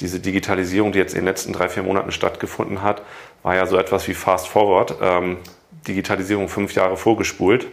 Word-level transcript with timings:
diese 0.00 0.20
Digitalisierung, 0.20 0.92
die 0.92 0.98
jetzt 0.98 1.14
in 1.14 1.20
den 1.20 1.26
letzten 1.26 1.52
drei, 1.52 1.68
vier 1.68 1.82
Monaten 1.82 2.10
stattgefunden 2.10 2.82
hat, 2.82 3.02
war 3.42 3.54
ja 3.54 3.66
so 3.66 3.76
etwas 3.76 4.08
wie 4.08 4.14
Fast 4.14 4.48
Forward. 4.48 4.94
Ähm, 5.00 5.38
Digitalisierung 5.86 6.48
fünf 6.48 6.74
Jahre 6.74 6.96
vorgespult. 6.96 7.66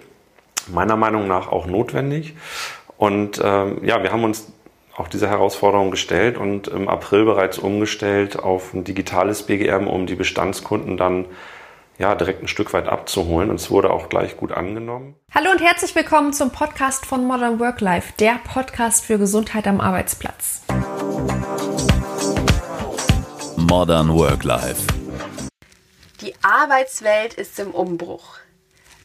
Meiner 0.67 0.98
Meinung 0.98 1.27
nach 1.27 1.51
auch 1.51 1.66
notwendig. 1.66 2.35
Und 2.98 3.42
ähm, 3.43 3.83
ja, 3.83 4.03
wir 4.03 4.11
haben 4.11 4.24
uns 4.24 4.51
auch 4.95 5.08
diese 5.08 5.29
Herausforderung 5.29 5.92
gestellt 5.92 6.37
und 6.37 6.67
im 6.67 6.90
April 6.90 7.25
bereits 7.25 7.59
umgestellt 7.59 8.39
auf 8.39 8.73
ein 8.73 8.84
digitales 8.84 9.44
BGM, 9.44 9.88
um 9.88 10.07
die 10.07 10.16
Bestandskunden 10.16 10.98
dann 10.98 11.25
ja, 12.00 12.16
direkt 12.16 12.44
ein 12.44 12.48
Stück 12.48 12.73
weit 12.73 12.88
abzuholen. 12.88 13.50
Und 13.50 13.57
es 13.57 13.70
wurde 13.70 13.91
auch 13.91 14.09
gleich 14.09 14.38
gut 14.38 14.52
angenommen. 14.52 15.16
Hallo 15.34 15.52
und 15.52 15.62
herzlich 15.62 15.96
willkommen 15.96 16.34
zum 16.34 16.52
Podcast 16.52 17.05
von 17.05 17.25
Modern 17.25 17.59
Work 17.59 17.82
Life, 17.82 18.14
der 18.20 18.39
Podcast 18.44 19.05
für 19.05 19.18
Gesundheit 19.18 19.68
am 19.68 19.80
Arbeitsplatz. 19.80 20.64
Modern 23.70 24.14
Work 24.18 24.46
Life. 24.46 24.88
Die 26.21 26.34
Arbeitswelt 26.42 27.34
ist 27.34 27.60
im 27.60 27.71
Umbruch. 27.71 28.38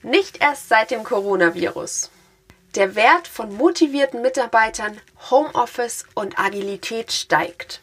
Nicht 0.04 0.40
erst 0.40 0.68
seit 0.68 0.92
dem 0.92 1.02
Coronavirus. 1.02 2.12
Der 2.76 2.94
Wert 2.94 3.26
von 3.26 3.56
motivierten 3.56 4.22
Mitarbeitern, 4.22 5.00
Homeoffice 5.32 6.04
und 6.14 6.38
Agilität 6.38 7.10
steigt. 7.10 7.80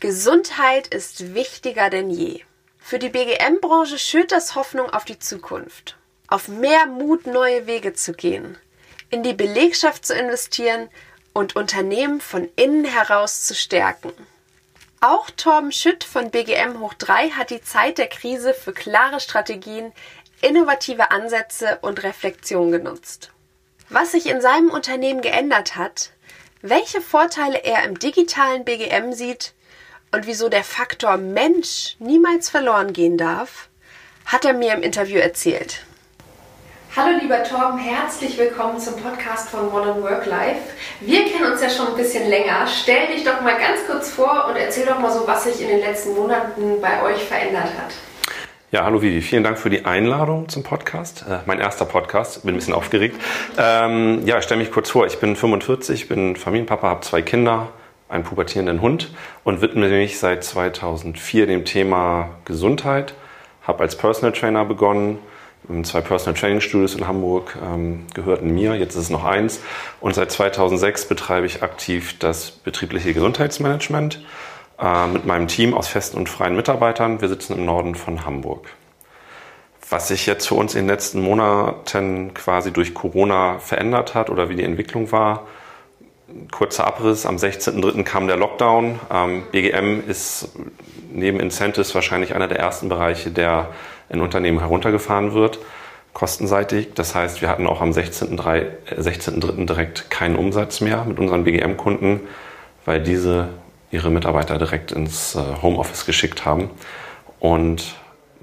Gesundheit 0.00 0.86
ist 0.86 1.34
wichtiger 1.34 1.90
denn 1.90 2.08
je. 2.08 2.40
Für 2.78 2.98
die 2.98 3.10
BGM-Branche 3.10 3.98
schürt 3.98 4.32
das 4.32 4.54
Hoffnung 4.54 4.88
auf 4.88 5.04
die 5.04 5.18
Zukunft, 5.18 5.98
auf 6.28 6.48
mehr 6.48 6.86
Mut, 6.86 7.26
neue 7.26 7.66
Wege 7.66 7.92
zu 7.92 8.14
gehen, 8.14 8.56
in 9.10 9.22
die 9.22 9.34
Belegschaft 9.34 10.06
zu 10.06 10.14
investieren 10.14 10.88
und 11.34 11.56
Unternehmen 11.56 12.22
von 12.22 12.48
innen 12.56 12.86
heraus 12.86 13.44
zu 13.44 13.54
stärken. 13.54 14.14
Auch 15.02 15.28
Torben 15.30 15.72
Schütt 15.72 16.04
von 16.04 16.30
BGM 16.30 16.80
Hoch 16.80 16.94
3 16.94 17.30
hat 17.30 17.50
die 17.50 17.60
Zeit 17.60 17.98
der 17.98 18.08
Krise 18.08 18.54
für 18.54 18.72
klare 18.72 19.20
Strategien, 19.20 19.92
innovative 20.40 21.10
Ansätze 21.10 21.78
und 21.82 22.02
Reflexion 22.02 22.72
genutzt 22.72 23.32
was 23.92 24.12
sich 24.12 24.26
in 24.26 24.40
seinem 24.40 24.70
Unternehmen 24.70 25.20
geändert 25.20 25.76
hat, 25.76 26.12
welche 26.62 27.00
Vorteile 27.00 27.58
er 27.58 27.84
im 27.84 27.98
digitalen 27.98 28.64
BGM 28.64 29.12
sieht 29.12 29.52
und 30.12 30.26
wieso 30.26 30.48
der 30.48 30.64
Faktor 30.64 31.16
Mensch 31.16 31.96
niemals 31.98 32.48
verloren 32.48 32.92
gehen 32.92 33.18
darf, 33.18 33.68
hat 34.24 34.44
er 34.44 34.52
mir 34.52 34.72
im 34.74 34.82
Interview 34.82 35.18
erzählt. 35.18 35.84
Hallo 36.94 37.18
lieber 37.18 37.42
Torben, 37.42 37.78
herzlich 37.78 38.36
willkommen 38.36 38.78
zum 38.78 38.96
Podcast 38.96 39.48
von 39.48 39.70
Modern 39.70 40.02
Work 40.02 40.26
Life. 40.26 40.60
Wir 41.00 41.24
kennen 41.24 41.50
uns 41.50 41.62
ja 41.62 41.70
schon 41.70 41.86
ein 41.86 41.96
bisschen 41.96 42.28
länger. 42.28 42.66
Stell 42.66 43.06
dich 43.06 43.24
doch 43.24 43.40
mal 43.40 43.56
ganz 43.58 43.86
kurz 43.86 44.10
vor 44.10 44.48
und 44.50 44.56
erzähl 44.56 44.84
doch 44.84 44.98
mal 44.98 45.10
so, 45.10 45.26
was 45.26 45.44
sich 45.44 45.62
in 45.62 45.68
den 45.68 45.80
letzten 45.80 46.12
Monaten 46.12 46.82
bei 46.82 47.02
euch 47.02 47.24
verändert 47.24 47.64
hat. 47.78 47.94
Ja, 48.72 48.84
hallo 48.84 49.00
Vivi, 49.00 49.22
vielen 49.22 49.42
Dank 49.42 49.58
für 49.58 49.70
die 49.70 49.86
Einladung 49.86 50.50
zum 50.50 50.64
Podcast. 50.64 51.24
Äh, 51.26 51.38
mein 51.46 51.60
erster 51.60 51.86
Podcast, 51.86 52.42
bin 52.42 52.52
ein 52.52 52.58
bisschen 52.58 52.74
aufgeregt. 52.74 53.18
Ähm, 53.56 54.26
ja, 54.26 54.36
ich 54.36 54.44
stelle 54.44 54.60
mich 54.60 54.70
kurz 54.70 54.90
vor. 54.90 55.06
Ich 55.06 55.18
bin 55.18 55.34
45, 55.34 56.08
bin 56.08 56.36
Familienpapa, 56.36 56.86
habe 56.86 57.00
zwei 57.00 57.22
Kinder, 57.22 57.68
einen 58.10 58.24
pubertierenden 58.24 58.82
Hund 58.82 59.14
und 59.44 59.62
widme 59.62 59.88
mich 59.88 60.18
seit 60.18 60.44
2004 60.44 61.46
dem 61.46 61.64
Thema 61.64 62.28
Gesundheit. 62.44 63.14
Habe 63.62 63.82
als 63.82 63.96
Personal 63.96 64.32
Trainer 64.32 64.66
begonnen, 64.66 65.20
zwei 65.84 66.00
Personal 66.00 66.38
Training 66.38 66.60
Studios 66.60 66.94
in 66.94 67.06
Hamburg 67.06 67.56
ähm, 67.62 68.06
gehörten 68.14 68.52
mir, 68.52 68.74
jetzt 68.74 68.94
ist 68.94 69.02
es 69.02 69.10
noch 69.10 69.24
eins. 69.24 69.60
Und 70.00 70.14
seit 70.14 70.30
2006 70.30 71.06
betreibe 71.06 71.46
ich 71.46 71.62
aktiv 71.62 72.18
das 72.18 72.50
betriebliche 72.50 73.14
Gesundheitsmanagement 73.14 74.24
äh, 74.80 75.06
mit 75.06 75.26
meinem 75.26 75.48
Team 75.48 75.74
aus 75.74 75.88
festen 75.88 76.18
und 76.18 76.28
freien 76.28 76.56
Mitarbeitern. 76.56 77.20
Wir 77.20 77.28
sitzen 77.28 77.56
im 77.56 77.64
Norden 77.64 77.94
von 77.94 78.26
Hamburg. 78.26 78.68
Was 79.88 80.08
sich 80.08 80.26
jetzt 80.26 80.48
für 80.48 80.54
uns 80.54 80.74
in 80.74 80.82
den 80.82 80.88
letzten 80.88 81.20
Monaten 81.20 82.34
quasi 82.34 82.72
durch 82.72 82.94
Corona 82.94 83.58
verändert 83.58 84.14
hat 84.14 84.30
oder 84.30 84.48
wie 84.48 84.56
die 84.56 84.64
Entwicklung 84.64 85.12
war, 85.12 85.46
kurzer 86.50 86.86
Abriss. 86.86 87.26
Am 87.26 87.36
16.03. 87.36 88.02
kam 88.02 88.26
der 88.26 88.36
Lockdown. 88.36 88.98
Ähm, 89.10 89.42
BGM 89.52 90.02
ist 90.08 90.48
neben 91.14 91.40
Incentives 91.40 91.94
wahrscheinlich 91.94 92.34
einer 92.34 92.48
der 92.48 92.58
ersten 92.58 92.88
Bereiche, 92.88 93.30
der 93.30 93.68
in 94.08 94.20
Unternehmen 94.20 94.60
heruntergefahren 94.60 95.32
wird, 95.32 95.58
kostenseitig. 96.12 96.94
Das 96.94 97.14
heißt, 97.14 97.40
wir 97.40 97.48
hatten 97.48 97.66
auch 97.66 97.80
am 97.80 97.90
16.03. 97.90 99.00
16 99.00 99.66
direkt 99.66 100.10
keinen 100.10 100.36
Umsatz 100.36 100.80
mehr 100.80 101.04
mit 101.04 101.18
unseren 101.18 101.44
BGM-Kunden, 101.44 102.20
weil 102.84 103.02
diese 103.02 103.48
ihre 103.90 104.10
Mitarbeiter 104.10 104.58
direkt 104.58 104.92
ins 104.92 105.34
äh, 105.34 105.40
Homeoffice 105.62 106.06
geschickt 106.06 106.44
haben. 106.44 106.70
Und 107.38 107.94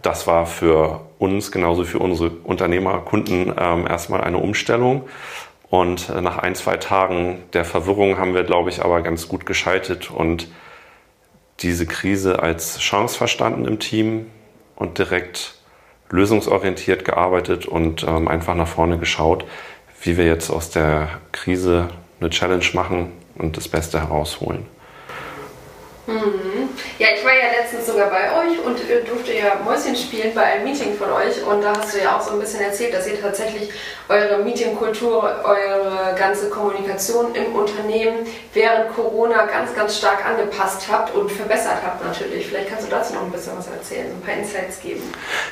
das 0.02 0.28
war 0.28 0.46
für 0.46 1.02
uns, 1.18 1.52
genauso 1.52 1.84
für 1.84 2.00
unsere 2.00 2.29
Unternehmerkunden, 2.29 3.53
ähm, 3.58 3.88
erstmal 3.88 4.22
eine 4.22 4.38
Umstellung. 4.38 5.08
Und 5.69 6.09
äh, 6.09 6.22
nach 6.22 6.38
ein, 6.38 6.56
zwei 6.56 6.78
Tagen 6.78 7.44
der 7.53 7.66
Verwirrung 7.66 8.18
haben 8.18 8.34
wir, 8.34 8.44
glaube 8.44 8.69
ich, 8.69 8.84
aber 8.84 9.02
ganz 9.02 9.28
gut 9.28 9.46
geschaltet 9.46 10.09
und 10.12 10.47
diese 11.62 11.86
Krise 11.86 12.42
als 12.42 12.80
Chance 12.80 13.18
verstanden 13.18 13.66
im 13.66 13.80
Team 13.80 14.28
und 14.75 14.97
direkt 14.97 15.56
lösungsorientiert 16.09 17.06
gearbeitet 17.06 17.66
und 17.66 18.03
ähm, 18.03 18.28
einfach 18.28 18.56
nach 18.56 18.68
vorne 18.68 18.97
geschaut, 18.97 19.46
wie 20.02 20.18
wir 20.18 20.25
jetzt 20.25 20.50
aus 20.50 20.70
der 20.70 21.09
Krise 21.31 21.90
eine 22.20 22.30
Challenge 22.30 22.66
machen 22.74 23.12
und 23.36 23.58
das 23.58 23.68
Beste 23.68 24.00
herausholen. 24.00 24.66
Mhm. 26.09 26.70
Ja, 26.97 27.08
ich 27.16 27.24
war 27.24 27.34
ja 27.34 27.52
letztens 27.59 27.86
sogar 27.86 28.09
bei 28.09 28.31
euch 28.40 28.59
und 28.66 28.78
äh, 28.90 29.03
durfte 29.03 29.34
ja 29.34 29.56
Mäuschen 29.64 29.96
spielen 29.96 30.34
bei 30.34 30.42
einem 30.42 30.64
Meeting 30.64 30.96
von 30.96 31.12
euch 31.12 31.44
und 31.44 31.62
da 31.62 31.74
hast 31.78 31.94
du 31.94 32.02
ja 32.02 32.18
auch 32.18 32.22
so 32.22 32.31
ein 32.31 32.40
bisschen 32.40 32.62
erzählt, 32.62 32.94
dass 32.94 33.08
ihr 33.08 33.22
tatsächlich 33.22 33.70
eure 34.09 34.44
Meetingkultur, 34.44 35.24
eure 35.44 36.16
ganze 36.18 36.50
Kommunikation 36.50 37.36
im 37.36 37.53
Unternehmen 37.53 38.25
während 38.53 38.94
Corona 38.96 39.46
ganz, 39.46 39.75
ganz 39.75 39.97
stark 39.97 40.25
angepasst 40.25 40.88
habt 40.92 41.16
und 41.16 41.31
verbessert 41.31 41.78
habt 41.86 42.03
natürlich. 42.03 42.47
Vielleicht 42.47 42.70
kannst 42.70 42.88
du 42.88 42.91
dazu 42.91 43.14
noch 43.14 43.24
ein 43.24 43.31
bisschen 43.31 43.58
was 43.58 43.68
erzählen, 43.68 44.08
ein 44.08 44.22
paar 44.22 44.36
Insights 44.36 44.81
geben. 44.81 45.03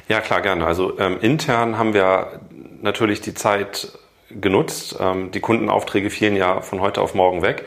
Ja, 0.07 0.22
klar, 0.22 0.41
gerne. 0.41 0.66
Also 0.66 0.97
ähm, 1.00 1.19
intern 1.22 1.78
haben 1.78 1.94
wir 1.94 2.39
natürlich 2.81 3.22
die 3.22 3.34
Zeit 3.34 3.91
genutzt. 4.29 4.97
Ähm, 5.00 5.31
die 5.31 5.39
Kundenaufträge 5.39 6.09
fielen 6.09 6.35
ja 6.35 6.62
von 6.62 6.81
heute 6.81 7.01
auf 7.01 7.13
morgen 7.13 7.41
weg. 7.41 7.66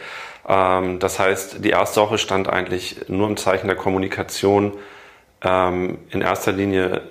Ähm, 0.49 0.99
das 0.99 1.19
heißt, 1.19 1.65
die 1.65 1.71
erste 1.71 2.01
Woche 2.01 2.19
stand 2.19 2.49
eigentlich 2.49 3.09
nur 3.09 3.29
im 3.29 3.37
Zeichen 3.37 3.67
der 3.67 3.77
Kommunikation 3.77 4.73
ähm, 5.43 5.99
in 6.11 6.21
erster 6.21 6.53
Linie 6.53 7.03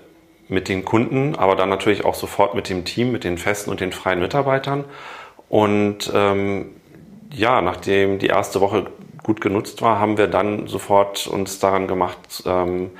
mit 0.47 0.67
den 0.67 0.83
Kunden, 0.83 1.35
aber 1.35 1.55
dann 1.55 1.69
natürlich 1.69 2.05
auch 2.05 2.15
sofort 2.15 2.55
mit 2.55 2.69
dem 2.69 2.83
Team, 2.85 3.11
mit 3.11 3.23
den 3.23 3.37
festen 3.37 3.69
und 3.69 3.79
den 3.79 3.91
freien 3.91 4.19
Mitarbeitern. 4.19 4.85
Und 5.47 6.11
ähm, 6.13 6.71
ja, 7.31 7.61
nachdem 7.61 8.19
die 8.19 8.27
erste 8.27 8.61
Woche 8.61 8.87
gut 9.23 9.41
genutzt 9.41 9.81
war, 9.81 9.99
haben 9.99 10.17
wir 10.17 10.27
dann 10.27 10.67
sofort 10.67 11.27
uns 11.27 11.59
daran 11.59 11.87
gemacht, 11.87 12.43
ähm, 12.45 12.91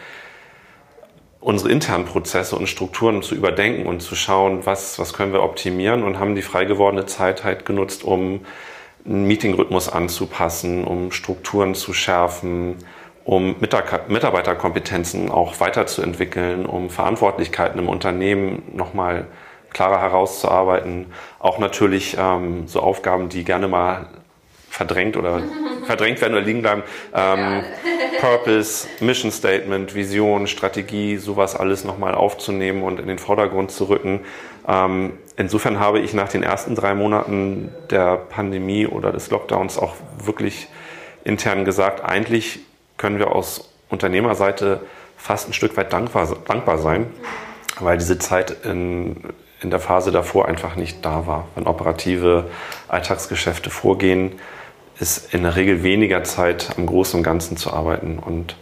unsere 1.40 1.72
internen 1.72 2.06
Prozesse 2.06 2.56
und 2.56 2.68
Strukturen 2.68 3.24
zu 3.24 3.34
überdenken 3.34 3.88
und 3.88 4.02
zu 4.02 4.16
schauen, 4.16 4.66
was, 4.66 5.00
was 5.00 5.14
können 5.14 5.34
wir 5.34 5.42
optimieren 5.42 6.04
und 6.04 6.20
haben 6.20 6.36
die 6.36 6.42
frei 6.42 6.66
gewordene 6.66 7.06
Zeit 7.06 7.44
halt 7.44 7.66
genutzt, 7.66 8.04
um 8.04 8.42
einen 9.06 9.26
Meetingrhythmus 9.26 9.90
anzupassen, 9.90 10.84
um 10.84 11.12
Strukturen 11.12 11.76
zu 11.76 11.94
schärfen, 11.94 12.76
um 13.26 13.56
Mitarbeiterkompetenzen 13.60 15.30
auch 15.30 15.60
weiterzuentwickeln, 15.60 16.66
um 16.66 16.90
Verantwortlichkeiten 16.90 17.80
im 17.80 17.88
Unternehmen 17.88 18.64
nochmal 18.74 19.28
klarer 19.72 20.02
herauszuarbeiten. 20.02 21.08
Auch 21.38 21.60
natürlich 21.60 22.18
ähm, 22.20 22.68
so 22.68 22.80
Aufgaben, 22.80 23.30
die 23.30 23.44
gerne 23.44 23.68
mal 23.68 24.08
verdrängt 24.70 25.18
oder 25.18 25.44
verdrängt 25.86 26.22
werden 26.22 26.34
oder 26.34 26.44
liegen 26.44 26.62
bleiben. 26.62 26.84
Ähm, 27.14 27.64
Purpose, 28.20 28.88
Mission 29.00 29.32
Statement, 29.32 29.96
Vision, 29.96 30.48
Strategie, 30.48 31.18
sowas 31.18 31.56
alles 31.56 31.84
nochmal 31.84 32.16
aufzunehmen 32.16 32.84
und 32.84 33.00
in 33.00 33.08
den 33.08 33.18
Vordergrund 33.18 33.72
zu 33.72 33.86
rücken. 33.86 34.22
Ähm, 34.70 35.14
insofern 35.36 35.80
habe 35.80 36.00
ich 36.00 36.14
nach 36.14 36.30
den 36.30 36.44
ersten 36.44 36.76
drei 36.76 36.94
Monaten 36.94 37.74
der 37.90 38.18
Pandemie 38.18 38.86
oder 38.86 39.12
des 39.12 39.32
Lockdowns 39.32 39.80
auch 39.80 39.96
wirklich 40.24 40.68
intern 41.24 41.66
gesagt, 41.66 42.06
eigentlich 42.06 42.60
können 42.98 43.18
wir 43.18 43.34
aus 43.34 43.74
Unternehmerseite 43.90 44.82
fast 45.18 45.50
ein 45.50 45.54
Stück 45.54 45.76
weit 45.76 45.92
dankbar, 45.92 46.28
dankbar 46.48 46.78
sein, 46.78 47.08
weil 47.80 47.98
diese 47.98 48.20
Zeit 48.20 48.64
in, 48.64 49.18
in 49.62 49.72
der 49.72 49.80
Phase 49.80 50.12
davor 50.12 50.48
einfach 50.48 50.76
nicht 50.76 51.04
da 51.04 51.26
war. 51.26 51.48
Wenn 51.56 51.66
operative 51.66 52.46
Alltagsgeschäfte 52.88 53.72
vorgehen, 53.72 54.34
ist 55.00 55.34
in 55.34 55.44
der 55.44 55.56
Regel 55.56 55.82
weniger 55.82 56.24
Zeit 56.24 56.70
am 56.78 56.86
Großen 56.86 57.18
und 57.18 57.24
Ganzen 57.24 57.58
zu 57.58 57.74
arbeiten. 57.74 58.20
Und 58.20 58.56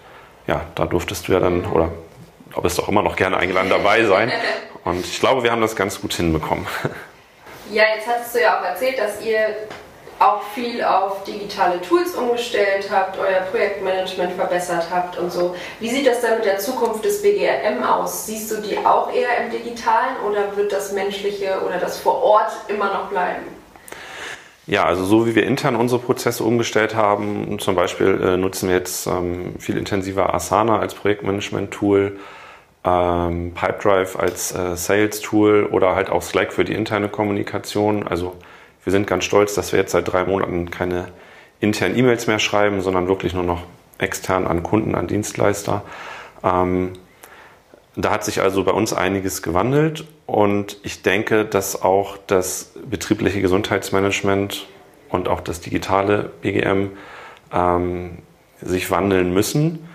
ja, 0.46 0.62
da 0.76 0.86
durftest 0.86 1.28
du 1.28 1.34
ja 1.34 1.40
dann, 1.40 1.66
oder 1.66 1.90
ob 2.54 2.66
es 2.66 2.76
doch 2.76 2.88
immer 2.88 3.02
noch 3.02 3.16
gerne 3.16 3.38
eingeladen 3.38 3.70
dabei 3.70 4.06
sein. 4.06 4.32
Und 4.88 5.06
ich 5.06 5.20
glaube, 5.20 5.44
wir 5.44 5.52
haben 5.52 5.62
das 5.62 5.76
ganz 5.76 6.00
gut 6.00 6.14
hinbekommen. 6.14 6.66
Ja, 7.70 7.84
jetzt 7.94 8.08
hattest 8.08 8.34
du 8.34 8.42
ja 8.42 8.58
auch 8.58 8.64
erzählt, 8.64 8.98
dass 8.98 9.22
ihr 9.22 9.50
auch 10.20 10.42
viel 10.56 10.82
auf 10.82 11.26
digitale 11.26 11.82
Tools 11.82 12.16
umgestellt 12.16 12.88
habt, 12.90 13.20
euer 13.20 13.42
Projektmanagement 13.52 14.32
verbessert 14.34 14.88
habt 14.90 15.18
und 15.18 15.34
so. 15.34 15.54
Wie 15.82 15.90
sieht 15.90 16.08
das 16.08 16.22
dann 16.22 16.36
mit 16.38 16.46
der 16.46 16.60
Zukunft 16.60 17.04
des 17.04 17.22
BGM 17.22 17.84
aus? 17.84 18.26
Siehst 18.26 18.50
du 18.52 18.62
die 18.62 18.78
auch 18.78 19.14
eher 19.14 19.44
im 19.44 19.52
Digitalen 19.52 20.16
oder 20.26 20.56
wird 20.56 20.72
das 20.72 20.94
Menschliche 20.94 21.62
oder 21.66 21.78
das 21.78 22.00
vor 22.00 22.24
Ort 22.24 22.52
immer 22.70 22.86
noch 22.86 23.10
bleiben? 23.10 23.44
Ja, 24.66 24.86
also 24.86 25.04
so 25.04 25.28
wie 25.28 25.36
wir 25.36 25.44
intern 25.44 25.76
unsere 25.76 26.02
Prozesse 26.02 26.46
umgestellt 26.46 26.96
haben, 26.96 27.60
zum 27.60 27.76
Beispiel 27.76 28.22
äh, 28.22 28.38
nutzen 28.38 28.70
wir 28.70 28.78
jetzt 28.78 29.08
ähm, 29.08 29.56
viel 29.60 29.78
intensiver 29.78 30.34
Asana 30.34 30.80
als 30.80 30.94
Projektmanagement-Tool, 30.94 32.18
ähm, 32.88 33.52
Pipedrive 33.54 34.18
als 34.18 34.56
äh, 34.56 34.78
Sales-Tool 34.78 35.66
oder 35.66 35.96
halt 35.96 36.10
auch 36.10 36.22
Slack 36.22 36.54
für 36.54 36.64
die 36.64 36.74
interne 36.74 37.10
Kommunikation. 37.10 38.08
Also 38.08 38.36
wir 38.84 38.92
sind 38.92 39.08
ganz 39.08 39.26
stolz, 39.26 39.56
dass 39.56 39.74
wir 39.74 39.80
jetzt 39.80 39.92
seit 39.92 40.12
drei 40.12 40.24
Monaten 40.24 40.72
keine 40.72 41.10
internen 41.60 41.98
E-Mails 41.98 42.28
mehr 42.28 42.40
schreiben, 42.40 42.82
sondern 42.82 43.08
wirklich 43.08 43.34
nur 43.34 43.44
noch 43.44 43.64
extern 43.98 44.48
an 44.48 44.64
Kunden, 44.64 44.96
an 44.96 45.08
Dienstleister. 45.08 45.84
Ähm, 46.44 46.94
da 47.96 48.12
hat 48.12 48.24
sich 48.24 48.42
also 48.42 48.64
bei 48.64 48.72
uns 48.72 48.94
einiges 48.94 49.42
gewandelt 49.42 50.06
und 50.28 50.78
ich 50.84 51.02
denke, 51.02 51.46
dass 51.46 51.82
auch 51.82 52.18
das 52.28 52.74
betriebliche 52.90 53.42
Gesundheitsmanagement 53.42 54.68
und 55.10 55.28
auch 55.28 55.42
das 55.42 55.62
digitale 55.62 56.32
BGM 56.42 56.92
ähm, 57.52 58.20
sich 58.62 58.92
wandeln 58.92 59.34
müssen. 59.34 59.88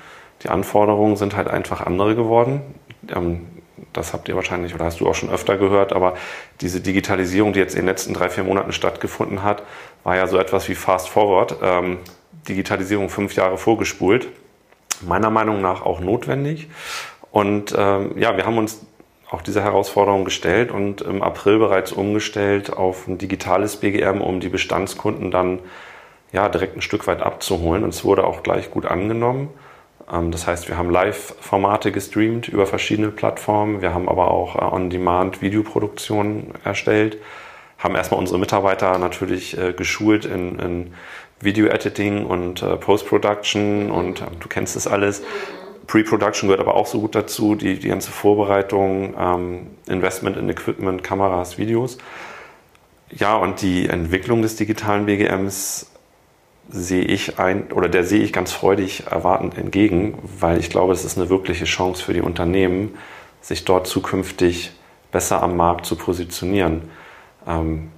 Die 0.42 0.48
Anforderungen 0.48 1.16
sind 1.16 1.36
halt 1.36 1.48
einfach 1.48 1.80
andere 1.80 2.16
geworden. 2.16 2.62
Ähm, 3.08 3.46
das 3.92 4.12
habt 4.12 4.28
ihr 4.28 4.36
wahrscheinlich 4.36 4.74
oder 4.74 4.84
hast 4.84 5.00
du 5.00 5.08
auch 5.08 5.14
schon 5.14 5.30
öfter 5.30 5.56
gehört, 5.56 5.92
aber 5.92 6.14
diese 6.60 6.80
Digitalisierung, 6.80 7.52
die 7.52 7.58
jetzt 7.58 7.74
in 7.74 7.82
den 7.82 7.86
letzten 7.86 8.14
drei, 8.14 8.28
vier 8.28 8.44
Monaten 8.44 8.72
stattgefunden 8.72 9.42
hat, 9.42 9.62
war 10.04 10.16
ja 10.16 10.26
so 10.26 10.38
etwas 10.38 10.68
wie 10.68 10.74
Fast 10.74 11.08
Forward. 11.08 11.56
Ähm, 11.62 11.98
Digitalisierung 12.48 13.08
fünf 13.08 13.34
Jahre 13.34 13.58
vorgespult. 13.58 14.28
Meiner 15.00 15.30
Meinung 15.30 15.60
nach 15.60 15.82
auch 15.82 16.00
notwendig. 16.00 16.68
Und 17.30 17.74
ähm, 17.76 18.12
ja, 18.18 18.36
wir 18.36 18.46
haben 18.46 18.58
uns 18.58 18.84
auch 19.30 19.42
diese 19.42 19.62
Herausforderung 19.62 20.24
gestellt 20.24 20.70
und 20.70 21.00
im 21.00 21.22
April 21.22 21.58
bereits 21.58 21.92
umgestellt 21.92 22.72
auf 22.72 23.08
ein 23.08 23.16
digitales 23.18 23.76
BGM, 23.76 24.20
um 24.20 24.40
die 24.40 24.50
Bestandskunden 24.50 25.30
dann 25.30 25.60
ja 26.32 26.48
direkt 26.48 26.76
ein 26.76 26.82
Stück 26.82 27.06
weit 27.06 27.22
abzuholen. 27.22 27.84
Und 27.84 27.90
es 27.90 28.04
wurde 28.04 28.24
auch 28.24 28.42
gleich 28.42 28.70
gut 28.70 28.86
angenommen. 28.86 29.48
Ähm, 30.10 30.30
das 30.30 30.46
heißt, 30.46 30.68
wir 30.68 30.76
haben 30.76 30.90
Live-Formate 30.90 31.92
gestreamt 31.92 32.48
über 32.48 32.66
verschiedene 32.66 33.10
Plattformen. 33.10 33.82
Wir 33.82 33.94
haben 33.94 34.08
aber 34.08 34.30
auch 34.30 34.56
äh, 34.56 34.74
On-Demand-Videoproduktionen 34.74 36.54
erstellt, 36.64 37.18
haben 37.78 37.94
erstmal 37.94 38.20
unsere 38.20 38.38
Mitarbeiter 38.38 38.98
natürlich 38.98 39.58
äh, 39.58 39.72
geschult 39.72 40.24
in, 40.24 40.58
in 40.58 40.94
Video-Editing 41.40 42.24
und 42.24 42.62
äh, 42.62 42.76
Post-Production 42.76 43.90
und 43.90 44.24
du 44.40 44.48
kennst 44.48 44.76
das 44.76 44.86
alles. 44.86 45.22
Pre-Production 45.88 46.48
gehört 46.48 46.60
aber 46.60 46.76
auch 46.76 46.86
so 46.86 47.00
gut 47.00 47.14
dazu, 47.14 47.54
die, 47.54 47.78
die 47.78 47.88
ganze 47.88 48.12
Vorbereitung, 48.12 49.14
ähm, 49.18 49.66
Investment 49.88 50.36
in 50.36 50.48
Equipment, 50.48 51.02
Kameras, 51.02 51.58
Videos. 51.58 51.98
Ja, 53.10 53.36
und 53.36 53.60
die 53.60 53.88
Entwicklung 53.88 54.40
des 54.40 54.56
digitalen 54.56 55.06
BGMs 55.06 55.91
sehe 56.68 57.04
ich 57.04 57.38
ein, 57.38 57.72
oder 57.72 57.88
der 57.88 58.04
sehe 58.04 58.22
ich 58.22 58.32
ganz 58.32 58.52
freudig 58.52 59.04
erwartend 59.10 59.58
entgegen, 59.58 60.18
weil 60.38 60.58
ich 60.58 60.70
glaube, 60.70 60.92
es 60.92 61.04
ist 61.04 61.18
eine 61.18 61.28
wirkliche 61.28 61.64
Chance 61.64 62.02
für 62.02 62.14
die 62.14 62.20
Unternehmen, 62.20 62.96
sich 63.40 63.64
dort 63.64 63.86
zukünftig 63.86 64.72
besser 65.10 65.42
am 65.42 65.56
Markt 65.56 65.86
zu 65.86 65.96
positionieren. 65.96 66.82
Ähm, 67.46 67.90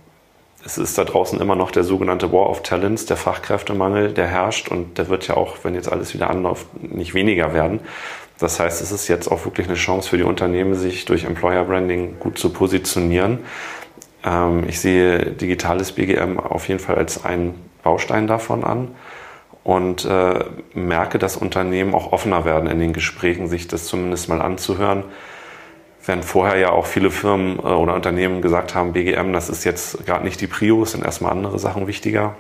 es 0.65 0.79
ist 0.79 0.97
da 0.97 1.05
draußen 1.05 1.41
immer 1.41 1.57
noch 1.57 1.71
der 1.71 1.85
sogenannte 1.85 2.33
War 2.33 2.49
of 2.49 2.63
Talents, 2.63 3.05
der 3.05 3.19
Fachkräftemangel, 3.19 4.13
der 4.13 4.27
herrscht 4.27 4.69
und 4.69 4.97
der 4.97 5.09
wird 5.09 5.29
ja 5.29 5.37
auch, 5.37 5.59
wenn 5.63 5.75
jetzt 5.75 5.93
alles 5.93 6.15
wieder 6.15 6.31
anläuft, 6.31 6.67
nicht 6.83 7.13
weniger 7.13 7.53
werden. 7.53 7.81
Das 8.39 8.59
heißt, 8.59 8.81
es 8.81 8.91
ist 8.91 9.07
jetzt 9.09 9.31
auch 9.31 9.45
wirklich 9.45 9.69
eine 9.69 9.77
Chance 9.77 10.09
für 10.09 10.17
die 10.17 10.25
Unternehmen, 10.25 10.75
sich 10.75 11.05
durch 11.05 11.25
Employer 11.25 11.65
Branding 11.65 12.19
gut 12.19 12.39
zu 12.39 12.51
positionieren. 12.51 13.41
Ähm, 14.25 14.65
ich 14.67 14.81
sehe 14.81 15.33
digitales 15.33 15.93
BGM 15.93 16.41
auf 16.41 16.69
jeden 16.69 16.81
Fall 16.81 16.97
als 16.97 17.25
einen 17.25 17.55
Baustein 17.85 18.27
davon 18.27 18.65
an 18.65 18.95
und 19.63 20.05
äh, 20.05 20.45
merke, 20.75 21.19
dass 21.19 21.37
Unternehmen 21.37 21.95
auch 21.95 22.13
offener 22.13 22.45
werden 22.45 22.69
in 22.69 22.81
den 22.81 22.93
Gesprächen, 22.93 23.47
sich 23.47 23.69
das 23.69 23.87
zumindest 23.87 24.29
mal 24.29 24.43
anzuhören. 24.43 25.05
Während 26.05 26.25
vorher 26.25 26.59
ja 26.59 26.71
auch 26.71 26.87
viele 26.87 27.11
Firmen 27.11 27.59
äh, 27.59 27.63
oder 27.63 27.95
Unternehmen 27.95 28.43
gesagt 28.43 28.75
haben, 28.75 28.93
BGM, 28.93 29.33
das 29.33 29.49
ist 29.49 29.65
jetzt 29.65 30.05
gerade 30.05 30.25
nicht 30.25 30.41
die 30.41 30.47
Prio, 30.47 30.83
es 30.83 30.93
sind 30.93 31.05
erstmal 31.05 31.33
andere 31.33 31.59
Sachen 31.59 31.87
wichtiger, 31.87 32.35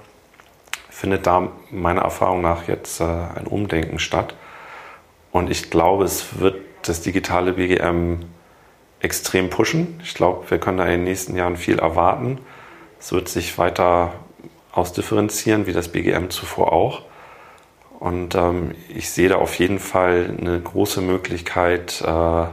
findet 0.91 1.26
da 1.26 1.49
meiner 1.70 2.02
Erfahrung 2.02 2.43
nach 2.43 2.69
jetzt 2.69 3.00
äh, 3.00 3.05
ein 3.05 3.46
Umdenken 3.46 3.99
statt. 3.99 4.35
Und 5.32 5.50
ich 5.50 5.70
glaube, 5.70 6.05
es 6.05 6.38
wird 6.41 6.56
das 6.82 7.00
digitale 7.00 7.55
BGM 7.55 8.20
extrem 9.00 9.50
pushen. 9.50 10.00
Ich 10.02 10.14
glaube, 10.14 10.50
wir 10.50 10.58
können 10.58 10.79
da 10.79 10.85
in 10.85 10.91
den 10.91 11.05
nächsten 11.05 11.37
Jahren 11.37 11.56
viel 11.56 11.79
erwarten. 11.79 12.38
Es 13.00 13.12
wird 13.12 13.29
sich 13.29 13.58
weiter 13.58 14.12
ausdifferenzieren, 14.75 15.67
wie 15.67 15.73
das 15.73 15.88
BGM 15.88 16.31
zuvor 16.31 16.73
auch. 16.73 17.03
Und 18.00 18.35
ähm, 18.35 18.75
ich 18.88 19.11
sehe 19.11 19.29
da 19.29 19.37
auf 19.37 19.59
jeden 19.59 19.79
Fall 19.79 20.37
eine 20.38 20.61
große 20.61 21.00
Möglichkeit 21.00 22.03
äh, 22.03 22.47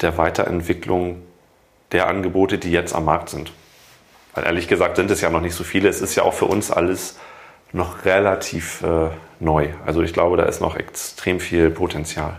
der 0.00 0.16
Weiterentwicklung 0.16 1.22
der 1.92 2.06
Angebote, 2.06 2.58
die 2.58 2.70
jetzt 2.70 2.94
am 2.94 3.04
Markt 3.04 3.30
sind. 3.30 3.52
Weil 4.34 4.44
ehrlich 4.44 4.68
gesagt 4.68 4.96
sind 4.96 5.10
es 5.10 5.20
ja 5.20 5.30
noch 5.30 5.40
nicht 5.40 5.54
so 5.54 5.64
viele. 5.64 5.88
Es 5.88 6.00
ist 6.00 6.14
ja 6.14 6.22
auch 6.22 6.34
für 6.34 6.44
uns 6.44 6.70
alles 6.70 7.18
noch 7.72 8.04
relativ 8.04 8.82
äh, 8.82 9.10
neu. 9.40 9.68
Also 9.84 10.02
ich 10.02 10.12
glaube, 10.12 10.36
da 10.36 10.44
ist 10.44 10.60
noch 10.60 10.76
extrem 10.76 11.40
viel 11.40 11.70
Potenzial. 11.70 12.38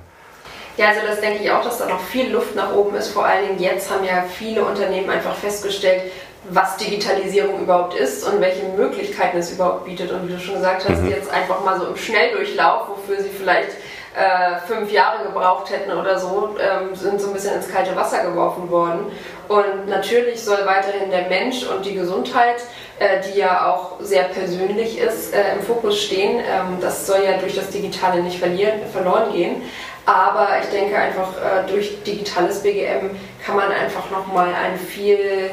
Ja, 0.78 0.88
also 0.90 1.02
das 1.06 1.20
denke 1.20 1.44
ich 1.44 1.52
auch, 1.52 1.62
dass 1.62 1.78
da 1.78 1.88
noch 1.88 2.00
viel 2.00 2.32
Luft 2.32 2.56
nach 2.56 2.74
oben 2.74 2.96
ist. 2.96 3.10
Vor 3.10 3.26
allen 3.26 3.48
Dingen 3.48 3.60
jetzt 3.60 3.92
haben 3.92 4.06
ja 4.06 4.24
viele 4.24 4.64
Unternehmen 4.64 5.10
einfach 5.10 5.36
festgestellt, 5.36 6.04
was 6.50 6.78
Digitalisierung 6.78 7.62
überhaupt 7.62 7.94
ist 7.94 8.24
und 8.24 8.42
welche 8.42 8.66
Möglichkeiten 8.66 9.38
es 9.38 9.52
überhaupt 9.52 9.86
bietet. 9.86 10.12
Und 10.12 10.28
wie 10.28 10.34
du 10.34 10.40
schon 10.40 10.56
gesagt 10.56 10.88
hast, 10.88 11.02
mhm. 11.02 11.10
jetzt 11.10 11.32
einfach 11.32 11.64
mal 11.64 11.80
so 11.80 11.88
im 11.88 11.98
Schnelldurchlauf, 11.98 12.90
wofür 12.90 13.22
sie 13.22 13.30
vielleicht 13.30 13.72
äh, 14.16 14.58
fünf 14.68 14.92
Jahre 14.92 15.24
gebraucht 15.24 15.70
hätten 15.70 15.92
oder 15.92 16.18
so, 16.18 16.56
ähm, 16.60 16.96
sind 16.96 17.22
so 17.22 17.28
ein 17.28 17.34
bisschen 17.34 17.56
ins 17.56 17.70
kalte 17.70 17.96
Wasser 17.96 18.24
geworfen 18.24 18.70
worden. 18.70 19.12
Und 19.48 19.88
natürlich 19.88 20.44
soll 20.44 20.66
weiterhin 20.66 21.10
der 21.10 21.28
Mensch 21.28 21.66
und 21.66 21.86
die 21.86 21.96
Gesundheit, 21.96 22.62
äh, 23.00 23.22
die 23.22 23.40
ja 23.40 23.72
auch 23.72 23.94
sehr 24.00 24.24
persönlich 24.24 25.00
ist, 25.00 25.34
äh, 25.34 25.54
im 25.54 25.62
Fokus 25.62 26.02
stehen. 26.02 26.40
Ähm, 26.40 26.78
das 26.82 27.06
soll 27.08 27.24
ja 27.24 27.38
durch 27.38 27.56
das 27.56 27.70
Digitale 27.70 28.22
nicht 28.22 28.40
verlieren, 28.40 28.82
verloren 28.92 29.32
gehen. 29.32 29.62
Aber 30.06 30.50
ich 30.62 30.70
denke 30.70 30.98
einfach, 30.98 31.34
äh, 31.38 31.70
durch 31.72 32.04
digitales 32.04 32.64
BGM 32.64 33.12
kann 33.46 33.56
man 33.56 33.72
einfach 33.72 34.10
nochmal 34.10 34.48
ein 34.48 34.78
viel 34.78 35.52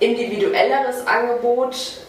individuelleres 0.00 1.06
Angebot 1.06 2.04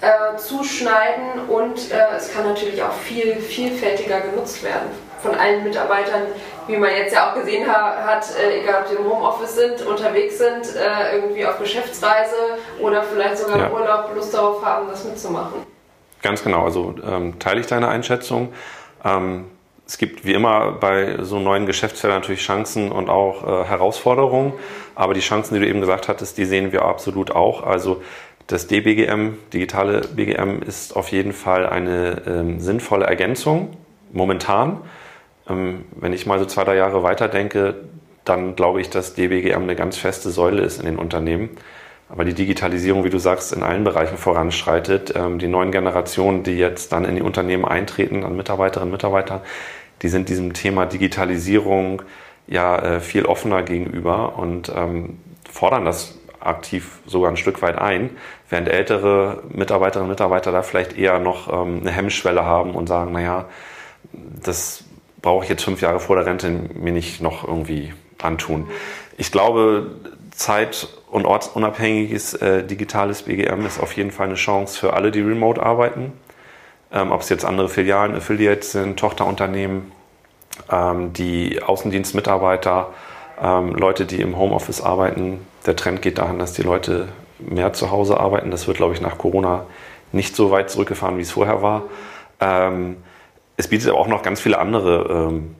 äh, 0.00 0.36
zuschneiden 0.36 1.48
und 1.48 1.90
äh, 1.90 2.16
es 2.16 2.32
kann 2.32 2.44
natürlich 2.44 2.82
auch 2.82 2.92
viel 2.92 3.36
vielfältiger 3.36 4.20
genutzt 4.20 4.62
werden 4.62 4.90
von 5.22 5.34
allen 5.34 5.64
Mitarbeitern, 5.64 6.22
wie 6.66 6.76
man 6.76 6.90
jetzt 6.90 7.14
ja 7.14 7.30
auch 7.30 7.34
gesehen 7.34 7.66
ha 7.66 7.96
hat, 8.04 8.26
äh, 8.38 8.60
egal 8.60 8.82
ob 8.82 8.90
die 8.90 8.96
im 8.96 9.10
Homeoffice 9.10 9.56
sind, 9.56 9.86
unterwegs 9.86 10.38
sind, 10.38 10.76
äh, 10.76 11.16
irgendwie 11.16 11.46
auf 11.46 11.58
Geschäftsreise 11.58 12.58
oder 12.80 13.02
vielleicht 13.02 13.38
sogar 13.38 13.58
ja. 13.58 13.66
im 13.66 13.72
Urlaub 13.72 14.14
Lust 14.14 14.34
darauf 14.34 14.64
haben, 14.64 14.88
das 14.88 15.04
mitzumachen. 15.04 15.64
Ganz 16.22 16.42
genau, 16.42 16.64
also 16.64 16.94
ähm, 17.06 17.38
teile 17.38 17.60
ich 17.60 17.66
deine 17.66 17.88
Einschätzung. 17.88 18.52
Ähm, 19.04 19.46
es 19.86 19.98
gibt 19.98 20.24
wie 20.24 20.32
immer 20.32 20.72
bei 20.72 21.22
so 21.22 21.38
neuen 21.38 21.66
Geschäftsfeldern 21.66 22.20
natürlich 22.20 22.42
Chancen 22.42 22.90
und 22.90 23.08
auch 23.08 23.44
äh, 23.44 23.64
Herausforderungen. 23.64 24.52
Aber 24.96 25.14
die 25.14 25.20
Chancen, 25.20 25.54
die 25.54 25.60
du 25.60 25.68
eben 25.68 25.80
gesagt 25.80 26.08
hattest, 26.08 26.38
die 26.38 26.44
sehen 26.44 26.72
wir 26.72 26.84
absolut 26.84 27.30
auch. 27.30 27.62
Also 27.62 28.02
das 28.48 28.66
DBGM, 28.66 29.38
digitale 29.52 30.02
BGM, 30.02 30.62
ist 30.62 30.96
auf 30.96 31.10
jeden 31.12 31.32
Fall 31.32 31.66
eine 31.66 32.22
ähm, 32.26 32.60
sinnvolle 32.60 33.06
Ergänzung 33.06 33.76
momentan. 34.12 34.80
Ähm, 35.48 35.84
wenn 35.92 36.12
ich 36.12 36.26
mal 36.26 36.38
so 36.40 36.46
zwei, 36.46 36.64
drei 36.64 36.76
Jahre 36.76 37.04
weiterdenke, 37.04 37.76
dann 38.24 38.56
glaube 38.56 38.80
ich, 38.80 38.90
dass 38.90 39.14
DBGM 39.14 39.62
eine 39.62 39.76
ganz 39.76 39.96
feste 39.96 40.30
Säule 40.30 40.62
ist 40.62 40.80
in 40.80 40.86
den 40.86 40.98
Unternehmen. 40.98 41.50
Aber 42.08 42.24
die 42.24 42.34
Digitalisierung, 42.34 43.04
wie 43.04 43.10
du 43.10 43.18
sagst, 43.18 43.52
in 43.52 43.62
allen 43.62 43.84
Bereichen 43.84 44.16
voranschreitet. 44.16 45.12
Ähm, 45.16 45.38
die 45.38 45.48
neuen 45.48 45.72
Generationen, 45.72 46.42
die 46.42 46.56
jetzt 46.56 46.92
dann 46.92 47.04
in 47.04 47.16
die 47.16 47.22
Unternehmen 47.22 47.64
eintreten, 47.64 48.24
an 48.24 48.36
Mitarbeiterinnen 48.36 48.90
und 48.90 48.96
Mitarbeitern, 48.96 49.40
die 50.02 50.08
sind 50.08 50.28
diesem 50.28 50.52
Thema 50.52 50.86
Digitalisierung 50.86 52.02
ja 52.46 52.78
äh, 52.78 53.00
viel 53.00 53.26
offener 53.26 53.62
gegenüber 53.62 54.38
und 54.38 54.70
ähm, 54.74 55.18
fordern 55.50 55.84
das 55.84 56.18
aktiv 56.38 57.00
sogar 57.06 57.30
ein 57.30 57.36
Stück 57.36 57.60
weit 57.62 57.76
ein, 57.76 58.10
während 58.48 58.68
ältere 58.68 59.42
Mitarbeiterinnen 59.48 60.08
und 60.08 60.14
Mitarbeiter 60.14 60.52
da 60.52 60.62
vielleicht 60.62 60.96
eher 60.96 61.18
noch 61.18 61.52
ähm, 61.52 61.80
eine 61.80 61.90
Hemmschwelle 61.90 62.44
haben 62.44 62.74
und 62.74 62.86
sagen, 62.86 63.12
naja, 63.12 63.46
das 64.12 64.84
brauche 65.22 65.44
ich 65.44 65.50
jetzt 65.50 65.64
fünf 65.64 65.80
Jahre 65.80 65.98
vor 65.98 66.14
der 66.14 66.26
Rente 66.26 66.48
mir 66.50 66.92
nicht 66.92 67.20
noch 67.20 67.46
irgendwie 67.46 67.92
antun. 68.22 68.68
Ich 69.16 69.32
glaube, 69.32 69.90
zeit- 70.36 70.88
und 71.10 71.26
ortsunabhängiges 71.26 72.34
äh, 72.34 72.62
digitales 72.62 73.22
BGM 73.22 73.64
ist 73.66 73.80
auf 73.80 73.96
jeden 73.96 74.10
Fall 74.10 74.26
eine 74.26 74.34
Chance 74.36 74.78
für 74.78 74.92
alle, 74.92 75.10
die 75.10 75.20
remote 75.20 75.62
arbeiten. 75.62 76.12
Ähm, 76.92 77.10
ob 77.10 77.22
es 77.22 77.28
jetzt 77.30 77.44
andere 77.44 77.68
Filialen, 77.68 78.14
Affiliates 78.14 78.72
sind, 78.72 78.98
Tochterunternehmen, 78.98 79.92
ähm, 80.70 81.12
die 81.12 81.62
Außendienstmitarbeiter, 81.62 82.92
ähm, 83.42 83.74
Leute, 83.74 84.04
die 84.04 84.20
im 84.20 84.36
Homeoffice 84.36 84.82
arbeiten. 84.82 85.40
Der 85.64 85.74
Trend 85.74 86.02
geht 86.02 86.18
dahin, 86.18 86.38
dass 86.38 86.52
die 86.52 86.62
Leute 86.62 87.08
mehr 87.38 87.72
zu 87.72 87.90
Hause 87.90 88.20
arbeiten. 88.20 88.50
Das 88.50 88.66
wird, 88.66 88.76
glaube 88.76 88.94
ich, 88.94 89.00
nach 89.00 89.18
Corona 89.18 89.66
nicht 90.12 90.36
so 90.36 90.50
weit 90.50 90.70
zurückgefahren, 90.70 91.16
wie 91.16 91.22
es 91.22 91.30
vorher 91.30 91.62
war. 91.62 91.84
Ähm, 92.40 92.96
es 93.56 93.68
bietet 93.68 93.88
aber 93.88 93.98
auch 93.98 94.08
noch 94.08 94.22
ganz 94.22 94.40
viele 94.40 94.58
andere 94.58 95.28
ähm, 95.30 95.56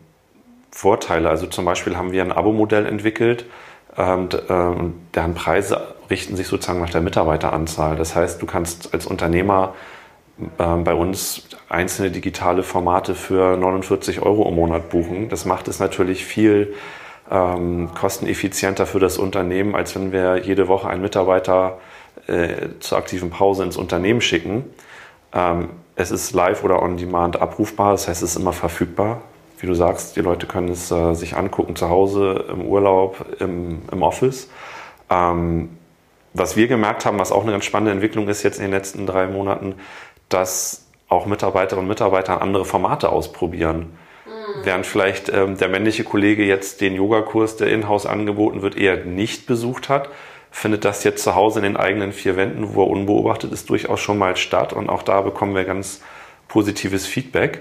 Vorteile. 0.71 1.31
Also 1.31 1.47
zum 1.47 1.65
Beispiel 1.65 1.97
haben 1.97 2.13
wir 2.13 2.23
ein 2.23 2.33
Abo-Modell 2.33 2.87
entwickelt, 2.87 3.47
ähm, 3.97 4.29
ähm, 4.49 4.95
deren 5.15 5.35
Preise 5.35 5.95
richten 6.11 6.37
sich 6.37 6.47
sozusagen 6.47 6.81
nach 6.81 6.91
der 6.91 7.01
Mitarbeiteranzahl. 7.01 7.97
Das 7.97 8.15
heißt, 8.15 8.41
du 8.41 8.47
kannst 8.47 8.93
als 8.93 9.07
Unternehmer 9.07 9.75
ähm, 10.59 10.85
bei 10.85 10.95
uns 10.95 11.49
einzelne 11.69 12.11
digitale 12.11 12.63
Formate 12.63 13.15
für 13.15 13.57
49 13.57 14.21
Euro 14.23 14.49
im 14.49 14.55
Monat 14.55 14.91
buchen. 14.91 15.29
Das 15.29 15.45
macht 15.45 15.69
es 15.69 15.79
natürlich 15.79 16.25
viel 16.25 16.75
ähm, 17.31 17.91
kosteneffizienter 17.95 18.87
für 18.87 19.01
das 19.01 19.19
Unternehmen, 19.19 19.75
als 19.75 19.95
wenn 19.97 20.13
wir 20.13 20.43
jede 20.45 20.69
Woche 20.69 20.89
einen 20.89 21.03
Mitarbeiter 21.03 21.79
äh, 22.27 22.69
zur 22.81 22.99
aktiven 22.99 23.31
Pause 23.31 23.65
ins 23.65 23.77
Unternehmen 23.77 24.21
schicken. 24.21 24.65
Ähm, 25.33 25.71
es 25.97 26.11
ist 26.11 26.35
live 26.35 26.63
oder 26.63 26.83
on 26.83 26.99
demand 26.99 27.41
abrufbar, 27.41 27.93
das 27.93 28.07
heißt, 28.07 28.23
es 28.23 28.33
ist 28.33 28.37
immer 28.37 28.53
verfügbar 28.53 29.23
wie 29.59 29.67
du 29.67 29.75
sagst, 29.75 30.17
die 30.17 30.21
Leute 30.21 30.47
können 30.47 30.69
es 30.69 30.91
äh, 30.91 31.15
sich 31.15 31.37
angucken 31.37 31.77
zu 31.77 31.89
Hause, 31.89 32.45
im 32.51 32.63
Urlaub, 32.63 33.25
im, 33.41 33.83
im 33.91 34.03
Office. 34.03 34.51
Ähm, 35.11 35.71
was 36.35 36.57
wir 36.57 36.69
gemerkt 36.69 37.07
haben, 37.07 37.19
was 37.19 37.33
auch 37.33 37.43
eine 37.43 37.53
ganz 37.53 37.65
spannende 37.65 37.93
Entwicklung 37.93 38.29
ist 38.29 38.43
jetzt 38.43 38.59
in 38.59 38.65
den 38.65 38.73
letzten 38.73 39.07
drei 39.07 39.27
Monaten, 39.27 39.77
dass 40.29 40.87
auch 41.09 41.27
Mitarbeiterinnen 41.27 41.85
und 41.85 41.89
Mitarbeiter 41.89 42.43
andere 42.43 42.65
Formate 42.65 43.09
ausprobieren. 43.11 43.97
Mhm. 44.27 44.65
Während 44.65 44.87
vielleicht 44.87 45.29
ähm, 45.31 45.57
der 45.57 45.69
männliche 45.69 46.05
Kollege 46.05 46.45
jetzt 46.45 46.81
den 46.81 46.95
Yogakurs, 46.95 47.57
der 47.57 47.69
in-house 47.69 48.07
angeboten 48.07 48.63
wird, 48.63 48.77
eher 48.77 49.05
nicht 49.05 49.47
besucht 49.47 49.89
hat, 49.89 50.11
findet 50.51 50.85
das 50.85 51.05
jetzt 51.05 51.23
zu 51.23 51.35
Hause 51.35 51.61
in 51.61 51.65
den 51.65 51.77
eigenen 51.77 52.13
vier 52.13 52.37
Wänden, 52.37 52.75
wo 52.75 52.83
er 52.83 52.91
unbeobachtet 52.91 53.53
ist, 53.53 53.71
durchaus 53.71 54.01
schon 54.01 54.19
mal 54.19 54.37
statt. 54.37 54.73
Und 54.73 54.89
auch 54.89 55.03
da 55.03 55.21
bekommen 55.21 55.55
wir 55.55 55.65
ganz 55.65 56.03
positives 56.49 57.07
Feedback. 57.07 57.61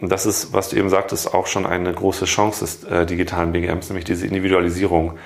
Und 0.00 0.10
das 0.10 0.26
ist, 0.26 0.52
was 0.52 0.68
du 0.68 0.76
eben 0.76 0.90
sagtest, 0.90 1.32
auch 1.32 1.46
schon 1.46 1.64
eine 1.64 1.92
große 1.92 2.26
Chance 2.26 2.64
des 2.64 2.84
äh, 2.84 3.06
digitalen 3.06 3.52
BGMs, 3.52 3.88
nämlich 3.88 4.04
diese 4.04 4.26
Individualisierung, 4.26 5.18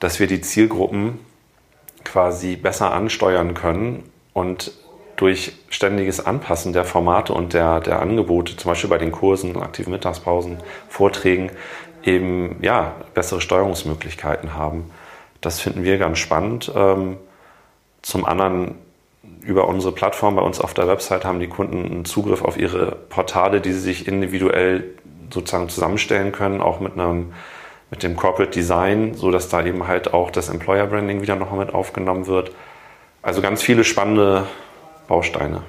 dass 0.00 0.18
wir 0.18 0.26
die 0.26 0.40
Zielgruppen 0.40 1.20
quasi 2.04 2.56
besser 2.56 2.92
ansteuern 2.92 3.54
können 3.54 4.02
und 4.32 4.72
durch 5.16 5.52
ständiges 5.70 6.24
Anpassen 6.24 6.72
der 6.72 6.84
Formate 6.84 7.32
und 7.32 7.54
der, 7.54 7.80
der 7.80 8.00
Angebote, 8.00 8.56
zum 8.56 8.70
Beispiel 8.70 8.90
bei 8.90 8.98
den 8.98 9.12
Kursen, 9.12 9.56
aktiven 9.56 9.92
Mittagspausen, 9.92 10.58
Vorträgen, 10.88 11.50
eben 12.04 12.56
ja, 12.62 12.94
bessere 13.14 13.40
Steuerungsmöglichkeiten 13.40 14.54
haben. 14.54 14.90
Das 15.40 15.60
finden 15.60 15.84
wir 15.84 15.98
ganz 15.98 16.18
spannend. 16.18 16.70
Ähm, 16.74 17.16
zum 18.02 18.24
anderen 18.24 18.76
über 19.42 19.68
unsere 19.68 19.92
Plattform 19.92 20.36
bei 20.36 20.42
uns 20.42 20.60
auf 20.60 20.74
der 20.74 20.88
Website 20.88 21.24
haben 21.24 21.40
die 21.40 21.48
Kunden 21.48 21.84
einen 21.84 22.04
Zugriff 22.04 22.42
auf 22.42 22.58
ihre 22.58 22.96
Portale, 23.08 23.60
die 23.60 23.72
sie 23.72 23.80
sich 23.80 24.08
individuell 24.08 24.94
sozusagen 25.32 25.68
zusammenstellen 25.68 26.32
können, 26.32 26.60
auch 26.60 26.80
mit 26.80 26.94
einem 26.94 27.32
mit 27.90 28.02
dem 28.02 28.16
Corporate 28.16 28.50
Design, 28.50 29.14
so 29.14 29.30
dass 29.30 29.48
da 29.48 29.64
eben 29.64 29.86
halt 29.86 30.12
auch 30.12 30.30
das 30.30 30.48
Employer 30.48 30.86
Branding 30.86 31.22
wieder 31.22 31.36
noch 31.36 31.52
mit 31.52 31.72
aufgenommen 31.72 32.26
wird. 32.26 32.50
Also 33.22 33.42
ganz 33.42 33.62
viele 33.62 33.84
spannende 33.84 34.46
Bausteine. 35.06 35.62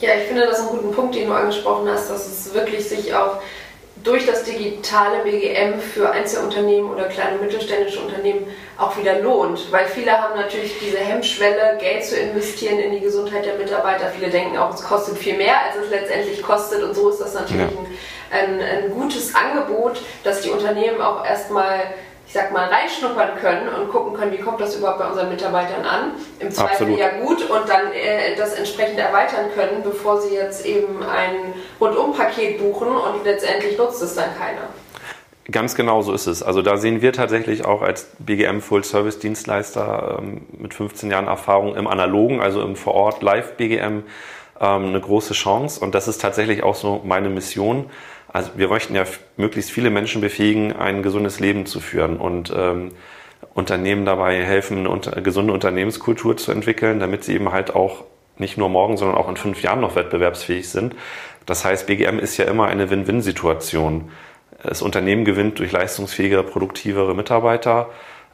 Ja, 0.00 0.10
ich 0.14 0.24
finde 0.24 0.46
das 0.46 0.60
einen 0.60 0.68
guten 0.68 0.92
Punkt, 0.92 1.14
den 1.14 1.28
du 1.28 1.34
angesprochen 1.34 1.88
hast, 1.88 2.10
dass 2.10 2.26
es 2.26 2.54
wirklich 2.54 2.88
sich 2.88 3.14
auch 3.14 3.40
durch 4.04 4.26
das 4.26 4.44
digitale 4.44 5.20
BGM 5.24 5.80
für 5.80 6.10
Einzelunternehmen 6.10 6.90
oder 6.90 7.04
kleine 7.04 7.38
mittelständische 7.38 8.00
Unternehmen 8.00 8.46
auch 8.76 8.96
wieder 8.98 9.20
lohnt. 9.20 9.72
Weil 9.72 9.86
viele 9.86 10.12
haben 10.12 10.38
natürlich 10.38 10.78
diese 10.78 10.98
Hemmschwelle, 10.98 11.78
Geld 11.80 12.04
zu 12.04 12.16
investieren 12.16 12.78
in 12.78 12.92
die 12.92 13.00
Gesundheit 13.00 13.46
der 13.46 13.56
Mitarbeiter. 13.56 14.10
Viele 14.14 14.30
denken 14.30 14.58
auch, 14.58 14.74
es 14.74 14.82
kostet 14.82 15.16
viel 15.16 15.38
mehr, 15.38 15.54
als 15.64 15.82
es 15.82 15.90
letztendlich 15.90 16.42
kostet. 16.42 16.82
Und 16.82 16.94
so 16.94 17.08
ist 17.08 17.20
das 17.20 17.32
natürlich 17.32 17.62
ja. 17.62 18.38
ein, 18.38 18.60
ein, 18.60 18.60
ein 18.60 18.90
gutes 18.90 19.34
Angebot, 19.34 20.02
dass 20.22 20.42
die 20.42 20.50
Unternehmen 20.50 21.00
auch 21.00 21.24
erstmal 21.24 21.80
ich 22.34 22.40
sag 22.40 22.52
mal, 22.52 22.66
reinschnuppern 22.66 23.36
können 23.40 23.68
und 23.68 23.90
gucken 23.90 24.14
können, 24.14 24.32
wie 24.32 24.38
kommt 24.38 24.60
das 24.60 24.74
überhaupt 24.74 24.98
bei 24.98 25.06
unseren 25.06 25.28
Mitarbeitern 25.28 25.84
an. 25.84 26.14
Im 26.40 26.50
Zweifel 26.50 26.72
Absolut. 26.72 26.98
ja 26.98 27.10
gut 27.20 27.48
und 27.48 27.68
dann 27.68 27.92
äh, 27.92 28.34
das 28.36 28.54
entsprechend 28.54 28.98
erweitern 28.98 29.52
können, 29.54 29.84
bevor 29.84 30.20
sie 30.20 30.34
jetzt 30.34 30.66
eben 30.66 31.00
ein 31.04 31.54
Rundumpaket 31.80 32.58
buchen 32.58 32.88
und 32.88 33.22
letztendlich 33.22 33.78
nutzt 33.78 34.02
es 34.02 34.16
dann 34.16 34.36
keiner. 34.36 34.62
Ganz 35.48 35.76
genau 35.76 36.02
so 36.02 36.12
ist 36.12 36.26
es. 36.26 36.42
Also 36.42 36.60
da 36.60 36.76
sehen 36.76 37.02
wir 37.02 37.12
tatsächlich 37.12 37.64
auch 37.64 37.82
als 37.82 38.08
BGM 38.18 38.62
Full 38.62 38.82
Service 38.82 39.20
Dienstleister 39.20 40.18
ähm, 40.18 40.40
mit 40.58 40.74
15 40.74 41.12
Jahren 41.12 41.28
Erfahrung 41.28 41.76
im 41.76 41.86
analogen, 41.86 42.40
also 42.40 42.62
im 42.62 42.74
vor 42.74 42.94
Ort 42.94 43.22
Live 43.22 43.52
BGM 43.52 44.02
ähm, 44.60 44.86
eine 44.86 45.00
große 45.00 45.34
Chance 45.34 45.78
und 45.78 45.94
das 45.94 46.08
ist 46.08 46.20
tatsächlich 46.20 46.64
auch 46.64 46.74
so 46.74 47.00
meine 47.04 47.28
Mission 47.28 47.90
also 48.34 48.50
wir 48.56 48.66
möchten 48.66 48.96
ja 48.96 49.04
möglichst 49.36 49.70
viele 49.70 49.90
Menschen 49.90 50.20
befähigen, 50.20 50.72
ein 50.72 51.04
gesundes 51.04 51.38
Leben 51.38 51.66
zu 51.66 51.78
führen 51.78 52.16
und 52.16 52.52
ähm, 52.54 52.90
Unternehmen 53.54 54.04
dabei 54.04 54.42
helfen, 54.42 54.78
eine 54.78 54.90
unter, 54.90 55.20
gesunde 55.20 55.52
Unternehmenskultur 55.52 56.36
zu 56.36 56.50
entwickeln, 56.50 56.98
damit 56.98 57.22
sie 57.22 57.34
eben 57.34 57.52
halt 57.52 57.76
auch 57.76 58.02
nicht 58.36 58.58
nur 58.58 58.68
morgen, 58.68 58.96
sondern 58.96 59.16
auch 59.16 59.28
in 59.28 59.36
fünf 59.36 59.62
Jahren 59.62 59.80
noch 59.80 59.94
wettbewerbsfähig 59.94 60.68
sind. 60.68 60.96
Das 61.46 61.64
heißt, 61.64 61.86
BGM 61.86 62.18
ist 62.18 62.36
ja 62.36 62.46
immer 62.46 62.66
eine 62.66 62.90
Win-Win-Situation. 62.90 64.10
Das 64.64 64.82
Unternehmen 64.82 65.24
gewinnt 65.24 65.60
durch 65.60 65.70
leistungsfähigere, 65.70 66.42
produktivere 66.42 67.14
Mitarbeiter. 67.14 67.90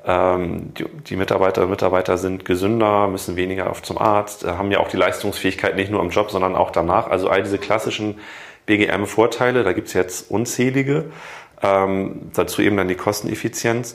Ähm, 0.07 0.73
die, 1.11 1.17
Mitarbeiterinnen 1.17 1.67
und 1.67 1.73
Mitarbeiter 1.73 2.17
sind 2.17 2.47
gesünder, 2.47 3.07
müssen 3.09 3.37
weniger 3.37 3.69
oft 3.69 3.85
zum 3.85 3.99
Arzt, 3.99 4.47
haben 4.47 4.71
ja 4.71 4.81
auch 4.81 4.89
die 4.89 4.97
Leistungsfähigkeit 4.97 5.77
nicht 5.77 5.91
nur 5.91 6.01
im 6.01 6.09
Job, 6.09 6.31
sondern 6.31 6.57
auch 6.57 6.71
danach. 6.71 7.11
Also 7.11 7.29
all 7.29 7.43
diese 7.43 7.59
klassischen 7.59 8.19
BGM-Vorteile, 8.71 9.65
da 9.65 9.73
gibt 9.73 9.89
es 9.89 9.95
jetzt 9.95 10.31
unzählige. 10.31 11.11
Ähm, 11.61 12.31
dazu 12.35 12.63
eben 12.63 12.77
dann 12.77 12.87
die 12.87 12.95
Kosteneffizienz. 12.95 13.95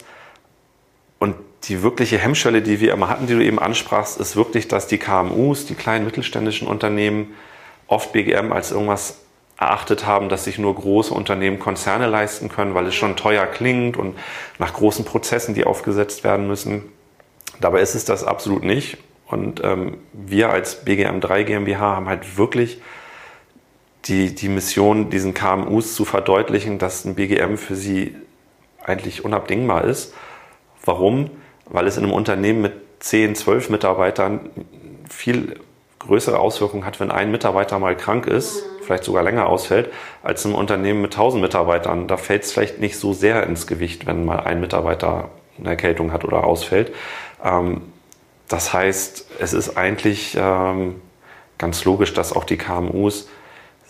Und 1.17 1.35
die 1.63 1.81
wirkliche 1.81 2.17
Hemmschwelle, 2.17 2.61
die 2.61 2.81
wir 2.81 2.93
immer 2.93 3.07
hatten, 3.07 3.25
die 3.25 3.33
du 3.33 3.43
eben 3.43 3.57
ansprachst, 3.57 4.19
ist 4.19 4.35
wirklich, 4.35 4.67
dass 4.67 4.87
die 4.87 4.97
KMUs, 4.97 5.65
die 5.65 5.75
kleinen 5.75 6.03
mittelständischen 6.03 6.67
Unternehmen, 6.67 7.33
oft 7.87 8.11
BGM 8.11 8.51
als 8.51 8.71
irgendwas 8.71 9.19
erachtet 9.57 10.05
haben, 10.05 10.27
dass 10.27 10.43
sich 10.43 10.57
nur 10.57 10.75
große 10.75 11.13
Unternehmen 11.13 11.59
Konzerne 11.59 12.07
leisten 12.07 12.49
können, 12.49 12.75
weil 12.75 12.87
es 12.87 12.95
schon 12.95 13.15
teuer 13.15 13.45
klingt 13.45 13.95
und 13.95 14.17
nach 14.59 14.73
großen 14.73 15.05
Prozessen, 15.05 15.55
die 15.55 15.63
aufgesetzt 15.63 16.25
werden 16.25 16.47
müssen. 16.47 16.83
Dabei 17.61 17.79
ist 17.79 17.95
es 17.95 18.03
das 18.03 18.25
absolut 18.25 18.63
nicht. 18.63 18.97
Und 19.27 19.63
ähm, 19.63 19.97
wir 20.11 20.49
als 20.49 20.85
BGM3 20.85 21.43
GmbH 21.43 21.95
haben 21.95 22.09
halt 22.09 22.37
wirklich 22.37 22.81
die, 24.05 24.35
die 24.35 24.49
Mission, 24.49 25.09
diesen 25.09 25.33
KMUs 25.33 25.95
zu 25.95 26.05
verdeutlichen, 26.05 26.77
dass 26.77 27.05
ein 27.05 27.15
BGM 27.15 27.57
für 27.57 27.75
sie 27.75 28.15
eigentlich 28.83 29.25
unabdingbar 29.25 29.83
ist. 29.83 30.13
Warum? 30.83 31.31
Weil 31.65 31.87
es 31.87 31.97
in 31.97 32.03
einem 32.03 32.13
Unternehmen 32.13 32.61
mit 32.61 32.73
10, 32.99 33.35
12 33.35 33.69
Mitarbeitern 33.69 34.49
viel 35.09 35.59
größere 35.99 36.39
Auswirkungen 36.39 36.85
hat, 36.85 36.99
wenn 36.99 37.09
ein 37.09 37.31
Mitarbeiter 37.31 37.79
mal 37.79 37.97
krank 37.97 38.27
ist, 38.27 38.63
vielleicht 38.81 39.03
sogar 39.03 39.23
länger 39.23 39.47
ausfällt, 39.47 39.91
als 40.21 40.45
im 40.45 40.53
Unternehmen 40.53 41.01
mit 41.01 41.13
1000 41.13 41.41
Mitarbeitern. 41.41 42.07
Da 42.07 42.17
fällt 42.17 42.43
es 42.43 42.51
vielleicht 42.51 42.79
nicht 42.79 42.97
so 42.97 43.13
sehr 43.13 43.47
ins 43.47 43.65
Gewicht, 43.65 44.05
wenn 44.05 44.25
mal 44.25 44.41
ein 44.41 44.59
Mitarbeiter 44.59 45.29
eine 45.57 45.69
Erkältung 45.69 46.11
hat 46.11 46.23
oder 46.23 46.43
ausfällt. 46.43 46.93
Ähm, 47.43 47.81
das 48.47 48.73
heißt, 48.73 49.27
es 49.39 49.53
ist 49.53 49.77
eigentlich 49.77 50.37
ähm, 50.39 51.01
ganz 51.57 51.83
logisch, 51.85 52.13
dass 52.13 52.33
auch 52.33 52.43
die 52.43 52.57
KMUs 52.57 53.27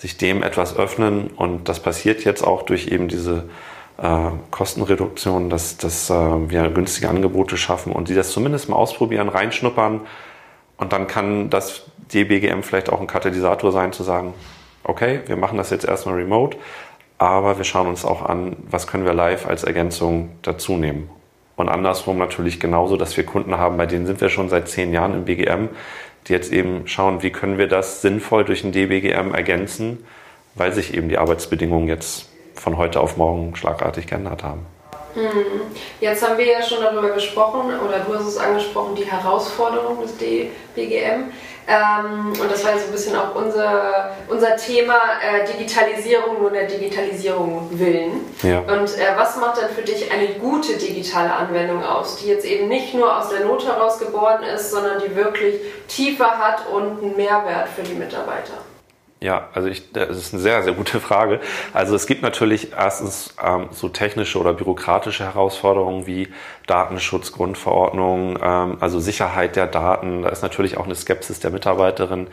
sich 0.06 0.18
dem 0.18 0.44
etwas 0.44 0.78
öffnen. 0.78 1.32
Und 1.36 1.68
das 1.68 1.80
passiert 1.80 2.24
jetzt 2.26 2.44
auch 2.44 2.62
durch 2.62 2.90
eben 2.90 3.08
diese 3.08 3.50
äh, 3.98 4.30
Kostenreduktion, 4.52 5.50
dass, 5.50 5.78
dass 5.78 6.12
äh, 6.12 6.14
wir 6.14 6.70
günstige 6.70 7.10
Angebote 7.10 7.58
schaffen 7.58 7.92
und 7.92 8.08
die 8.08 8.14
das 8.14 8.30
zumindest 8.30 8.70
mal 8.70 8.76
ausprobieren, 8.76 9.30
reinschnuppern. 9.30 10.02
Und 10.78 10.94
dann 10.94 11.08
kann 11.08 11.50
das 11.50 11.88
DBGM 12.14 12.62
vielleicht 12.62 12.92
auch 12.92 13.02
ein 13.02 13.08
Katalysator 13.08 13.72
sein, 13.72 13.94
zu 13.94 14.04
sagen, 14.04 14.36
okay, 14.84 15.22
wir 15.26 15.38
machen 15.38 15.58
das 15.58 15.72
jetzt 15.72 15.86
erstmal 15.86 16.16
remote, 16.16 16.56
aber 17.18 17.58
wir 17.58 17.64
schauen 17.64 17.88
uns 17.88 18.06
auch 18.06 18.22
an, 18.22 18.58
was 18.70 18.86
können 18.86 19.06
wir 19.06 19.14
live 19.14 19.48
als 19.48 19.64
Ergänzung 19.64 20.30
dazu 20.44 20.78
nehmen. 20.78 21.10
Und 21.56 21.70
andersrum 21.70 22.20
natürlich 22.20 22.60
genauso, 22.60 22.98
dass 22.98 23.18
wir 23.18 23.26
Kunden 23.26 23.58
haben, 23.58 23.78
bei 23.78 23.86
denen 23.88 24.06
sind 24.06 24.22
wir 24.22 24.30
schon 24.30 24.50
seit 24.50 24.68
zehn 24.68 24.94
Jahren 24.94 25.14
im 25.14 25.26
BGM, 25.26 25.70
die 26.28 26.34
jetzt 26.34 26.52
eben 26.52 26.88
schauen, 26.88 27.24
wie 27.24 27.32
können 27.32 27.58
wir 27.58 27.68
das 27.68 28.02
sinnvoll 28.02 28.46
durch 28.46 28.64
ein 28.64 28.72
DBGM 28.72 29.34
ergänzen, 29.34 30.06
weil 30.56 30.74
sich 30.74 30.94
eben 30.94 31.10
die 31.10 31.18
Arbeitsbedingungen 31.18 31.88
jetzt 31.88 32.30
von 32.56 32.78
heute 32.78 33.02
auf 33.02 33.18
morgen 33.18 33.56
schlagartig 33.56 34.08
geändert 34.08 34.44
haben. 34.44 34.66
Mhm. 35.16 35.62
Jetzt 36.00 36.28
haben 36.28 36.38
wir 36.38 36.46
ja 36.46 36.62
schon 36.62 36.82
darüber 36.82 37.10
gesprochen, 37.10 37.72
oder 37.80 38.00
du 38.00 38.14
hast 38.14 38.28
es 38.28 38.38
angesprochen, 38.38 38.96
die 38.96 39.06
Herausforderung 39.06 40.02
des 40.02 40.12
BGM. 40.76 41.32
Ähm, 41.68 42.34
und 42.40 42.52
das 42.52 42.64
war 42.64 42.74
ja 42.74 42.78
so 42.78 42.86
ein 42.86 42.92
bisschen 42.92 43.16
auch 43.16 43.34
unser, 43.34 44.12
unser 44.28 44.56
Thema 44.56 45.00
äh, 45.20 45.52
Digitalisierung 45.52 46.40
nur 46.40 46.52
der 46.52 46.68
Digitalisierung 46.68 47.70
willen. 47.72 48.26
Ja. 48.44 48.60
Und 48.60 48.96
äh, 48.98 49.16
was 49.16 49.38
macht 49.38 49.60
dann 49.60 49.70
für 49.70 49.82
dich 49.82 50.12
eine 50.12 50.28
gute 50.36 50.78
digitale 50.78 51.34
Anwendung 51.34 51.84
aus, 51.84 52.18
die 52.18 52.28
jetzt 52.28 52.46
eben 52.46 52.68
nicht 52.68 52.94
nur 52.94 53.18
aus 53.18 53.30
der 53.30 53.46
Not 53.46 53.66
heraus 53.66 53.98
geboren 53.98 54.44
ist, 54.44 54.70
sondern 54.70 55.02
die 55.02 55.16
wirklich 55.16 55.56
tiefer 55.88 56.38
hat 56.38 56.68
und 56.72 57.02
einen 57.02 57.18
Mehrwert 57.18 57.70
für 57.76 57.82
die 57.82 57.94
Mitarbeiter? 57.94 58.54
Ja, 59.26 59.50
also 59.56 59.68
ich, 59.68 59.92
das 59.92 60.16
ist 60.16 60.36
eine 60.36 60.44
sehr, 60.44 60.62
sehr 60.62 60.74
gute 60.74 61.00
Frage. 61.00 61.40
Also 61.74 61.96
es 61.96 62.06
gibt 62.06 62.22
natürlich 62.22 62.74
erstens 62.74 63.34
ähm, 63.44 63.70
so 63.72 63.90
technische 63.90 64.38
oder 64.38 64.54
bürokratische 64.54 65.24
Herausforderungen 65.24 66.06
wie 66.06 66.28
Datenschutz, 66.68 67.32
Grundverordnung, 67.32 68.38
ähm, 68.40 68.78
also 68.82 69.00
Sicherheit 69.00 69.56
der 69.56 69.66
Daten. 69.66 70.22
Da 70.22 70.30
ist 70.30 70.44
natürlich 70.44 70.78
auch 70.78 70.86
eine 70.86 70.94
Skepsis 70.94 71.40
der 71.40 71.50
Mitarbeiterinnen 71.50 72.28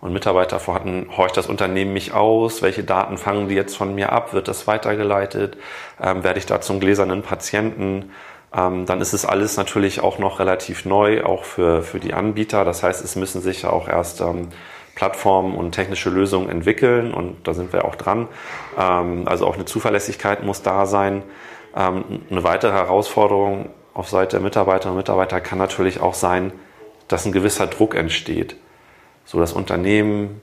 und 0.00 0.12
Mitarbeiter 0.12 0.60
vorhanden. 0.60 1.08
Horcht 1.16 1.36
das 1.36 1.48
Unternehmen 1.48 1.92
mich 1.92 2.12
aus? 2.12 2.62
Welche 2.62 2.84
Daten 2.84 3.18
fangen 3.18 3.48
die 3.48 3.56
jetzt 3.56 3.76
von 3.76 3.96
mir 3.96 4.12
ab? 4.12 4.32
Wird 4.32 4.46
das 4.46 4.68
weitergeleitet? 4.68 5.56
Ähm, 6.00 6.22
werde 6.22 6.38
ich 6.38 6.46
da 6.46 6.60
zum 6.60 6.78
gläsernen 6.78 7.22
Patienten? 7.22 8.12
Ähm, 8.56 8.86
dann 8.86 9.00
ist 9.00 9.14
es 9.14 9.24
alles 9.24 9.56
natürlich 9.56 10.00
auch 10.00 10.20
noch 10.20 10.38
relativ 10.38 10.84
neu, 10.84 11.24
auch 11.24 11.42
für, 11.42 11.82
für 11.82 11.98
die 11.98 12.14
Anbieter. 12.14 12.64
Das 12.64 12.84
heißt, 12.84 13.04
es 13.04 13.16
müssen 13.16 13.42
sich 13.42 13.62
ja 13.62 13.70
auch 13.70 13.88
erst 13.88 14.20
ähm, 14.20 14.50
Plattformen 14.96 15.54
und 15.54 15.72
technische 15.72 16.10
Lösungen 16.10 16.48
entwickeln 16.48 17.14
und 17.14 17.46
da 17.46 17.54
sind 17.54 17.72
wir 17.72 17.84
auch 17.84 17.94
dran. 17.94 18.26
Ähm, 18.76 19.28
also 19.28 19.46
auch 19.46 19.54
eine 19.54 19.66
Zuverlässigkeit 19.66 20.42
muss 20.42 20.62
da 20.62 20.86
sein. 20.86 21.22
Ähm, 21.76 22.22
eine 22.30 22.42
weitere 22.42 22.72
Herausforderung 22.72 23.68
auf 23.94 24.08
Seite 24.08 24.36
der 24.36 24.40
Mitarbeiterinnen 24.40 24.96
und 24.96 24.98
Mitarbeiter 24.98 25.40
kann 25.40 25.58
natürlich 25.58 26.00
auch 26.00 26.14
sein, 26.14 26.52
dass 27.08 27.26
ein 27.26 27.32
gewisser 27.32 27.66
Druck 27.66 27.94
entsteht. 27.94 28.56
So 29.26 29.38
das 29.38 29.52
Unternehmen 29.52 30.40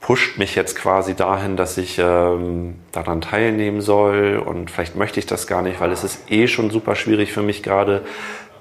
pusht 0.00 0.38
mich 0.38 0.54
jetzt 0.54 0.76
quasi 0.76 1.14
dahin, 1.14 1.56
dass 1.56 1.78
ich 1.78 1.98
ähm, 1.98 2.76
daran 2.92 3.22
teilnehmen 3.22 3.80
soll 3.80 4.42
und 4.44 4.70
vielleicht 4.70 4.94
möchte 4.94 5.20
ich 5.20 5.26
das 5.26 5.46
gar 5.46 5.62
nicht, 5.62 5.80
weil 5.80 5.90
es 5.90 6.04
ist 6.04 6.30
eh 6.30 6.48
schon 6.48 6.70
super 6.70 6.96
schwierig 6.96 7.32
für 7.32 7.42
mich 7.42 7.62
gerade 7.62 8.02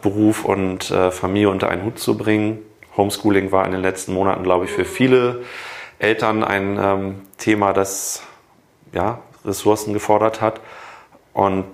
Beruf 0.01 0.45
und 0.45 0.91
äh, 0.91 1.11
Familie 1.11 1.49
unter 1.49 1.67
einen 1.67 1.83
Hut 1.83 1.99
zu 1.99 2.17
bringen. 2.17 2.59
Homeschooling 2.97 3.51
war 3.51 3.65
in 3.65 3.71
den 3.71 3.81
letzten 3.81 4.13
Monaten, 4.13 4.43
glaube 4.43 4.65
ich, 4.65 4.71
für 4.71 4.85
viele 4.85 5.43
Eltern 5.99 6.43
ein 6.43 6.77
ähm, 6.81 7.21
Thema, 7.37 7.73
das 7.73 8.23
ja, 8.93 9.19
Ressourcen 9.43 9.93
gefordert 9.93 10.41
hat. 10.41 10.61
Und 11.33 11.65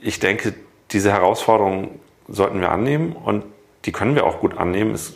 ich 0.00 0.18
denke, 0.18 0.54
diese 0.92 1.12
Herausforderungen 1.12 2.00
sollten 2.28 2.60
wir 2.60 2.70
annehmen 2.70 3.12
und 3.12 3.44
die 3.84 3.92
können 3.92 4.14
wir 4.14 4.26
auch 4.26 4.40
gut 4.40 4.56
annehmen. 4.58 4.94
Es 4.94 5.14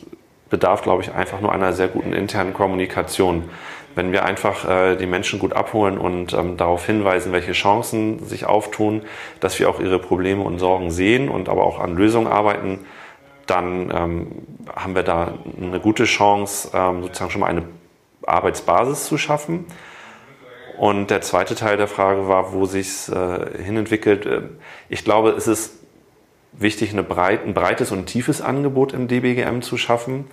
bedarf, 0.50 0.82
glaube 0.82 1.02
ich, 1.02 1.12
einfach 1.12 1.40
nur 1.40 1.52
einer 1.52 1.72
sehr 1.72 1.88
guten 1.88 2.12
internen 2.12 2.54
Kommunikation. 2.54 3.50
Wenn 3.94 4.12
wir 4.12 4.24
einfach 4.24 4.68
äh, 4.68 4.96
die 4.96 5.06
Menschen 5.06 5.38
gut 5.38 5.52
abholen 5.52 5.98
und 5.98 6.32
ähm, 6.32 6.56
darauf 6.56 6.84
hinweisen, 6.86 7.32
welche 7.32 7.52
Chancen 7.52 8.24
sich 8.24 8.46
auftun, 8.46 9.02
dass 9.40 9.58
wir 9.58 9.68
auch 9.68 9.80
ihre 9.80 9.98
Probleme 9.98 10.42
und 10.42 10.58
Sorgen 10.58 10.90
sehen 10.90 11.28
und 11.28 11.48
aber 11.48 11.64
auch 11.64 11.78
an 11.78 11.96
Lösungen 11.96 12.26
arbeiten, 12.26 12.86
dann 13.46 13.90
ähm, 13.90 14.26
haben 14.74 14.94
wir 14.94 15.02
da 15.02 15.34
eine 15.60 15.80
gute 15.80 16.04
Chance, 16.04 16.70
ähm, 16.74 17.02
sozusagen 17.02 17.30
schon 17.30 17.40
mal 17.40 17.48
eine 17.48 17.64
Arbeitsbasis 18.26 19.06
zu 19.06 19.18
schaffen. 19.18 19.66
Und 20.78 21.10
der 21.10 21.20
zweite 21.20 21.54
Teil 21.54 21.76
der 21.76 21.86
Frage 21.86 22.26
war, 22.26 22.52
wo 22.52 22.66
sich 22.66 22.88
es 22.88 23.08
äh, 23.08 23.62
hinentwickelt. 23.62 24.26
Ähm, 24.26 24.58
ich 24.88 25.04
glaube, 25.04 25.30
es 25.30 25.46
ist 25.46 25.78
wichtig, 26.52 26.92
eine 26.92 27.02
breit, 27.02 27.44
ein 27.44 27.54
breites 27.54 27.92
und 27.92 28.06
tiefes 28.06 28.40
Angebot 28.40 28.92
im 28.92 29.08
DBGM 29.08 29.60
zu 29.60 29.76
schaffen 29.76 30.30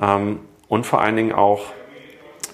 ähm, 0.00 0.40
und 0.68 0.86
vor 0.86 1.00
allen 1.00 1.16
Dingen 1.16 1.32
auch 1.32 1.66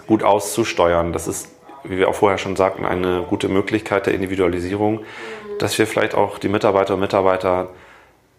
gut 0.06 0.22
auszusteuern. 0.22 1.12
Das 1.12 1.28
ist, 1.28 1.50
wie 1.84 1.98
wir 1.98 2.08
auch 2.08 2.14
vorher 2.14 2.38
schon 2.38 2.56
sagten, 2.56 2.84
eine 2.84 3.24
gute 3.28 3.48
Möglichkeit 3.48 4.06
der 4.06 4.14
Individualisierung, 4.14 5.00
dass 5.58 5.78
wir 5.78 5.86
vielleicht 5.86 6.14
auch 6.14 6.38
die 6.38 6.48
Mitarbeiterinnen 6.48 7.02
und 7.02 7.08
Mitarbeiter 7.08 7.68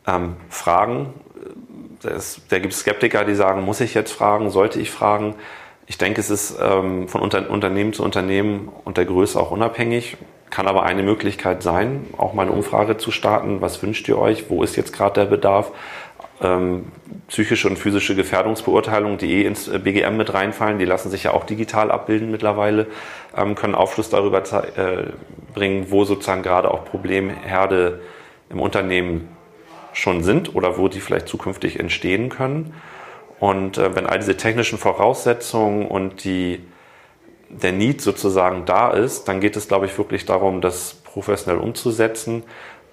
ähm, 0.05 0.37
fragen, 0.49 1.13
es, 2.03 2.41
da 2.49 2.59
gibt 2.59 2.73
es 2.73 2.79
Skeptiker, 2.79 3.25
die 3.25 3.35
sagen, 3.35 3.63
muss 3.63 3.81
ich 3.81 3.93
jetzt 3.93 4.11
fragen, 4.11 4.49
sollte 4.49 4.79
ich 4.79 4.91
fragen? 4.91 5.35
Ich 5.85 5.97
denke, 5.97 6.19
es 6.19 6.29
ist 6.29 6.57
ähm, 6.61 7.07
von 7.07 7.21
Unter 7.21 7.49
Unternehmen 7.49 7.93
zu 7.93 8.03
Unternehmen 8.03 8.69
und 8.83 8.97
der 8.97 9.05
Größe 9.05 9.39
auch 9.39 9.51
unabhängig. 9.51 10.17
Kann 10.49 10.67
aber 10.67 10.83
eine 10.83 11.03
Möglichkeit 11.03 11.61
sein, 11.61 12.07
auch 12.17 12.33
mal 12.33 12.43
eine 12.43 12.51
Umfrage 12.51 12.97
zu 12.97 13.11
starten. 13.11 13.61
Was 13.61 13.81
wünscht 13.81 14.07
ihr 14.07 14.17
euch? 14.17 14.49
Wo 14.49 14.63
ist 14.63 14.75
jetzt 14.75 14.93
gerade 14.93 15.21
der 15.21 15.25
Bedarf? 15.25 15.71
Ähm, 16.41 16.91
psychische 17.27 17.67
und 17.67 17.79
physische 17.79 18.15
Gefährdungsbeurteilungen, 18.15 19.17
die 19.17 19.33
eh 19.33 19.45
ins 19.45 19.67
äh, 19.67 19.79
BGM 19.79 20.17
mit 20.17 20.33
reinfallen, 20.33 20.77
die 20.77 20.85
lassen 20.85 21.09
sich 21.09 21.23
ja 21.23 21.31
auch 21.31 21.45
digital 21.45 21.89
abbilden 21.89 22.29
mittlerweile, 22.29 22.87
ähm, 23.35 23.55
können 23.55 23.73
Aufschluss 23.73 24.09
darüber 24.09 24.39
äh, 24.39 25.05
bringen, 25.53 25.87
wo 25.89 26.05
sozusagen 26.05 26.43
gerade 26.43 26.69
auch 26.69 26.85
Problemherde 26.85 28.01
im 28.49 28.59
Unternehmen 28.59 29.29
schon 29.97 30.23
sind 30.23 30.53
oder 30.55 30.77
wo 30.77 30.87
die 30.87 30.99
vielleicht 30.99 31.27
zukünftig 31.27 31.79
entstehen 31.79 32.29
können. 32.29 32.73
Und 33.39 33.77
äh, 33.77 33.95
wenn 33.95 34.05
all 34.05 34.19
diese 34.19 34.37
technischen 34.37 34.77
Voraussetzungen 34.77 35.87
und 35.87 36.23
die, 36.23 36.61
der 37.49 37.71
Need 37.71 38.01
sozusagen 38.01 38.65
da 38.65 38.91
ist, 38.91 39.27
dann 39.27 39.39
geht 39.39 39.55
es, 39.55 39.67
glaube 39.67 39.87
ich, 39.87 39.97
wirklich 39.97 40.25
darum, 40.25 40.61
das 40.61 40.93
professionell 40.93 41.59
umzusetzen 41.59 42.43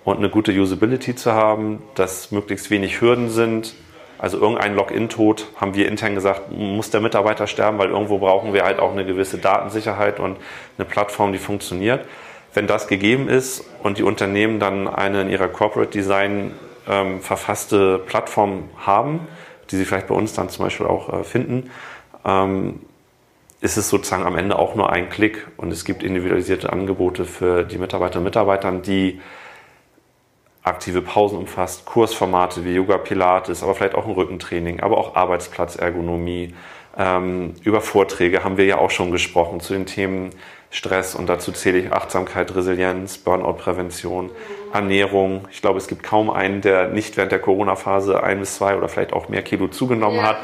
und 0.05 0.19
eine 0.19 0.31
gute 0.31 0.53
Usability 0.53 1.15
zu 1.15 1.33
haben, 1.33 1.83
dass 1.95 2.31
möglichst 2.31 2.71
wenig 2.71 3.01
Hürden 3.01 3.29
sind. 3.29 3.75
Also 4.19 4.39
irgendein 4.39 4.75
Login-Tod, 4.75 5.49
haben 5.57 5.75
wir 5.75 5.89
intern 5.89 6.15
gesagt, 6.15 6.51
muss 6.53 6.91
der 6.91 7.03
Mitarbeiter 7.03 7.47
sterben, 7.47 7.79
weil 7.79 7.91
irgendwo 7.91 8.19
brauchen 8.19 8.55
wir 8.55 8.65
halt 8.65 8.79
auch 8.79 8.93
eine 8.93 9.05
gewisse 9.05 9.37
Datensicherheit 9.37 10.21
und 10.21 10.39
eine 10.79 10.87
Plattform, 10.87 11.33
die 11.33 11.39
funktioniert. 11.39 12.07
Wenn 12.55 12.67
das 12.67 12.87
gegeben 12.87 13.29
ist 13.29 13.65
und 13.83 13.99
die 13.99 14.05
Unternehmen 14.05 14.61
dann 14.61 14.89
eine 14.89 15.23
in 15.23 15.29
ihrer 15.29 15.49
Corporate 15.49 15.91
Design 15.91 16.53
ähm, 16.89 17.21
verfasste 17.21 17.99
Plattform 17.99 18.71
haben, 18.79 19.27
die 19.71 19.77
sie 19.77 19.85
vielleicht 19.85 20.09
bei 20.09 20.15
uns 20.15 20.33
dann 20.35 20.49
zum 20.49 20.65
Beispiel 20.65 20.87
auch 20.87 21.13
äh, 21.13 21.25
finden, 21.25 21.71
ähm, 22.25 22.81
ist 23.61 23.79
es 23.79 23.89
sozusagen 23.89 24.25
am 24.25 24.37
Ende 24.37 24.59
auch 24.59 24.75
nur 24.75 24.91
ein 24.91 25.09
Klick 25.09 25.47
und 25.57 25.73
es 25.73 25.85
gibt 25.85 26.03
individualisierte 26.03 26.71
Angebote 26.71 27.25
für 27.25 27.65
die 27.65 27.79
Mitarbeiterinnen 27.79 28.27
und 28.27 28.31
Mitarbeiter, 28.31 28.71
die 28.73 29.21
aktive 30.63 31.03
Pausen 31.03 31.39
umfasst, 31.39 31.85
Kursformate 31.85 32.65
wie 32.65 32.75
Yoga, 32.75 32.99
Pilates, 32.99 33.63
aber 33.63 33.75
vielleicht 33.75 33.95
auch 33.95 34.07
ein 34.07 34.13
Rückentraining, 34.13 34.81
aber 34.81 34.99
auch 34.99 35.15
Arbeitsplatzergonomie. 35.15 36.55
Ähm, 36.97 37.55
über 37.63 37.81
Vorträge 37.81 38.45
haben 38.45 38.57
wir 38.57 38.65
ja 38.65 38.79
auch 38.79 38.91
schon 38.91 39.11
gesprochen 39.11 39.61
zu 39.61 39.75
den 39.75 39.87
Themen 39.87 40.31
Stress 40.71 41.15
und 41.15 41.29
dazu 41.29 41.53
zähle 41.53 41.79
ich 41.79 41.93
Achtsamkeit, 41.93 42.55
Resilienz, 42.55 43.19
Burnout-Prävention, 43.19 44.31
Ernährung. 44.75 45.47
Ich 45.51 45.61
glaube, 45.61 45.79
es 45.79 45.87
gibt 45.87 46.03
kaum 46.03 46.31
einen, 46.31 46.61
der 46.61 46.89
nicht 46.89 47.17
während 47.17 47.33
der 47.33 47.39
Corona-Phase 47.39 48.23
ein 48.23 48.41
bis 48.41 48.57
zwei 48.57 48.77
oder 48.77 48.89
vielleicht 48.89 49.13
auch 49.13 49.29
mehr 49.29 49.43
Kilo 49.43 49.69
zugenommen 49.69 50.19
ja. 50.19 50.25
hat. 50.25 50.39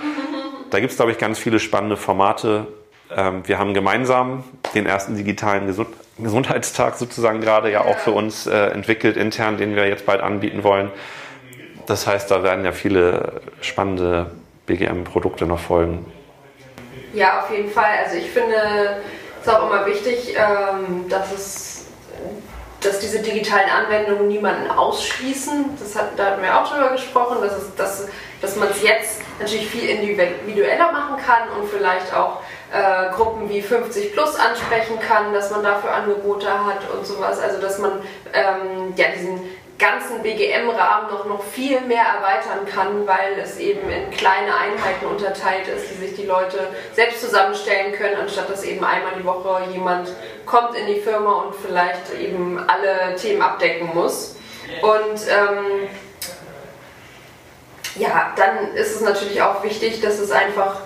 Da 0.70 0.78
gibt 0.78 0.92
es, 0.92 0.96
glaube 0.96 1.10
ich, 1.10 1.18
ganz 1.18 1.38
viele 1.38 1.58
spannende 1.58 1.96
Formate. 1.96 2.68
Ähm, 3.14 3.42
wir 3.46 3.58
haben 3.58 3.74
gemeinsam 3.74 4.44
den 4.74 4.86
ersten 4.86 5.16
digitalen 5.16 5.74
Gesundheitstag 6.18 6.96
sozusagen 6.96 7.40
gerade 7.40 7.72
ja 7.72 7.80
auch 7.80 7.98
für 7.98 8.12
uns 8.12 8.46
äh, 8.46 8.56
entwickelt 8.68 9.16
intern, 9.16 9.56
den 9.56 9.74
wir 9.74 9.88
jetzt 9.88 10.06
bald 10.06 10.20
anbieten 10.20 10.62
wollen. 10.62 10.90
Das 11.86 12.06
heißt, 12.06 12.30
da 12.30 12.44
werden 12.44 12.64
ja 12.64 12.70
viele 12.70 13.40
spannende 13.62 14.30
BGM-Produkte 14.66 15.46
noch 15.46 15.58
folgen. 15.58 16.06
Ja, 17.12 17.40
auf 17.40 17.50
jeden 17.50 17.70
Fall. 17.70 17.90
Also 18.04 18.16
ich 18.16 18.30
finde, 18.30 19.00
es 19.40 19.46
ist 19.48 19.52
auch 19.52 19.68
immer 19.68 19.84
wichtig, 19.86 20.36
ähm, 20.36 21.08
dass 21.08 21.32
es 21.32 21.86
dass 22.80 22.98
diese 22.98 23.20
digitalen 23.20 23.68
Anwendungen 23.68 24.28
niemanden 24.28 24.70
ausschließen. 24.70 25.76
Das 25.78 25.96
hat, 25.96 26.18
da 26.18 26.26
hatten 26.26 26.42
wir 26.42 26.58
auch 26.58 26.70
drüber 26.70 26.90
gesprochen, 26.90 27.38
dass, 27.42 27.52
es, 27.56 27.74
dass, 27.76 28.08
dass 28.40 28.56
man 28.56 28.68
es 28.70 28.82
jetzt 28.82 29.20
natürlich 29.38 29.68
viel 29.68 29.88
individueller 29.88 30.92
machen 30.92 31.16
kann 31.24 31.48
und 31.58 31.68
vielleicht 31.68 32.14
auch 32.14 32.40
äh, 32.72 33.10
Gruppen 33.14 33.48
wie 33.48 33.60
50 33.60 34.12
plus 34.12 34.36
ansprechen 34.36 34.98
kann, 35.00 35.32
dass 35.32 35.50
man 35.50 35.62
dafür 35.62 35.92
Angebote 35.92 36.48
hat 36.48 36.88
und 36.92 37.06
sowas. 37.06 37.38
Also 37.38 37.60
dass 37.60 37.78
man 37.78 37.92
ähm, 38.32 38.94
ja, 38.96 39.06
diesen 39.14 39.40
ganzen 39.80 40.22
BGM-Rahmen 40.22 41.10
noch, 41.10 41.24
noch 41.24 41.42
viel 41.42 41.80
mehr 41.80 42.04
erweitern 42.04 42.66
kann, 42.66 43.06
weil 43.06 43.38
es 43.42 43.58
eben 43.58 43.90
in 43.90 44.10
kleine 44.10 44.54
Einheiten 44.54 45.06
unterteilt 45.06 45.66
ist, 45.68 45.90
die 45.90 46.06
sich 46.06 46.14
die 46.14 46.26
Leute 46.26 46.68
selbst 46.92 47.22
zusammenstellen 47.22 47.92
können, 47.92 48.16
anstatt 48.20 48.50
dass 48.50 48.62
eben 48.62 48.84
einmal 48.84 49.14
die 49.18 49.24
Woche 49.24 49.62
jemand 49.72 50.10
kommt 50.46 50.76
in 50.76 50.86
die 50.86 51.00
Firma 51.00 51.32
und 51.42 51.54
vielleicht 51.54 52.14
eben 52.20 52.62
alle 52.68 53.16
Themen 53.16 53.42
abdecken 53.42 53.90
muss. 53.94 54.36
Und 54.82 55.20
ähm, 55.28 55.88
ja, 57.96 58.32
dann 58.36 58.74
ist 58.74 58.96
es 58.96 59.00
natürlich 59.00 59.42
auch 59.42 59.64
wichtig, 59.64 60.00
dass 60.00 60.18
es 60.18 60.30
einfach 60.30 60.82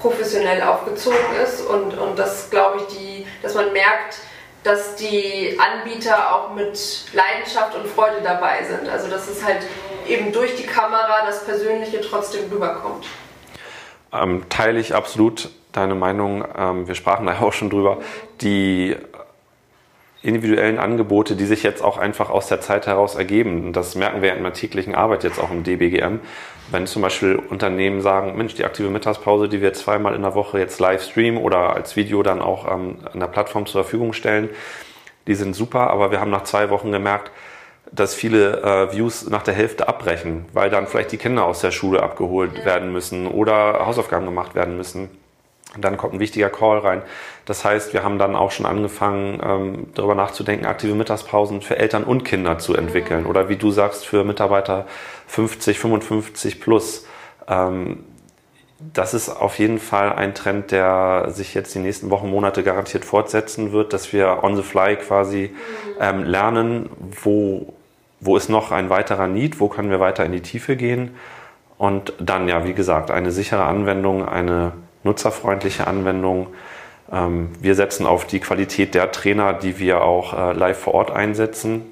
professionell 0.00 0.62
aufgezogen 0.62 1.36
ist 1.44 1.60
und, 1.60 1.96
und 1.96 2.18
das 2.18 2.50
glaube 2.50 2.80
ich, 2.80 2.96
die, 2.96 3.26
dass 3.42 3.54
man 3.54 3.72
merkt, 3.72 4.16
dass 4.64 4.96
die 4.96 5.58
Anbieter 5.58 6.34
auch 6.34 6.54
mit 6.54 7.06
Leidenschaft 7.12 7.74
und 7.74 7.86
Freude 7.86 8.20
dabei 8.22 8.62
sind. 8.64 8.88
Also 8.88 9.08
dass 9.08 9.28
es 9.28 9.44
halt 9.44 9.62
eben 10.06 10.32
durch 10.32 10.56
die 10.56 10.66
Kamera 10.66 11.26
das 11.26 11.44
Persönliche 11.44 12.00
trotzdem 12.00 12.50
rüberkommt. 12.50 13.06
Ähm, 14.12 14.44
teile 14.48 14.78
ich 14.78 14.94
absolut 14.94 15.50
deine 15.72 15.94
Meinung. 15.94 16.44
Ähm, 16.56 16.86
wir 16.86 16.94
sprachen 16.94 17.26
da 17.26 17.40
auch 17.40 17.52
schon 17.52 17.70
drüber. 17.70 17.98
Die 18.40 18.96
individuellen 20.22 20.78
Angebote, 20.78 21.34
die 21.34 21.46
sich 21.46 21.62
jetzt 21.62 21.82
auch 21.82 21.98
einfach 21.98 22.30
aus 22.30 22.46
der 22.46 22.60
Zeit 22.60 22.86
heraus 22.86 23.16
ergeben. 23.16 23.72
Das 23.72 23.94
merken 23.94 24.22
wir 24.22 24.34
in 24.34 24.42
der 24.42 24.52
täglichen 24.52 24.94
Arbeit 24.94 25.24
jetzt 25.24 25.40
auch 25.40 25.50
im 25.50 25.64
DBGM. 25.64 26.20
Wenn 26.70 26.86
zum 26.86 27.02
Beispiel 27.02 27.36
Unternehmen 27.36 28.00
sagen, 28.00 28.36
Mensch, 28.36 28.54
die 28.54 28.64
aktive 28.64 28.88
Mittagspause, 28.88 29.48
die 29.48 29.60
wir 29.60 29.72
zweimal 29.72 30.14
in 30.14 30.22
der 30.22 30.34
Woche 30.34 30.58
jetzt 30.58 30.78
live 30.78 31.02
streamen 31.02 31.42
oder 31.42 31.74
als 31.74 31.96
Video 31.96 32.22
dann 32.22 32.40
auch 32.40 32.70
ähm, 32.72 32.98
an 33.12 33.20
der 33.20 33.26
Plattform 33.26 33.66
zur 33.66 33.82
Verfügung 33.82 34.12
stellen, 34.12 34.48
die 35.26 35.34
sind 35.34 35.54
super, 35.54 35.90
aber 35.90 36.10
wir 36.10 36.20
haben 36.20 36.30
nach 36.30 36.44
zwei 36.44 36.70
Wochen 36.70 36.92
gemerkt, 36.92 37.30
dass 37.90 38.14
viele 38.14 38.62
äh, 38.62 38.92
Views 38.92 39.28
nach 39.28 39.42
der 39.42 39.54
Hälfte 39.54 39.88
abbrechen, 39.88 40.46
weil 40.52 40.70
dann 40.70 40.86
vielleicht 40.86 41.12
die 41.12 41.18
Kinder 41.18 41.44
aus 41.44 41.60
der 41.60 41.72
Schule 41.72 42.02
abgeholt 42.02 42.64
werden 42.64 42.92
müssen 42.92 43.26
oder 43.26 43.84
Hausaufgaben 43.86 44.24
gemacht 44.24 44.54
werden 44.54 44.76
müssen. 44.76 45.10
Und 45.74 45.82
dann 45.82 45.96
kommt 45.96 46.14
ein 46.14 46.20
wichtiger 46.20 46.50
Call 46.50 46.78
rein. 46.78 47.02
Das 47.46 47.64
heißt, 47.64 47.94
wir 47.94 48.02
haben 48.02 48.18
dann 48.18 48.36
auch 48.36 48.50
schon 48.50 48.66
angefangen, 48.66 49.40
ähm, 49.42 49.86
darüber 49.94 50.14
nachzudenken, 50.14 50.66
aktive 50.66 50.94
Mittagspausen 50.94 51.62
für 51.62 51.78
Eltern 51.78 52.04
und 52.04 52.24
Kinder 52.24 52.58
zu 52.58 52.74
entwickeln. 52.74 53.24
Oder 53.24 53.48
wie 53.48 53.56
du 53.56 53.70
sagst, 53.70 54.06
für 54.06 54.22
Mitarbeiter 54.22 54.86
50, 55.28 55.78
55 55.78 56.60
plus. 56.60 57.06
Ähm, 57.48 58.04
das 58.92 59.14
ist 59.14 59.28
auf 59.28 59.58
jeden 59.58 59.78
Fall 59.78 60.12
ein 60.12 60.34
Trend, 60.34 60.72
der 60.72 61.28
sich 61.28 61.54
jetzt 61.54 61.74
die 61.74 61.78
nächsten 61.78 62.10
Wochen, 62.10 62.28
Monate 62.28 62.62
garantiert 62.62 63.04
fortsetzen 63.04 63.72
wird, 63.72 63.92
dass 63.92 64.12
wir 64.12 64.42
on 64.42 64.56
the 64.56 64.62
fly 64.62 64.96
quasi 64.96 65.54
ähm, 66.00 66.24
lernen, 66.24 66.90
wo, 67.22 67.74
wo 68.20 68.36
ist 68.36 68.50
noch 68.50 68.72
ein 68.72 68.90
weiterer 68.90 69.28
Need, 69.28 69.60
wo 69.60 69.68
können 69.68 69.90
wir 69.90 70.00
weiter 70.00 70.24
in 70.24 70.32
die 70.32 70.40
Tiefe 70.40 70.76
gehen. 70.76 71.16
Und 71.78 72.12
dann 72.18 72.48
ja, 72.48 72.64
wie 72.66 72.74
gesagt, 72.74 73.10
eine 73.10 73.30
sichere 73.30 73.64
Anwendung, 73.64 74.28
eine 74.28 74.72
nutzerfreundliche 75.04 75.86
Anwendung. 75.86 76.48
Ähm, 77.10 77.50
wir 77.60 77.74
setzen 77.74 78.06
auf 78.06 78.26
die 78.26 78.40
Qualität 78.40 78.94
der 78.94 79.12
Trainer, 79.12 79.52
die 79.52 79.78
wir 79.78 80.02
auch 80.02 80.32
äh, 80.32 80.52
live 80.52 80.78
vor 80.78 80.94
Ort 80.94 81.10
einsetzen. 81.10 81.82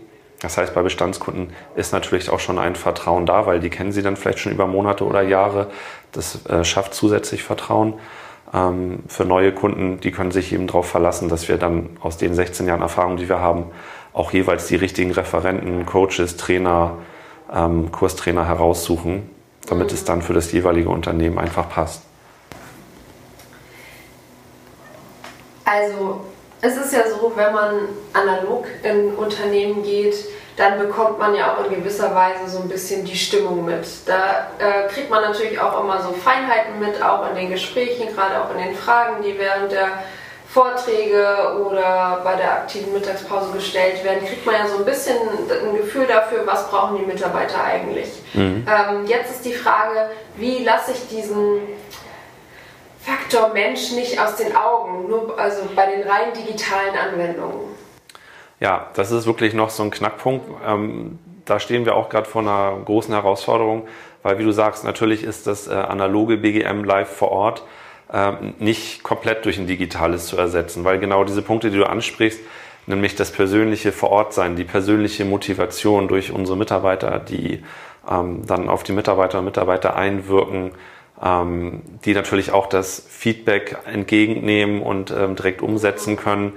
Das 0.40 0.56
heißt, 0.56 0.74
bei 0.74 0.82
Bestandskunden 0.82 1.52
ist 1.76 1.92
natürlich 1.92 2.30
auch 2.30 2.40
schon 2.40 2.58
ein 2.58 2.74
Vertrauen 2.74 3.26
da, 3.26 3.46
weil 3.46 3.60
die 3.60 3.68
kennen 3.68 3.92
sie 3.92 4.02
dann 4.02 4.16
vielleicht 4.16 4.38
schon 4.38 4.52
über 4.52 4.66
Monate 4.66 5.04
oder 5.04 5.20
Jahre. 5.22 5.70
Das 6.12 6.46
äh, 6.46 6.64
schafft 6.64 6.94
zusätzlich 6.94 7.42
Vertrauen. 7.42 7.94
Ähm, 8.54 9.00
für 9.06 9.24
neue 9.24 9.52
Kunden, 9.52 10.00
die 10.00 10.10
können 10.10 10.30
sich 10.30 10.52
eben 10.52 10.66
darauf 10.66 10.88
verlassen, 10.88 11.28
dass 11.28 11.48
wir 11.48 11.58
dann 11.58 11.90
aus 12.00 12.16
den 12.16 12.34
16 12.34 12.66
Jahren 12.66 12.80
Erfahrung, 12.80 13.18
die 13.18 13.28
wir 13.28 13.40
haben, 13.40 13.66
auch 14.12 14.32
jeweils 14.32 14.66
die 14.66 14.76
richtigen 14.76 15.12
Referenten, 15.12 15.86
Coaches, 15.86 16.36
Trainer, 16.36 16.96
ähm, 17.54 17.92
Kurstrainer 17.92 18.46
heraussuchen, 18.46 19.28
damit 19.68 19.92
es 19.92 20.04
dann 20.04 20.22
für 20.22 20.32
das 20.32 20.50
jeweilige 20.52 20.88
Unternehmen 20.88 21.38
einfach 21.38 21.68
passt. 21.68 22.02
Also 25.70 26.20
es 26.61 26.76
ist 26.76 26.92
ja 26.92 27.09
so, 27.09 27.33
wenn 27.37 27.52
man 27.52 27.88
analog 28.12 28.66
in 28.83 29.14
Unternehmen 29.14 29.83
geht, 29.83 30.16
dann 30.56 30.78
bekommt 30.78 31.18
man 31.18 31.35
ja 31.35 31.54
auch 31.54 31.64
in 31.64 31.74
gewisser 31.76 32.14
Weise 32.14 32.48
so 32.48 32.59
ein 32.61 32.68
bisschen 32.68 33.04
die 33.04 33.16
Stimmung 33.16 33.64
mit. 33.64 33.87
Da 34.06 34.48
äh, 34.59 34.88
kriegt 34.88 35.09
man 35.09 35.22
natürlich 35.22 35.59
auch 35.61 35.83
immer 35.83 36.02
so 36.02 36.12
Feinheiten 36.12 36.80
mit, 36.80 37.02
auch 37.02 37.30
in 37.30 37.37
den 37.37 37.50
Gesprächen, 37.50 38.14
gerade 38.14 38.42
auch 38.42 38.50
in 38.54 38.62
den 38.62 38.74
Fragen, 38.74 39.22
die 39.22 39.38
während 39.38 39.72
der 39.72 40.02
Vorträge 40.48 41.56
oder 41.64 42.20
bei 42.24 42.35
der 42.35 42.52
aktiven 42.52 42.92
Mittagspause 42.92 43.52
gestellt 43.52 44.02
werden, 44.02 44.26
kriegt 44.26 44.44
man 44.44 44.56
ja 44.56 44.66
so 44.66 44.78
ein 44.78 44.85
bisschen 44.85 45.16
ein 45.16 45.76
Gefühl 45.76 46.09
dafür, 46.09 46.44
was 46.44 46.68
brauchen 46.68 46.98
die 46.98 47.06
Mitarbeiter 47.06 47.62
eigentlich. 47.62 48.09
Mhm. 48.35 48.66
Ähm, 48.68 49.06
jetzt 49.06 49.30
ist 49.30 49.44
die 49.44 49.54
Frage, 49.54 50.11
wie 50.37 50.64
lasse 50.64 50.90
ich 50.90 51.09
diesen 51.09 51.61
Faktor 53.10 53.52
Mensch 53.52 53.90
nicht 53.92 54.20
aus 54.20 54.36
den 54.36 54.54
Augen, 54.54 55.08
nur 55.08 55.36
also 55.36 55.62
bei 55.74 55.86
den 55.86 56.08
rein 56.08 56.32
digitalen 56.32 56.96
Anwendungen. 56.96 57.70
Ja, 58.60 58.88
das 58.94 59.10
ist 59.10 59.26
wirklich 59.26 59.52
noch 59.52 59.70
so 59.70 59.82
ein 59.82 59.90
Knackpunkt. 59.90 60.46
Ähm, 60.64 61.18
da 61.44 61.58
stehen 61.58 61.84
wir 61.86 61.96
auch 61.96 62.08
gerade 62.08 62.28
vor 62.28 62.42
einer 62.42 62.78
großen 62.84 63.12
Herausforderung, 63.12 63.88
weil 64.22 64.38
wie 64.38 64.44
du 64.44 64.52
sagst, 64.52 64.84
natürlich 64.84 65.24
ist 65.24 65.48
das 65.48 65.66
äh, 65.66 65.72
analoge 65.72 66.36
BGM 66.36 66.84
live 66.84 67.08
vor 67.08 67.32
Ort 67.32 67.64
äh, 68.12 68.32
nicht 68.60 69.02
komplett 69.02 69.44
durch 69.44 69.58
ein 69.58 69.66
digitales 69.66 70.26
zu 70.26 70.36
ersetzen, 70.36 70.84
weil 70.84 71.00
genau 71.00 71.24
diese 71.24 71.42
Punkte, 71.42 71.70
die 71.70 71.78
du 71.78 71.88
ansprichst, 71.88 72.40
nämlich 72.86 73.16
das 73.16 73.32
persönliche 73.32 73.90
vor 73.90 74.10
Ort 74.10 74.34
sein, 74.34 74.54
die 74.54 74.64
persönliche 74.64 75.24
Motivation 75.24 76.06
durch 76.06 76.30
unsere 76.30 76.56
Mitarbeiter, 76.56 77.18
die 77.18 77.64
ähm, 78.08 78.46
dann 78.46 78.68
auf 78.68 78.84
die 78.84 78.92
Mitarbeiter 78.92 79.40
und 79.40 79.46
Mitarbeiter 79.46 79.96
einwirken, 79.96 80.72
ähm, 81.22 81.83
die 82.04 82.14
natürlich 82.14 82.52
auch 82.52 82.66
das 82.66 83.04
Feedback 83.09 83.78
entgegennehmen 83.85 84.83
und 84.83 85.11
ähm, 85.11 85.37
direkt 85.37 85.62
umsetzen 85.62 86.16
können. 86.16 86.54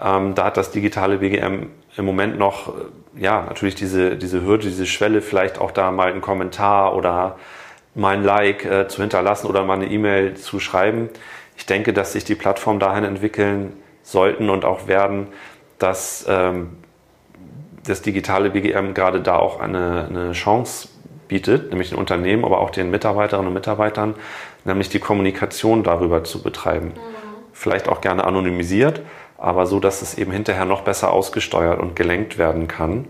Ähm, 0.00 0.34
da 0.34 0.44
hat 0.44 0.56
das 0.56 0.70
digitale 0.70 1.18
BGM 1.18 1.66
im 1.96 2.04
Moment 2.04 2.38
noch, 2.38 2.68
äh, 2.68 3.22
ja, 3.22 3.42
natürlich 3.42 3.74
diese, 3.74 4.16
diese 4.16 4.42
Hürde, 4.42 4.68
diese 4.68 4.86
Schwelle, 4.86 5.20
vielleicht 5.20 5.58
auch 5.58 5.72
da 5.72 5.90
mal 5.90 6.10
einen 6.10 6.20
Kommentar 6.20 6.94
oder 6.94 7.36
mal 7.94 8.16
ein 8.16 8.24
Like 8.24 8.64
äh, 8.64 8.88
zu 8.88 9.02
hinterlassen 9.02 9.46
oder 9.46 9.64
mal 9.64 9.74
eine 9.74 9.86
E-Mail 9.86 10.34
zu 10.34 10.60
schreiben. 10.60 11.10
Ich 11.56 11.66
denke, 11.66 11.92
dass 11.92 12.12
sich 12.12 12.24
die 12.24 12.36
Plattformen 12.36 12.78
dahin 12.78 13.04
entwickeln 13.04 13.72
sollten 14.02 14.48
und 14.48 14.64
auch 14.64 14.86
werden, 14.86 15.26
dass 15.78 16.24
ähm, 16.28 16.76
das 17.84 18.00
digitale 18.02 18.50
BGM 18.50 18.94
gerade 18.94 19.20
da 19.20 19.36
auch 19.36 19.60
eine, 19.60 20.06
eine 20.08 20.32
Chance 20.32 20.88
bietet, 21.28 21.70
nämlich 21.70 21.90
den 21.90 21.98
Unternehmen, 21.98 22.44
aber 22.44 22.60
auch 22.60 22.70
den 22.70 22.90
Mitarbeiterinnen 22.90 23.48
und 23.48 23.54
Mitarbeitern, 23.54 24.14
nämlich 24.64 24.88
die 24.88 24.98
Kommunikation 24.98 25.84
darüber 25.84 26.24
zu 26.24 26.42
betreiben. 26.42 26.88
Mhm. 26.88 26.92
Vielleicht 27.52 27.88
auch 27.88 28.00
gerne 28.00 28.24
anonymisiert, 28.24 29.02
aber 29.36 29.66
so, 29.66 29.80
dass 29.80 30.02
es 30.02 30.16
eben 30.16 30.32
hinterher 30.32 30.64
noch 30.64 30.82
besser 30.82 31.12
ausgesteuert 31.12 31.80
und 31.80 31.94
gelenkt 31.94 32.38
werden 32.38 32.68
kann. 32.68 33.06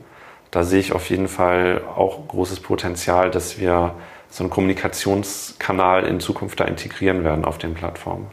Da 0.50 0.64
sehe 0.64 0.80
ich 0.80 0.92
auf 0.92 1.08
jeden 1.10 1.28
Fall 1.28 1.82
auch 1.94 2.26
großes 2.28 2.60
Potenzial, 2.60 3.30
dass 3.30 3.58
wir 3.58 3.94
so 4.30 4.44
einen 4.44 4.50
Kommunikationskanal 4.50 6.04
in 6.04 6.20
Zukunft 6.20 6.60
da 6.60 6.64
integrieren 6.64 7.24
werden 7.24 7.44
auf 7.44 7.58
den 7.58 7.74
Plattformen. 7.74 8.26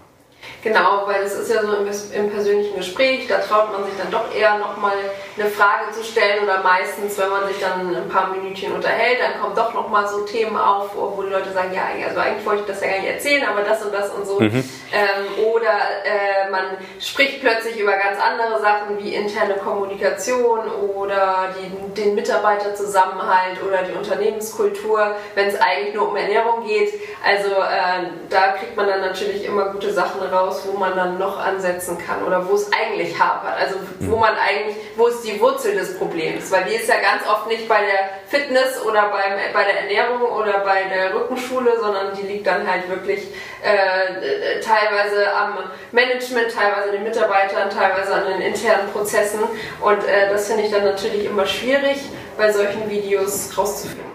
Genau, 0.66 1.04
weil 1.06 1.22
es 1.22 1.36
ist 1.36 1.54
ja 1.54 1.62
so 1.62 1.74
im, 1.74 1.88
im, 1.88 2.32
persönlichen 2.32 2.76
Gespräch, 2.76 3.28
da 3.28 3.38
traut 3.38 3.72
man 3.72 3.86
sich 3.86 3.94
dann 4.00 4.10
doch 4.10 4.34
eher 4.34 4.58
nochmal 4.58 4.94
eine 5.38 5.48
Frage 5.48 5.92
zu 5.92 6.04
stellen 6.04 6.44
oder 6.44 6.64
meistens, 6.64 7.20
wenn 7.20 7.30
man 7.30 7.48
sich 7.48 7.60
dann 7.60 7.96
ein 7.96 8.10
paar 8.10 8.32
Minütchen 8.32 8.74
unterhält, 8.74 9.20
dann 9.22 9.40
kommen 9.40 9.56
doch 9.56 9.76
nochmal 9.76 10.08
so 10.08 10.22
Themen 10.22 10.58
auf, 10.58 10.96
wo 10.96 11.22
die 11.22 11.30
Leute 11.30 11.52
sagen, 11.52 11.72
ja, 11.72 11.84
also 12.08 12.20
eigentlich 12.20 12.48
wollte 12.48 12.62
ich 12.62 12.68
das 12.68 12.82
ja 12.82 12.88
gar 12.88 12.98
nicht 12.98 13.12
erzählen, 13.12 13.46
aber 13.48 13.62
das 13.62 13.84
und 13.86 13.94
das 13.94 14.10
und 14.10 14.26
so. 14.26 14.40
Mhm. 14.40 14.68
Ähm, 14.92 15.46
oder 15.46 15.70
äh, 16.04 16.50
man 16.50 16.64
spricht 17.00 17.42
plötzlich 17.42 17.80
über 17.80 17.92
ganz 17.92 18.20
andere 18.20 18.60
Sachen 18.60 18.98
wie 18.98 19.14
interne 19.14 19.58
Kommunikation 19.58 20.62
oder 20.96 21.54
die, 21.60 21.94
den 21.94 22.16
Mitarbeiterzusammenhalt 22.16 23.62
oder 23.62 23.84
die 23.84 23.94
Unternehmenskultur, 23.94 25.16
wenn 25.36 25.48
es 25.48 25.62
eigentlich 25.62 25.94
nur 25.94 26.10
um 26.10 26.16
Ernährung 26.16 26.66
geht. 26.66 26.92
Also 27.24 27.50
äh, 27.50 28.10
da 28.32 28.54
kriegt 28.54 28.76
man 28.76 28.88
dann 28.88 29.02
natürlich 29.02 29.46
immer 29.46 29.66
gute 29.66 29.94
Sachen 29.94 30.22
raus 30.24 30.55
raus, 30.56 30.64
wo 30.66 30.78
man 30.78 30.96
dann 30.96 31.18
noch 31.18 31.40
ansetzen 31.40 31.98
kann 31.98 32.24
oder 32.24 32.48
wo 32.48 32.56
es 32.56 32.70
eigentlich 32.72 33.20
hapert. 33.20 33.58
Also 33.60 33.76
wo 34.00 34.16
man 34.16 34.34
eigentlich, 34.36 34.78
wo 34.96 35.08
ist 35.08 35.24
die 35.24 35.40
Wurzel 35.40 35.76
des 35.76 35.98
Problems? 35.98 36.52
Weil 36.52 36.66
die 36.66 36.76
ist 36.76 36.88
ja 36.88 36.96
ganz 36.96 37.28
oft 37.28 37.48
nicht 37.48 37.68
bei 37.68 37.80
der 37.82 38.10
Fitness 38.28 38.82
oder 38.84 39.10
beim, 39.10 39.34
bei 39.54 39.64
der 39.64 39.82
Ernährung 39.82 40.22
oder 40.22 40.60
bei 40.60 40.84
der 40.84 41.14
Rückenschule, 41.14 41.80
sondern 41.80 42.16
die 42.16 42.24
liegt 42.24 42.48
dann 42.48 42.70
halt 42.70 42.90
wirklich 42.90 43.28
äh, 43.62 44.60
teilweise 44.62 45.34
am 45.34 45.58
Management, 45.92 46.54
teilweise 46.54 46.92
den 46.92 47.04
Mitarbeitern, 47.04 47.70
teilweise 47.70 48.14
an 48.14 48.26
den 48.28 48.42
internen 48.42 48.90
Prozessen. 48.92 49.42
Und 49.82 50.04
äh, 50.08 50.30
das 50.30 50.48
finde 50.48 50.64
ich 50.64 50.72
dann 50.72 50.84
natürlich 50.84 51.26
immer 51.26 51.46
schwierig, 51.46 51.98
bei 52.38 52.52
solchen 52.52 52.90
Videos 52.90 53.58
rauszufinden. 53.58 54.15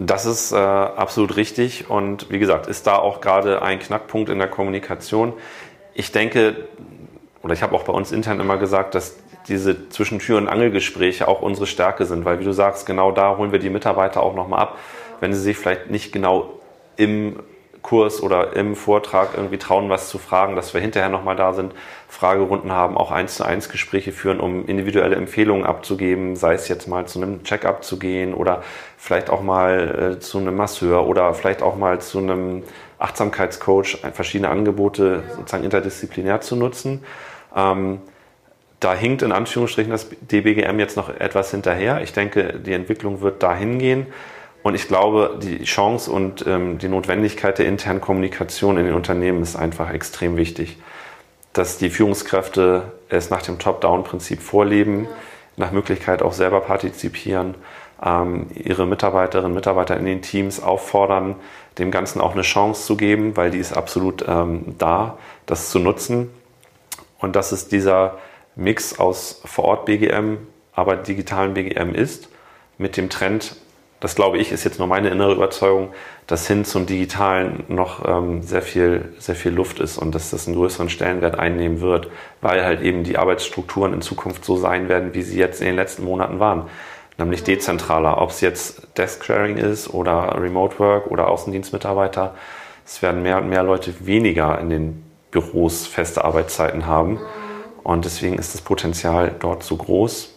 Das 0.00 0.26
ist 0.26 0.52
äh, 0.52 0.56
absolut 0.56 1.36
richtig 1.36 1.90
und 1.90 2.30
wie 2.30 2.38
gesagt, 2.38 2.68
ist 2.68 2.86
da 2.86 2.96
auch 2.96 3.20
gerade 3.20 3.62
ein 3.62 3.80
Knackpunkt 3.80 4.30
in 4.30 4.38
der 4.38 4.48
Kommunikation. 4.48 5.32
Ich 5.92 6.12
denke, 6.12 6.68
oder 7.42 7.52
ich 7.52 7.62
habe 7.62 7.74
auch 7.74 7.82
bei 7.82 7.92
uns 7.92 8.12
intern 8.12 8.38
immer 8.38 8.58
gesagt, 8.58 8.94
dass 8.94 9.16
diese 9.48 9.88
Zwischentür- 9.88 10.38
und 10.38 10.48
Angelgespräche 10.48 11.26
auch 11.26 11.42
unsere 11.42 11.66
Stärke 11.66 12.04
sind, 12.04 12.24
weil 12.24 12.38
wie 12.38 12.44
du 12.44 12.52
sagst, 12.52 12.86
genau 12.86 13.10
da 13.10 13.36
holen 13.36 13.50
wir 13.50 13.58
die 13.58 13.70
Mitarbeiter 13.70 14.22
auch 14.22 14.34
nochmal 14.34 14.60
ab, 14.60 14.78
wenn 15.20 15.32
sie 15.32 15.40
sich 15.40 15.56
vielleicht 15.56 15.90
nicht 15.90 16.12
genau 16.12 16.60
im 16.96 17.40
Kurs 17.88 18.22
oder 18.22 18.54
im 18.54 18.76
Vortrag 18.76 19.30
irgendwie 19.34 19.56
trauen, 19.56 19.88
was 19.88 20.10
zu 20.10 20.18
fragen, 20.18 20.56
dass 20.56 20.74
wir 20.74 20.80
hinterher 20.80 21.08
nochmal 21.08 21.36
da 21.36 21.54
sind, 21.54 21.72
Fragerunden 22.06 22.70
haben, 22.70 22.98
auch 22.98 23.10
eins 23.10 23.36
zu 23.36 23.44
eins 23.44 23.70
Gespräche 23.70 24.12
führen, 24.12 24.40
um 24.40 24.66
individuelle 24.66 25.16
Empfehlungen 25.16 25.64
abzugeben, 25.64 26.36
sei 26.36 26.52
es 26.52 26.68
jetzt 26.68 26.86
mal 26.86 27.06
zu 27.06 27.18
einem 27.18 27.44
Check-up 27.44 27.82
zu 27.82 27.98
gehen 27.98 28.34
oder 28.34 28.62
vielleicht 28.98 29.30
auch 29.30 29.40
mal 29.40 30.16
äh, 30.16 30.20
zu 30.20 30.36
einem 30.36 30.54
Masseur 30.54 31.06
oder 31.06 31.32
vielleicht 31.32 31.62
auch 31.62 31.76
mal 31.76 31.98
zu 31.98 32.18
einem 32.18 32.62
Achtsamkeitscoach, 32.98 33.98
verschiedene 34.12 34.50
Angebote 34.50 35.22
sozusagen 35.36 35.64
interdisziplinär 35.64 36.42
zu 36.42 36.56
nutzen. 36.56 37.02
Ähm, 37.56 38.02
da 38.80 38.94
hinkt 38.94 39.22
in 39.22 39.32
Anführungsstrichen 39.32 39.90
das 39.90 40.08
DBGM 40.20 40.78
jetzt 40.78 40.98
noch 40.98 41.08
etwas 41.08 41.50
hinterher. 41.52 42.02
Ich 42.02 42.12
denke, 42.12 42.60
die 42.60 42.74
Entwicklung 42.74 43.22
wird 43.22 43.42
dahin 43.42 43.78
gehen. 43.78 44.06
Und 44.62 44.74
ich 44.74 44.88
glaube, 44.88 45.38
die 45.40 45.64
Chance 45.64 46.10
und 46.10 46.46
ähm, 46.46 46.78
die 46.78 46.88
Notwendigkeit 46.88 47.58
der 47.58 47.66
internen 47.66 48.00
Kommunikation 48.00 48.76
in 48.76 48.86
den 48.86 48.94
Unternehmen 48.94 49.42
ist 49.42 49.56
einfach 49.56 49.92
extrem 49.92 50.36
wichtig. 50.36 50.78
Dass 51.52 51.78
die 51.78 51.90
Führungskräfte 51.90 52.92
es 53.08 53.30
nach 53.30 53.42
dem 53.42 53.58
Top-Down-Prinzip 53.58 54.42
vorleben, 54.42 55.08
nach 55.56 55.72
Möglichkeit 55.72 56.22
auch 56.22 56.32
selber 56.32 56.60
partizipieren, 56.60 57.54
ähm, 58.04 58.46
ihre 58.54 58.86
Mitarbeiterinnen 58.86 59.52
und 59.52 59.54
Mitarbeiter 59.54 59.96
in 59.96 60.04
den 60.04 60.22
Teams 60.22 60.62
auffordern, 60.62 61.36
dem 61.78 61.90
Ganzen 61.90 62.20
auch 62.20 62.32
eine 62.32 62.42
Chance 62.42 62.84
zu 62.84 62.96
geben, 62.96 63.36
weil 63.36 63.50
die 63.50 63.58
ist 63.58 63.72
absolut 63.72 64.24
ähm, 64.26 64.74
da, 64.78 65.18
das 65.46 65.70
zu 65.70 65.78
nutzen. 65.78 66.30
Und 67.18 67.36
dass 67.36 67.52
es 67.52 67.68
dieser 67.68 68.18
Mix 68.54 68.98
aus 68.98 69.40
Vor-Ort-BGM, 69.44 70.38
aber 70.72 70.96
digitalen 70.96 71.54
BGM 71.54 71.94
ist, 71.94 72.28
mit 72.76 72.96
dem 72.96 73.10
Trend, 73.10 73.56
das 74.00 74.14
glaube 74.14 74.38
ich, 74.38 74.52
ist 74.52 74.64
jetzt 74.64 74.78
nur 74.78 74.86
meine 74.86 75.08
innere 75.08 75.32
Überzeugung, 75.32 75.92
dass 76.26 76.46
hin 76.46 76.64
zum 76.64 76.86
Digitalen 76.86 77.64
noch 77.68 78.06
ähm, 78.06 78.42
sehr, 78.42 78.62
viel, 78.62 79.12
sehr 79.18 79.34
viel 79.34 79.52
Luft 79.52 79.80
ist 79.80 79.98
und 79.98 80.14
dass 80.14 80.30
das 80.30 80.46
einen 80.46 80.56
größeren 80.56 80.88
Stellenwert 80.88 81.38
einnehmen 81.38 81.80
wird, 81.80 82.08
weil 82.40 82.64
halt 82.64 82.80
eben 82.80 83.02
die 83.02 83.18
Arbeitsstrukturen 83.18 83.92
in 83.92 84.00
Zukunft 84.00 84.44
so 84.44 84.56
sein 84.56 84.88
werden, 84.88 85.14
wie 85.14 85.22
sie 85.22 85.38
jetzt 85.38 85.60
in 85.60 85.66
den 85.66 85.76
letzten 85.76 86.04
Monaten 86.04 86.38
waren. 86.38 86.68
Nämlich 87.16 87.42
dezentraler, 87.42 88.22
ob 88.22 88.30
es 88.30 88.40
jetzt 88.40 88.96
Desk-Sharing 88.96 89.56
ist 89.56 89.92
oder 89.92 90.40
Remote 90.40 90.78
Work 90.78 91.08
oder 91.08 91.28
Außendienstmitarbeiter. 91.28 92.36
Es 92.86 93.02
werden 93.02 93.24
mehr 93.24 93.38
und 93.38 93.48
mehr 93.48 93.64
Leute 93.64 93.92
weniger 94.06 94.60
in 94.60 94.70
den 94.70 95.04
Büros 95.32 95.88
feste 95.88 96.24
Arbeitszeiten 96.24 96.86
haben. 96.86 97.18
Und 97.82 98.04
deswegen 98.04 98.38
ist 98.38 98.54
das 98.54 98.60
Potenzial 98.60 99.34
dort 99.40 99.64
so 99.64 99.76
groß. 99.76 100.32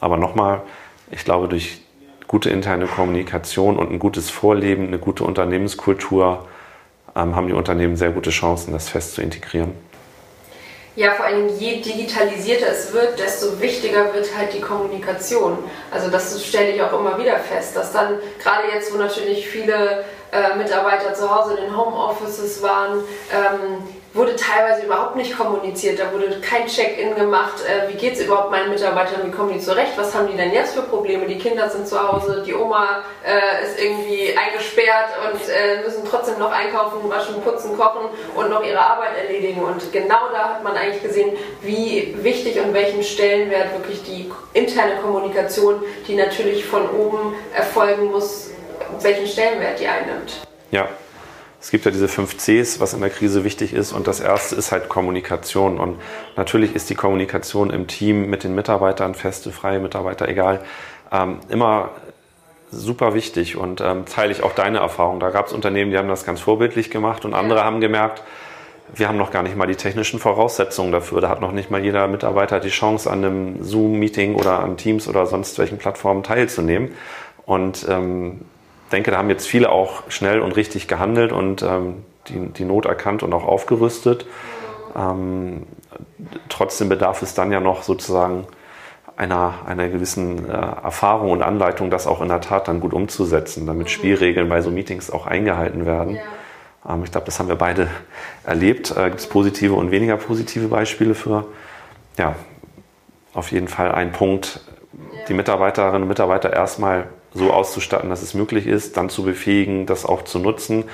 Aber 0.00 0.18
nochmal, 0.18 0.62
ich 1.10 1.24
glaube, 1.24 1.48
durch 1.48 1.80
gute 2.28 2.50
interne 2.50 2.86
Kommunikation 2.86 3.78
und 3.78 3.90
ein 3.90 3.98
gutes 3.98 4.30
Vorleben, 4.30 4.88
eine 4.88 4.98
gute 4.98 5.24
Unternehmenskultur 5.24 6.46
ähm, 7.14 7.34
haben 7.34 7.46
die 7.46 7.54
Unternehmen 7.54 7.96
sehr 7.96 8.10
gute 8.10 8.30
Chancen, 8.30 8.72
das 8.72 8.88
fest 8.88 9.14
zu 9.14 9.22
integrieren. 9.22 9.72
Ja, 10.96 11.12
vor 11.12 11.26
allem 11.26 11.48
je 11.58 11.82
digitalisierter 11.82 12.68
es 12.70 12.90
wird, 12.94 13.18
desto 13.18 13.60
wichtiger 13.60 14.14
wird 14.14 14.34
halt 14.36 14.54
die 14.54 14.62
Kommunikation. 14.62 15.58
Also 15.90 16.10
das 16.10 16.42
stelle 16.42 16.70
ich 16.70 16.80
auch 16.80 16.98
immer 16.98 17.18
wieder 17.18 17.38
fest, 17.38 17.76
dass 17.76 17.92
dann 17.92 18.18
gerade 18.42 18.68
jetzt, 18.72 18.94
wo 18.94 18.96
natürlich 18.96 19.46
viele 19.46 20.04
äh, 20.32 20.56
Mitarbeiter 20.56 21.12
zu 21.12 21.30
Hause 21.30 21.56
in 21.56 21.64
den 21.64 21.76
Homeoffices 21.76 22.62
waren, 22.62 23.00
ähm, 23.30 23.82
wurde 24.16 24.34
teilweise 24.34 24.86
überhaupt 24.86 25.16
nicht 25.16 25.36
kommuniziert. 25.36 26.00
Da 26.00 26.12
wurde 26.12 26.40
kein 26.40 26.66
Check-in 26.66 27.14
gemacht. 27.14 27.62
Äh, 27.66 27.92
wie 27.92 27.96
geht 27.96 28.14
es 28.14 28.22
überhaupt 28.22 28.50
meinen 28.50 28.70
Mitarbeitern? 28.70 29.20
Wie 29.24 29.30
kommen 29.30 29.52
die 29.52 29.60
zurecht? 29.60 29.92
Was 29.96 30.14
haben 30.14 30.28
die 30.28 30.36
denn 30.36 30.52
jetzt 30.52 30.74
für 30.74 30.82
Probleme? 30.82 31.26
Die 31.26 31.38
Kinder 31.38 31.68
sind 31.68 31.86
zu 31.86 32.00
Hause, 32.00 32.42
die 32.44 32.54
Oma 32.54 33.02
äh, 33.24 33.64
ist 33.64 33.80
irgendwie 33.80 34.36
eingesperrt 34.36 35.10
und 35.26 35.40
äh, 35.48 35.82
müssen 35.84 36.02
trotzdem 36.08 36.38
noch 36.38 36.50
einkaufen, 36.50 37.08
waschen, 37.08 37.40
putzen, 37.42 37.76
kochen 37.76 38.08
und 38.34 38.50
noch 38.50 38.64
ihre 38.64 38.80
Arbeit 38.80 39.16
erledigen. 39.22 39.62
Und 39.62 39.92
genau 39.92 40.28
da 40.32 40.54
hat 40.54 40.64
man 40.64 40.76
eigentlich 40.76 41.02
gesehen, 41.02 41.36
wie 41.62 42.16
wichtig 42.22 42.58
und 42.58 42.72
welchen 42.72 43.02
Stellenwert 43.02 43.72
wirklich 43.72 44.02
die 44.02 44.30
interne 44.54 44.96
Kommunikation, 44.96 45.82
die 46.08 46.14
natürlich 46.14 46.64
von 46.64 46.88
oben 46.90 47.34
erfolgen 47.54 48.06
muss, 48.10 48.50
welchen 49.00 49.26
Stellenwert 49.26 49.78
die 49.78 49.86
einnimmt. 49.86 50.40
Ja, 50.70 50.88
es 51.66 51.72
gibt 51.72 51.84
ja 51.84 51.90
diese 51.90 52.06
fünf 52.06 52.36
Cs, 52.36 52.78
was 52.78 52.94
in 52.94 53.00
der 53.00 53.10
Krise 53.10 53.42
wichtig 53.42 53.72
ist. 53.72 53.92
Und 53.92 54.06
das 54.06 54.20
erste 54.20 54.54
ist 54.54 54.70
halt 54.70 54.88
Kommunikation. 54.88 55.80
Und 55.80 55.98
natürlich 56.36 56.76
ist 56.76 56.88
die 56.90 56.94
Kommunikation 56.94 57.70
im 57.70 57.88
Team 57.88 58.30
mit 58.30 58.44
den 58.44 58.54
Mitarbeitern, 58.54 59.16
feste, 59.16 59.50
freie 59.50 59.80
Mitarbeiter, 59.80 60.28
egal, 60.28 60.60
ähm, 61.10 61.40
immer 61.48 61.90
super 62.70 63.14
wichtig. 63.14 63.56
Und 63.56 63.80
ähm, 63.80 64.04
teile 64.04 64.30
ich 64.30 64.44
auch 64.44 64.52
deine 64.52 64.78
Erfahrung. 64.78 65.18
Da 65.18 65.30
gab 65.30 65.48
es 65.48 65.52
Unternehmen, 65.52 65.90
die 65.90 65.98
haben 65.98 66.06
das 66.06 66.24
ganz 66.24 66.40
vorbildlich 66.40 66.88
gemacht 66.88 67.24
und 67.24 67.34
andere 67.34 67.64
haben 67.64 67.80
gemerkt, 67.80 68.22
wir 68.94 69.08
haben 69.08 69.18
noch 69.18 69.32
gar 69.32 69.42
nicht 69.42 69.56
mal 69.56 69.66
die 69.66 69.74
technischen 69.74 70.20
Voraussetzungen 70.20 70.92
dafür. 70.92 71.20
Da 71.20 71.28
hat 71.28 71.40
noch 71.40 71.50
nicht 71.50 71.72
mal 71.72 71.82
jeder 71.82 72.06
Mitarbeiter 72.06 72.60
die 72.60 72.68
Chance, 72.68 73.10
an 73.10 73.24
einem 73.24 73.64
Zoom-Meeting 73.64 74.36
oder 74.36 74.60
an 74.60 74.76
Teams 74.76 75.08
oder 75.08 75.26
sonst 75.26 75.58
welchen 75.58 75.78
Plattformen 75.78 76.22
teilzunehmen. 76.22 76.92
Und 77.44 77.84
ähm, 77.88 78.42
denke, 78.92 79.10
da 79.10 79.18
haben 79.18 79.30
jetzt 79.30 79.46
viele 79.46 79.70
auch 79.70 80.10
schnell 80.10 80.40
und 80.40 80.52
richtig 80.56 80.88
gehandelt 80.88 81.32
und 81.32 81.62
ähm, 81.62 82.04
die, 82.28 82.48
die 82.48 82.64
Not 82.64 82.86
erkannt 82.86 83.22
und 83.22 83.32
auch 83.32 83.44
aufgerüstet. 83.44 84.26
Ähm, 84.96 85.66
trotzdem 86.48 86.88
bedarf 86.88 87.22
es 87.22 87.34
dann 87.34 87.52
ja 87.52 87.60
noch 87.60 87.82
sozusagen 87.82 88.46
einer, 89.16 89.54
einer 89.66 89.88
gewissen 89.88 90.48
äh, 90.48 90.52
Erfahrung 90.52 91.30
und 91.30 91.42
Anleitung, 91.42 91.90
das 91.90 92.06
auch 92.06 92.20
in 92.20 92.28
der 92.28 92.40
Tat 92.40 92.68
dann 92.68 92.80
gut 92.80 92.92
umzusetzen, 92.92 93.66
damit 93.66 93.90
Spielregeln 93.90 94.48
bei 94.48 94.60
so 94.60 94.70
Meetings 94.70 95.10
auch 95.10 95.26
eingehalten 95.26 95.86
werden. 95.86 96.16
Ja. 96.16 96.94
Ähm, 96.94 97.02
ich 97.04 97.12
glaube, 97.12 97.26
das 97.26 97.38
haben 97.38 97.48
wir 97.48 97.56
beide 97.56 97.88
erlebt. 98.44 98.94
Äh, 98.96 99.08
Gibt 99.08 99.20
es 99.20 99.28
positive 99.28 99.74
und 99.74 99.90
weniger 99.90 100.16
positive 100.16 100.68
Beispiele 100.68 101.14
für? 101.14 101.46
Ja, 102.18 102.36
auf 103.32 103.52
jeden 103.52 103.68
Fall 103.68 103.92
ein 103.92 104.12
Punkt, 104.12 104.60
die 105.28 105.34
Mitarbeiterinnen 105.34 106.02
und 106.02 106.08
Mitarbeiter 106.08 106.52
erstmal 106.52 107.08
so 107.36 107.52
auszustatten, 107.52 108.10
dass 108.10 108.22
es 108.22 108.34
möglich 108.34 108.66
ist, 108.66 108.96
dann 108.96 109.08
zu 109.08 109.22
befähigen, 109.22 109.86
das 109.86 110.04
auch 110.04 110.22
zu 110.22 110.38
nutzen 110.38 110.84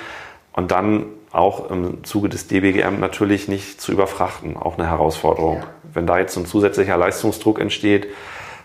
und 0.53 0.71
dann 0.71 1.05
auch 1.31 1.71
im 1.71 2.03
Zuge 2.03 2.29
des 2.29 2.47
DBGM 2.47 2.99
natürlich 2.99 3.47
nicht 3.47 3.81
zu 3.81 3.91
überfrachten, 3.91 4.55
auch 4.55 4.77
eine 4.77 4.87
Herausforderung. 4.87 5.57
Ja. 5.57 5.67
Wenn 5.93 6.05
da 6.05 6.19
jetzt 6.19 6.37
ein 6.37 6.45
zusätzlicher 6.45 6.95
Leistungsdruck 6.95 7.59
entsteht, 7.59 8.07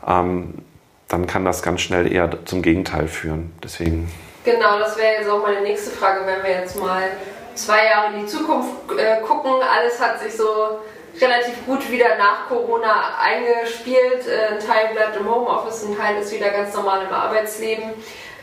ähm, 0.07 0.55
dann 1.09 1.27
kann 1.27 1.45
das 1.45 1.62
ganz 1.62 1.81
schnell 1.81 2.12
eher 2.12 2.45
zum 2.45 2.61
Gegenteil 2.61 3.09
führen. 3.09 3.53
Deswegen. 3.62 4.11
Genau, 4.45 4.79
das 4.79 4.99
wäre 4.99 5.21
jetzt 5.21 5.31
auch 5.31 5.43
meine 5.43 5.62
nächste 5.62 5.91
Frage, 5.91 6.27
wenn 6.27 6.43
wir 6.43 6.61
jetzt 6.61 6.79
mal 6.79 7.03
zwei 7.55 7.87
Jahre 7.87 8.14
in 8.14 8.21
die 8.21 8.27
Zukunft 8.27 8.71
äh, 8.99 9.23
gucken. 9.23 9.51
Alles 9.51 10.01
hat 10.01 10.21
sich 10.21 10.37
so 10.37 10.79
relativ 11.20 11.64
gut 11.66 11.90
wieder 11.90 12.16
nach 12.16 12.48
Corona 12.48 13.18
eingespielt. 13.20 14.26
Äh, 14.26 14.54
ein 14.54 14.61
Teil 14.61 14.94
bleibt 14.94 15.16
im 15.16 15.28
Homeoffice, 15.28 15.85
ein 15.85 15.96
Teil 15.96 16.20
ist 16.20 16.33
wieder 16.33 16.50
ganz 16.50 16.74
normal 16.74 17.07
im 17.07 17.12
Arbeitsleben. 17.12 17.94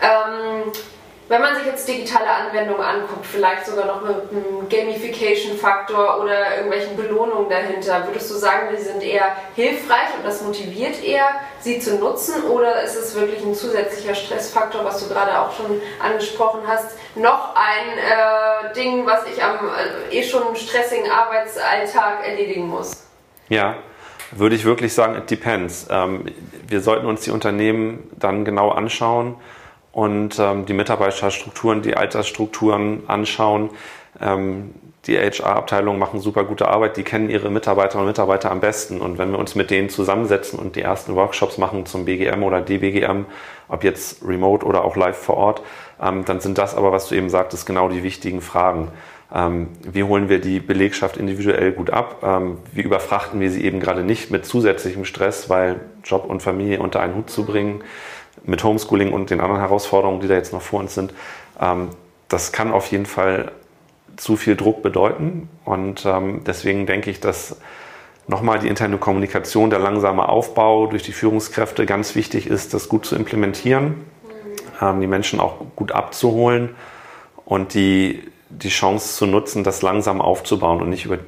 Ähm, 0.01 0.71
wenn 1.27 1.41
man 1.41 1.55
sich 1.55 1.65
jetzt 1.65 1.87
digitale 1.87 2.29
Anwendungen 2.29 2.83
anguckt, 2.83 3.25
vielleicht 3.25 3.65
sogar 3.65 3.85
noch 3.85 4.01
mit 4.01 4.15
einem 4.31 4.69
Gamification-Faktor 4.69 6.21
oder 6.21 6.57
irgendwelchen 6.57 6.95
Belohnungen 6.95 7.49
dahinter, 7.49 8.05
würdest 8.05 8.29
du 8.29 8.35
sagen, 8.35 8.67
die 8.71 8.81
sind 8.81 9.01
eher 9.01 9.35
hilfreich 9.55 10.15
und 10.17 10.23
das 10.23 10.43
motiviert 10.43 11.03
eher, 11.03 11.27
sie 11.59 11.79
zu 11.79 11.95
nutzen? 11.95 12.43
Oder 12.43 12.83
ist 12.83 12.95
es 12.95 13.15
wirklich 13.15 13.43
ein 13.43 13.55
zusätzlicher 13.55 14.13
Stressfaktor, 14.13 14.85
was 14.85 14.99
du 15.01 15.11
gerade 15.11 15.39
auch 15.39 15.51
schon 15.55 15.81
angesprochen 15.99 16.61
hast? 16.67 16.95
Noch 17.15 17.55
ein 17.55 17.97
äh, 17.97 18.73
Ding, 18.75 19.07
was 19.07 19.25
ich 19.25 19.43
am 19.43 19.67
äh, 20.11 20.15
eh 20.15 20.23
schon 20.23 20.55
stressigen 20.55 21.09
Arbeitsalltag 21.09 22.23
erledigen 22.23 22.67
muss? 22.67 23.03
Ja, 23.49 23.77
würde 24.29 24.55
ich 24.55 24.63
wirklich 24.63 24.93
sagen, 24.93 25.15
it 25.15 25.31
depends. 25.31 25.87
Ähm, 25.89 26.25
wir 26.67 26.81
sollten 26.81 27.07
uns 27.07 27.21
die 27.21 27.31
Unternehmen 27.31 28.11
dann 28.19 28.45
genau 28.45 28.69
anschauen 28.69 29.37
und 29.95 30.39
ähm, 30.39 30.65
die 30.65 30.73
Mitarbeiterstrukturen, 30.73 31.81
die 31.81 31.95
Altersstrukturen 31.95 33.03
anschauen. 33.07 33.69
Ähm, 34.19 34.73
die 35.07 35.17
HR-Abteilungen 35.17 35.99
machen 35.99 36.19
super 36.19 36.43
gute 36.43 36.67
Arbeit, 36.67 36.97
die 36.97 37.03
kennen 37.03 37.29
ihre 37.29 37.49
Mitarbeiterinnen 37.49 38.05
und 38.05 38.09
Mitarbeiter 38.09 38.51
am 38.51 38.59
besten. 38.59 38.99
Und 38.99 39.17
wenn 39.17 39.31
wir 39.31 39.39
uns 39.39 39.55
mit 39.55 39.71
denen 39.71 39.87
zusammensetzen 39.87 40.59
und 40.59 40.75
die 40.75 40.81
ersten 40.81 41.15
Workshops 41.15 41.57
machen 41.57 41.85
zum 41.85 42.03
BGM 42.03 42.43
oder 42.43 42.59
DBGM, 42.59 43.25
ob 43.69 43.85
jetzt 43.85 44.21
remote 44.27 44.65
oder 44.65 44.83
auch 44.83 44.97
live 44.97 45.17
vor 45.17 45.37
Ort, 45.37 45.61
ähm, 46.01 46.25
dann 46.25 46.41
sind 46.41 46.57
das 46.57 46.75
aber, 46.75 46.91
was 46.91 47.07
du 47.07 47.15
eben 47.15 47.29
sagtest, 47.29 47.65
genau 47.65 47.87
die 47.87 48.03
wichtigen 48.03 48.41
Fragen. 48.41 48.89
Ähm, 49.33 49.69
wie 49.81 50.03
holen 50.03 50.27
wir 50.27 50.41
die 50.41 50.59
Belegschaft 50.59 51.15
individuell 51.15 51.71
gut 51.71 51.89
ab? 51.89 52.17
Ähm, 52.21 52.57
wie 52.73 52.81
überfrachten 52.81 53.39
wir 53.39 53.49
sie 53.49 53.63
eben 53.63 53.79
gerade 53.79 54.03
nicht 54.03 54.29
mit 54.29 54.45
zusätzlichem 54.45 55.05
Stress, 55.05 55.49
weil 55.49 55.79
Job 56.03 56.25
und 56.25 56.41
Familie 56.41 56.79
unter 56.79 56.99
einen 56.99 57.15
Hut 57.15 57.29
zu 57.29 57.45
bringen? 57.45 57.81
Mit 58.43 58.63
Homeschooling 58.63 59.13
und 59.13 59.29
den 59.29 59.39
anderen 59.39 59.61
Herausforderungen, 59.61 60.21
die 60.21 60.27
da 60.27 60.35
jetzt 60.35 60.53
noch 60.53 60.61
vor 60.61 60.79
uns 60.79 60.95
sind, 60.95 61.13
ähm, 61.59 61.89
das 62.27 62.51
kann 62.51 62.71
auf 62.71 62.87
jeden 62.87 63.05
Fall 63.05 63.51
zu 64.17 64.35
viel 64.35 64.55
Druck 64.55 64.81
bedeuten. 64.81 65.49
Und 65.63 66.05
ähm, 66.05 66.41
deswegen 66.45 66.85
denke 66.85 67.09
ich, 67.09 67.19
dass 67.19 67.57
nochmal 68.27 68.59
die 68.59 68.67
interne 68.67 68.97
Kommunikation, 68.97 69.69
der 69.69 69.79
langsame 69.79 70.27
Aufbau 70.27 70.87
durch 70.87 71.03
die 71.03 71.11
Führungskräfte 71.11 71.85
ganz 71.85 72.15
wichtig 72.15 72.47
ist, 72.47 72.73
das 72.73 72.89
gut 72.89 73.05
zu 73.05 73.15
implementieren, 73.15 73.95
ähm, 74.81 75.01
die 75.01 75.07
Menschen 75.07 75.39
auch 75.39 75.57
gut 75.75 75.91
abzuholen 75.91 76.75
und 77.45 77.73
die, 77.73 78.23
die 78.49 78.69
Chance 78.69 79.15
zu 79.15 79.25
nutzen, 79.25 79.63
das 79.63 79.81
langsam 79.81 80.21
aufzubauen 80.21 80.81
und 80.81 80.89
nicht 80.89 81.05
über, 81.05 81.19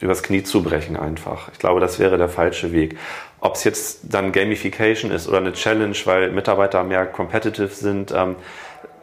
übers 0.00 0.22
Knie 0.22 0.42
zu 0.42 0.62
brechen 0.62 0.96
einfach. 0.96 1.48
Ich 1.52 1.58
glaube, 1.58 1.80
das 1.80 1.98
wäre 1.98 2.18
der 2.18 2.28
falsche 2.28 2.72
Weg. 2.72 2.96
Ob 3.40 3.54
es 3.54 3.64
jetzt 3.64 4.00
dann 4.02 4.32
Gamification 4.32 5.10
ist 5.10 5.28
oder 5.28 5.38
eine 5.38 5.52
Challenge, 5.52 5.96
weil 6.04 6.30
Mitarbeiter 6.30 6.82
mehr 6.84 7.06
competitive 7.06 7.68
sind, 7.68 8.12
ähm, 8.12 8.36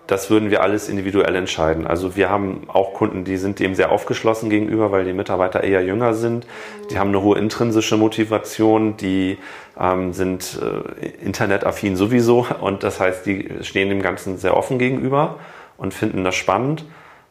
das 0.07 0.29
würden 0.29 0.49
wir 0.49 0.61
alles 0.63 0.87
individuell 0.87 1.35
entscheiden. 1.35 1.85
Also 1.85 2.15
wir 2.15 2.29
haben 2.29 2.63
auch 2.67 2.93
Kunden, 2.93 3.25
die 3.25 3.35
sind 3.35 3.59
dem 3.59 3.75
sehr 3.75 3.91
aufgeschlossen 3.91 4.49
gegenüber, 4.49 4.91
weil 4.91 5.03
die 5.03 5.13
Mitarbeiter 5.13 5.63
eher 5.63 5.83
jünger 5.83 6.13
sind. 6.13 6.47
Die 6.89 6.97
haben 6.97 7.09
eine 7.09 7.21
hohe 7.21 7.37
intrinsische 7.37 7.97
Motivation, 7.97 8.95
die 8.95 9.37
ähm, 9.79 10.13
sind 10.13 10.59
äh, 10.61 11.07
internetaffin 11.23 11.97
sowieso 11.97 12.47
und 12.61 12.83
das 12.83 13.01
heißt, 13.01 13.25
die 13.25 13.49
stehen 13.61 13.89
dem 13.89 14.01
Ganzen 14.01 14.37
sehr 14.37 14.55
offen 14.55 14.79
gegenüber 14.79 15.39
und 15.77 15.93
finden 15.93 16.23
das 16.23 16.35
spannend. 16.35 16.85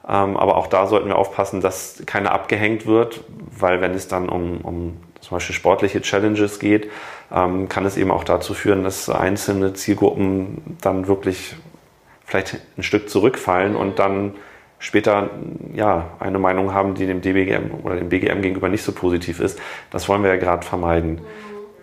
Ähm, 0.09 0.37
aber 0.37 0.57
auch 0.57 0.69
da 0.69 0.87
sollten 0.87 1.09
wir 1.09 1.17
aufpassen, 1.17 1.61
dass 1.61 2.03
keiner 2.07 2.33
abgehängt 2.33 2.87
wird, 2.87 3.25
weil 3.59 3.81
wenn 3.81 3.93
es 3.93 4.09
dann 4.09 4.29
um, 4.29 4.61
um 4.61 4.97
zum 5.21 5.37
Beispiel 5.37 5.55
sportliche 5.55 6.01
Challenges 6.01 6.59
geht, 6.59 6.91
ähm, 7.33 7.69
kann 7.69 7.85
es 7.85 7.97
eben 7.97 8.11
auch 8.11 8.25
dazu 8.25 8.55
führen, 8.55 8.85
dass 8.85 9.09
einzelne 9.09 9.75
Zielgruppen 9.75 10.77
dann 10.81 11.09
wirklich 11.09 11.57
vielleicht 12.25 12.59
ein 12.77 12.83
Stück 12.83 13.09
zurückfallen 13.09 13.75
und 13.75 13.99
dann 13.99 14.35
später 14.79 15.31
ja, 15.75 16.11
eine 16.21 16.39
Meinung 16.39 16.73
haben, 16.75 16.95
die 16.95 17.07
dem 17.07 17.21
DBGM 17.21 17.71
oder 17.83 17.97
dem 17.97 18.09
BGM 18.09 18.43
gegenüber 18.43 18.69
nicht 18.69 18.83
so 18.83 18.93
positiv 18.93 19.41
ist. 19.41 19.59
Das 19.91 20.09
wollen 20.09 20.23
wir 20.23 20.31
ja 20.31 20.37
gerade 20.37 20.67
vermeiden. 20.67 21.21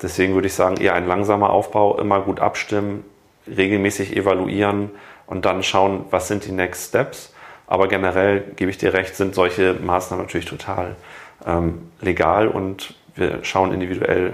Deswegen 0.02 0.34
würde 0.34 0.48
ich 0.48 0.54
sagen, 0.54 0.78
eher 0.78 0.94
ein 0.96 1.08
langsamer 1.08 1.50
Aufbau, 1.50 1.98
immer 1.98 2.22
gut 2.22 2.40
abstimmen, 2.40 3.04
regelmäßig 3.48 4.16
evaluieren 4.16 4.92
und 5.28 5.46
dann 5.46 5.64
schauen, 5.64 6.06
was 6.12 6.28
sind 6.28 6.46
die 6.46 6.52
Next 6.52 6.90
Steps. 6.90 7.33
Aber 7.74 7.88
generell 7.88 8.42
gebe 8.56 8.70
ich 8.70 8.78
dir 8.78 8.94
recht, 8.94 9.16
sind 9.16 9.34
solche 9.34 9.74
Maßnahmen 9.74 10.26
natürlich 10.26 10.46
total 10.46 10.96
ähm, 11.46 11.90
legal 12.02 12.48
und 12.48 12.94
wir 13.16 13.44
schauen 13.44 13.74
individuell, 13.74 14.34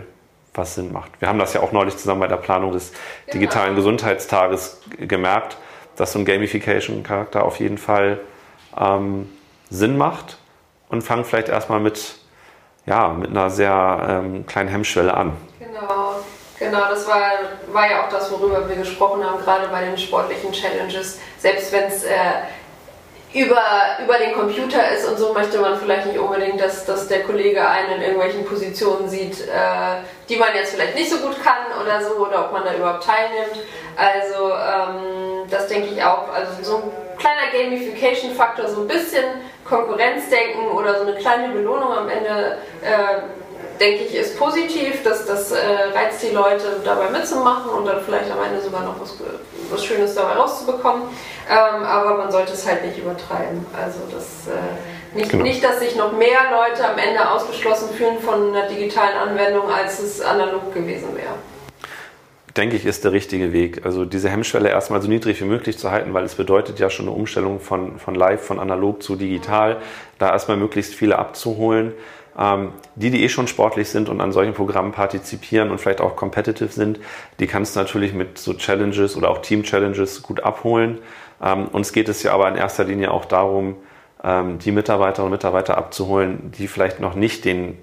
was 0.54 0.76
Sinn 0.76 0.92
macht. 0.92 1.12
Wir 1.22 1.30
haben 1.30 1.40
das 1.40 1.54
ja 1.54 1.62
auch 1.62 1.72
neulich 1.72 1.96
zusammen 1.96 2.20
bei 2.20 2.28
der 2.28 2.38
Planung 2.38 2.74
des 2.74 2.92
genau. 2.92 3.34
digitalen 3.34 3.76
Gesundheitstages 3.76 4.82
gemerkt 4.98 5.58
dass 6.00 6.14
so 6.14 6.20
ein 6.20 6.26
Gamification-Charakter 6.26 7.44
auf 7.44 7.60
jeden 7.60 7.78
Fall 7.78 8.20
ähm, 8.80 9.30
Sinn 9.70 9.98
macht 9.98 10.38
und 10.88 11.02
fangen 11.02 11.26
vielleicht 11.26 11.50
erstmal 11.50 11.82
mit, 11.82 12.16
ja, 12.86 13.10
mit 13.10 13.32
einer 13.32 13.50
sehr 13.50 14.22
ähm, 14.24 14.46
kleinen 14.46 14.70
Hemmschwelle 14.70 15.14
an. 15.14 15.34
Genau. 15.60 16.16
Genau, 16.58 16.90
das 16.90 17.08
war, 17.08 17.22
war 17.72 17.90
ja 17.90 18.04
auch 18.04 18.10
das, 18.10 18.30
worüber 18.34 18.68
wir 18.68 18.76
gesprochen 18.76 19.24
haben, 19.24 19.40
gerade 19.40 19.70
bei 19.70 19.86
den 19.86 19.98
sportlichen 19.98 20.52
Challenges. 20.52 21.20
Selbst 21.38 21.72
wenn 21.72 21.86
es 21.86 22.04
äh, 22.04 22.16
über, 23.34 23.62
über 24.04 24.18
den 24.18 24.34
Computer 24.34 24.90
ist 24.92 25.08
und 25.08 25.18
so 25.18 25.34
möchte 25.34 25.60
man 25.60 25.78
vielleicht 25.78 26.08
nicht 26.08 26.18
unbedingt, 26.18 26.60
dass, 26.60 26.86
dass 26.86 27.08
der 27.08 27.24
Kollege 27.24 27.68
einen 27.68 27.98
in 27.98 28.02
irgendwelchen 28.02 28.44
Positionen 28.44 29.08
sieht, 29.08 29.42
äh, 29.42 30.02
die 30.28 30.38
man 30.38 30.50
jetzt 30.56 30.74
vielleicht 30.74 30.96
nicht 30.96 31.12
so 31.12 31.18
gut 31.18 31.36
kann 31.44 31.80
oder 31.80 32.02
so, 32.02 32.26
oder 32.26 32.46
ob 32.46 32.52
man 32.52 32.64
da 32.64 32.74
überhaupt 32.74 33.04
teilnimmt. 33.04 33.64
Also 33.96 34.52
ähm, 34.52 35.48
das 35.50 35.68
denke 35.68 35.90
ich 35.90 36.04
auch. 36.04 36.34
Also 36.34 36.64
so 36.64 36.78
ein 36.78 36.84
kleiner 37.20 37.52
Gamification-Faktor, 37.52 38.68
so 38.68 38.82
ein 38.82 38.88
bisschen 38.88 39.26
Konkurrenzdenken 39.64 40.68
oder 40.70 40.96
so 40.96 41.02
eine 41.06 41.16
kleine 41.16 41.50
Belohnung 41.50 41.92
am 41.92 42.10
Ende. 42.10 42.58
Äh, 42.82 43.22
denke 43.80 44.04
ich, 44.04 44.16
ist 44.16 44.38
positiv, 44.38 45.04
dass 45.04 45.26
das 45.26 45.52
äh, 45.52 45.58
reizt 45.94 46.22
die 46.24 46.34
Leute 46.34 46.82
dabei 46.84 47.10
mitzumachen 47.10 47.72
und 47.72 47.86
dann 47.86 48.02
vielleicht 48.04 48.32
am 48.32 48.44
Ende 48.44 48.62
sogar 48.62 48.84
noch 48.84 49.00
was, 49.00 49.16
was 49.72 49.86
Schönes 49.86 50.16
dabei 50.16 50.34
rauszubekommen. 50.34 51.04
Ähm, 51.50 51.84
aber 51.84 52.18
man 52.18 52.32
sollte 52.32 52.54
es 52.54 52.68
halt 52.68 52.86
nicht 52.86 52.98
übertreiben. 52.98 53.66
Also 53.76 54.00
das, 54.14 54.54
äh, 54.54 55.18
nicht, 55.18 55.32
genau. 55.32 55.44
nicht, 55.44 55.64
dass 55.64 55.80
sich 55.80 55.96
noch 55.96 56.12
mehr 56.12 56.40
Leute 56.52 56.88
am 56.88 56.98
Ende 56.98 57.30
ausgeschlossen 57.32 57.90
fühlen 57.96 58.20
von 58.20 58.56
einer 58.56 58.68
digitalen 58.68 59.18
Anwendung, 59.18 59.72
als 59.72 60.00
es 60.00 60.22
analog 60.22 60.74
gewesen 60.74 61.16
wäre 61.16 61.36
denke 62.60 62.76
ich, 62.76 62.86
ist 62.86 63.06
der 63.06 63.14
richtige 63.14 63.54
Weg. 63.54 63.86
Also 63.86 64.04
diese 64.04 64.30
Hemmschwelle 64.30 64.70
erstmal 64.70 65.02
so 65.02 65.08
niedrig 65.08 65.40
wie 65.40 65.46
möglich 65.46 65.78
zu 65.78 65.92
halten, 65.92 66.14
weil 66.14 66.26
es 66.26 66.36
bedeutet 66.36 66.78
ja 66.78 66.90
schon 66.90 67.08
eine 67.08 67.16
Umstellung 67.16 67.60
von, 67.62 68.00
von 68.00 68.16
live, 68.16 68.42
von 68.42 68.60
analog 68.60 69.02
zu 69.02 69.16
digital, 69.16 69.78
da 70.18 70.32
erstmal 70.32 70.58
möglichst 70.58 70.94
viele 70.94 71.18
abzuholen. 71.18 71.94
Ähm, 72.40 72.72
die, 72.96 73.12
die 73.12 73.24
eh 73.24 73.30
schon 73.30 73.48
sportlich 73.48 73.90
sind 73.90 74.08
und 74.08 74.22
an 74.22 74.32
solchen 74.32 74.54
Programmen 74.54 74.94
partizipieren 74.94 75.72
und 75.72 75.80
vielleicht 75.80 76.00
auch 76.00 76.16
competitive 76.16 76.72
sind, 76.72 77.00
die 77.40 77.48
kannst 77.48 77.76
du 77.76 77.82
natürlich 77.82 78.14
mit 78.14 78.38
so 78.38 78.54
Challenges 78.54 79.18
oder 79.18 79.30
auch 79.30 79.40
Team-Challenges 79.40 80.24
gut 80.24 80.42
abholen. 80.42 81.00
Ähm, 81.44 81.68
uns 81.68 81.92
geht 81.92 82.08
es 82.08 82.24
ja 82.24 82.34
aber 82.34 82.48
in 82.48 82.56
erster 82.56 82.86
Linie 82.86 83.12
auch 83.12 83.26
darum, 83.26 83.76
ähm, 84.24 84.58
die 84.60 84.72
Mitarbeiterinnen 84.72 85.34
und 85.34 85.38
Mitarbeiter 85.38 85.78
abzuholen, 85.78 86.52
die 86.58 86.70
vielleicht 86.70 87.02
noch 87.02 87.14
nicht 87.14 87.44
den 87.44 87.78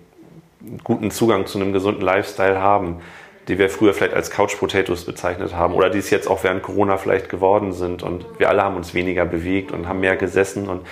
guten 0.85 1.11
Zugang 1.11 1.47
zu 1.47 1.59
einem 1.59 1.75
gesunden 1.75 2.03
Lifestyle 2.03 2.61
haben, 2.61 3.01
die 3.49 3.59
wir 3.59 3.69
früher 3.69 3.92
vielleicht 3.92 4.14
als 4.14 4.31
Couch 4.31 4.59
Potatoes 4.59 5.05
bezeichnet 5.05 5.55
haben 5.55 5.75
oder 5.75 5.90
die 5.90 5.99
es 5.99 6.09
jetzt 6.11 6.29
auch 6.29 6.42
während 6.45 6.62
Corona 6.62 6.97
vielleicht 6.97 7.29
geworden 7.29 7.73
sind. 7.73 8.03
Und 8.03 8.25
wir 8.38 8.49
alle 8.49 8.62
haben 8.62 8.77
uns 8.77 8.95
weniger 8.95 9.27
bewegt 9.27 9.71
und 9.71 9.87
haben 9.87 10.01
mehr 10.01 10.16
gesessen 10.16 10.69
und 10.69 10.87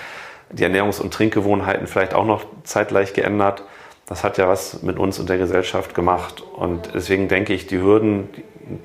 die 0.51 0.65
Ernährungs- 0.65 1.01
und 1.01 1.13
Trinkgewohnheiten 1.13 1.87
vielleicht 1.87 2.15
auch 2.15 2.27
noch 2.27 2.45
zeitgleich 2.65 3.13
geändert. 3.13 3.65
Das 4.07 4.23
hat 4.23 4.39
ja 4.39 4.49
was 4.49 4.83
mit 4.83 4.99
uns 4.99 5.19
und 5.19 5.29
der 5.29 5.39
Gesellschaft 5.39 5.95
gemacht. 5.95 6.43
Und 6.43 6.91
deswegen 6.95 7.29
denke 7.29 7.55
ich, 7.55 7.67
die 7.67 7.81
Hürden, 7.81 8.29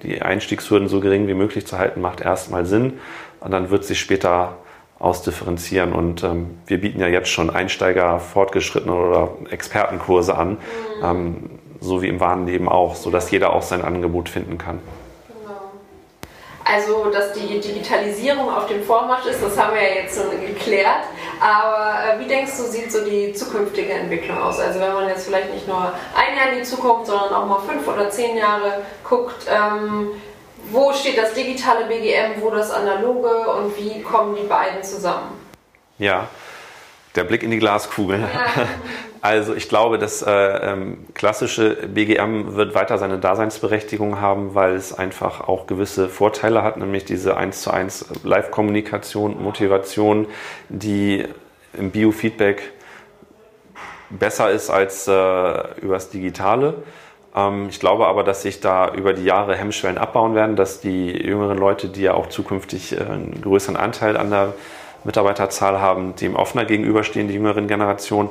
die 0.04 0.22
Einstiegshürden 0.22 0.88
so 0.88 1.00
gering 1.00 1.28
wie 1.28 1.34
möglich 1.34 1.68
zu 1.68 1.78
halten, 1.78 2.02
macht 2.02 2.22
erstmal 2.22 2.66
Sinn. 2.66 3.00
Und 3.40 3.52
dann 3.52 3.70
wird 3.70 3.84
sich 3.84 4.00
später 4.00 4.58
ausdifferenzieren. 5.00 5.94
Und 5.94 6.24
ähm, 6.24 6.58
wir 6.68 6.80
bieten 6.80 7.00
ja 7.00 7.08
jetzt 7.08 7.30
schon 7.30 7.50
Einsteiger, 7.50 8.20
Fortgeschrittene 8.20 8.94
oder 8.94 9.30
Expertenkurse 9.50 10.38
an, 10.38 10.52
mhm. 10.52 10.58
ähm, 11.04 11.50
so 11.82 12.02
wie 12.02 12.08
im 12.08 12.20
wahren 12.20 12.46
Leben 12.46 12.68
auch, 12.68 12.96
sodass 12.96 13.32
jeder 13.32 13.54
auch 13.54 13.62
sein 13.62 13.82
Angebot 13.82 14.30
finden 14.30 14.58
kann. 14.58 14.80
Also, 16.72 17.06
dass 17.06 17.34
die 17.34 17.60
Digitalisierung 17.60 18.54
auf 18.54 18.68
dem 18.68 18.84
Vormarsch 18.84 19.26
ist, 19.26 19.42
das 19.42 19.58
haben 19.58 19.74
wir 19.74 19.82
ja 19.82 19.96
jetzt 20.04 20.20
schon 20.20 20.30
geklärt. 20.30 21.04
Aber 21.40 21.94
äh, 22.04 22.20
wie 22.20 22.28
denkst 22.28 22.52
du, 22.58 22.64
sieht 22.64 22.92
so 22.92 23.04
die 23.04 23.34
zukünftige 23.34 23.94
Entwicklung 23.94 24.38
aus? 24.38 24.60
Also, 24.60 24.80
wenn 24.80 24.94
man 24.94 25.08
jetzt 25.08 25.26
vielleicht 25.26 25.52
nicht 25.52 25.68
nur 25.68 25.94
ein 26.16 26.38
Jahr 26.38 26.52
in 26.52 26.60
die 26.60 26.64
Zukunft, 26.64 27.08
sondern 27.08 27.34
auch 27.34 27.46
mal 27.48 27.60
fünf 27.68 27.88
oder 27.88 28.10
zehn 28.10 28.38
Jahre 28.38 28.82
guckt, 29.04 29.46
ähm, 29.50 30.12
wo 30.72 30.94
steht 30.94 31.18
das 31.18 31.34
digitale 31.34 31.86
BGM, 31.86 32.42
wo 32.42 32.52
das 32.52 32.70
analoge 32.70 33.50
und 33.50 33.76
wie 33.78 34.04
kommen 34.04 34.36
die 34.36 34.48
beiden 34.48 34.84
zusammen? 34.84 35.40
Ja, 35.98 36.28
der 37.16 37.24
Blick 37.24 37.44
in 37.44 37.52
die 37.52 37.60
Glaskugel. 37.60 38.20
Ja. 38.22 38.28
Also 39.22 39.54
ich 39.54 39.68
glaube, 39.68 39.98
das 39.98 40.22
äh, 40.22 40.32
ähm, 40.32 41.06
klassische 41.14 41.76
BGM 41.88 42.56
wird 42.56 42.74
weiter 42.74 42.98
seine 42.98 43.20
Daseinsberechtigung 43.20 44.22
haben, 44.22 44.56
weil 44.56 44.76
es 44.76 44.98
einfach 44.98 45.42
auch 45.42 45.68
gewisse 45.68 46.08
Vorteile 46.08 46.64
hat, 46.64 46.78
nämlich 46.78 47.04
diese 47.04 47.36
1 47.36 47.62
zu 47.62 47.72
1 47.72 48.06
Live-Kommunikation, 48.24 49.44
Motivation, 49.44 50.28
die 50.70 51.26
im 51.78 51.92
Biofeedback 51.92 52.72
besser 54.10 54.52
ist 54.52 54.70
als 54.70 55.08
äh, 55.08 55.82
übers 55.82 56.10
Digitale. 56.10 56.76
Ähm, 57.36 57.68
ich 57.70 57.80
glaube 57.80 58.08
aber, 58.08 58.24
dass 58.24 58.42
sich 58.42 58.60
da 58.60 58.94
über 58.94 59.14
die 59.14 59.26
Jahre 59.26 59.56
Hemmschwellen 59.56 59.98
abbauen 59.98 60.34
werden, 60.34 60.56
dass 60.56 60.80
die 60.80 61.12
jüngeren 61.12 61.58
Leute, 61.58 61.90
die 61.90 62.04
ja 62.04 62.14
auch 62.14 62.28
zukünftig 62.28 62.94
äh, 62.94 63.02
einen 63.02 63.42
größeren 63.42 63.76
Anteil 63.76 64.18
an 64.18 64.30
der 64.30 64.54
Mitarbeiterzahl 65.04 65.80
haben, 65.80 66.16
dem 66.16 66.36
offener 66.36 66.66
gegenüberstehen, 66.66 67.28
die 67.28 67.36
jüngeren 67.36 67.68
Generationen. 67.68 68.30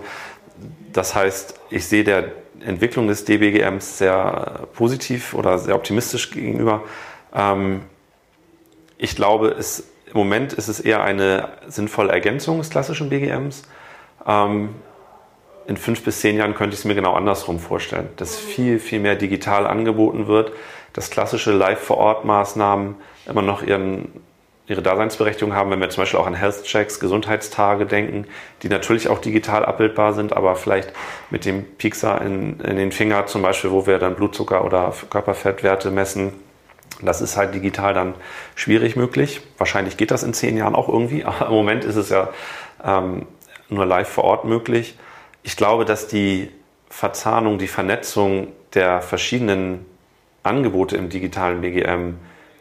Das 0.92 1.14
heißt, 1.14 1.54
ich 1.70 1.86
sehe 1.86 2.04
der 2.04 2.32
Entwicklung 2.60 3.08
des 3.08 3.24
DBGMs 3.24 3.98
sehr 3.98 4.66
positiv 4.74 5.34
oder 5.34 5.58
sehr 5.58 5.74
optimistisch 5.74 6.30
gegenüber. 6.30 6.82
Ähm, 7.34 7.82
ich 8.96 9.14
glaube, 9.14 9.48
es, 9.48 9.84
im 10.06 10.16
Moment 10.16 10.52
ist 10.52 10.68
es 10.68 10.80
eher 10.80 11.02
eine 11.02 11.50
sinnvolle 11.68 12.12
Ergänzung 12.12 12.58
des 12.58 12.70
klassischen 12.70 13.10
BGMs. 13.10 13.62
Ähm, 14.26 14.70
in 15.66 15.76
fünf 15.76 16.02
bis 16.02 16.20
zehn 16.20 16.36
Jahren 16.36 16.54
könnte 16.54 16.74
ich 16.74 16.80
es 16.80 16.84
mir 16.84 16.94
genau 16.94 17.12
andersrum 17.14 17.60
vorstellen, 17.60 18.08
dass 18.16 18.36
viel, 18.36 18.78
viel 18.78 19.00
mehr 19.00 19.16
digital 19.16 19.66
angeboten 19.66 20.26
wird, 20.26 20.52
dass 20.94 21.10
klassische 21.10 21.52
Live-vor-Ort-Maßnahmen 21.52 22.96
immer 23.26 23.42
noch 23.42 23.62
ihren 23.62 24.08
ihre 24.68 24.82
Daseinsberechtigung 24.82 25.54
haben, 25.54 25.70
wenn 25.70 25.80
wir 25.80 25.88
zum 25.88 26.02
Beispiel 26.02 26.20
auch 26.20 26.26
an 26.26 26.34
Health 26.34 26.62
Checks, 26.64 27.00
Gesundheitstage 27.00 27.86
denken, 27.86 28.26
die 28.62 28.68
natürlich 28.68 29.08
auch 29.08 29.18
digital 29.18 29.64
abbildbar 29.64 30.12
sind, 30.12 30.34
aber 30.34 30.56
vielleicht 30.56 30.92
mit 31.30 31.46
dem 31.46 31.64
Pixar 31.64 32.20
in, 32.20 32.60
in 32.60 32.76
den 32.76 32.92
Finger 32.92 33.26
zum 33.26 33.42
Beispiel, 33.42 33.70
wo 33.70 33.86
wir 33.86 33.98
dann 33.98 34.14
Blutzucker 34.14 34.64
oder 34.64 34.92
Körperfettwerte 35.08 35.90
messen, 35.90 36.34
das 37.00 37.20
ist 37.20 37.36
halt 37.36 37.54
digital 37.54 37.94
dann 37.94 38.14
schwierig 38.54 38.96
möglich. 38.96 39.40
Wahrscheinlich 39.56 39.96
geht 39.96 40.10
das 40.10 40.22
in 40.22 40.34
zehn 40.34 40.56
Jahren 40.56 40.74
auch 40.74 40.88
irgendwie, 40.88 41.24
aber 41.24 41.46
im 41.46 41.52
Moment 41.52 41.84
ist 41.84 41.96
es 41.96 42.10
ja 42.10 42.28
ähm, 42.84 43.26
nur 43.70 43.86
live 43.86 44.08
vor 44.08 44.24
Ort 44.24 44.44
möglich. 44.44 44.98
Ich 45.42 45.56
glaube, 45.56 45.86
dass 45.86 46.08
die 46.08 46.50
Verzahnung, 46.90 47.58
die 47.58 47.68
Vernetzung 47.68 48.48
der 48.74 49.00
verschiedenen 49.00 49.86
Angebote 50.42 50.96
im 50.96 51.08
digitalen 51.08 51.60
BGM 51.62 52.16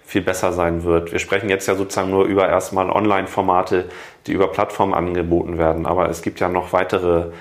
viel 0.08 0.22
besser 0.22 0.54
sein 0.54 0.86
wird. 0.86 1.12
Wir 1.12 1.20
sprechen 1.20 1.50
jetzt 1.50 1.68
ja 1.68 1.76
sozusagen 1.76 2.10
nur 2.10 2.24
über 2.24 2.48
erstmal 2.48 2.90
Online-Formate, 2.90 3.90
die 4.26 4.32
über 4.32 4.48
Plattformen 4.48 4.94
angeboten 4.94 5.58
werden. 5.58 5.86
Aber 5.86 6.10
es 6.10 6.22
gibt 6.22 6.40
ja 6.40 6.48
noch 6.48 6.72
weitere 6.72 7.32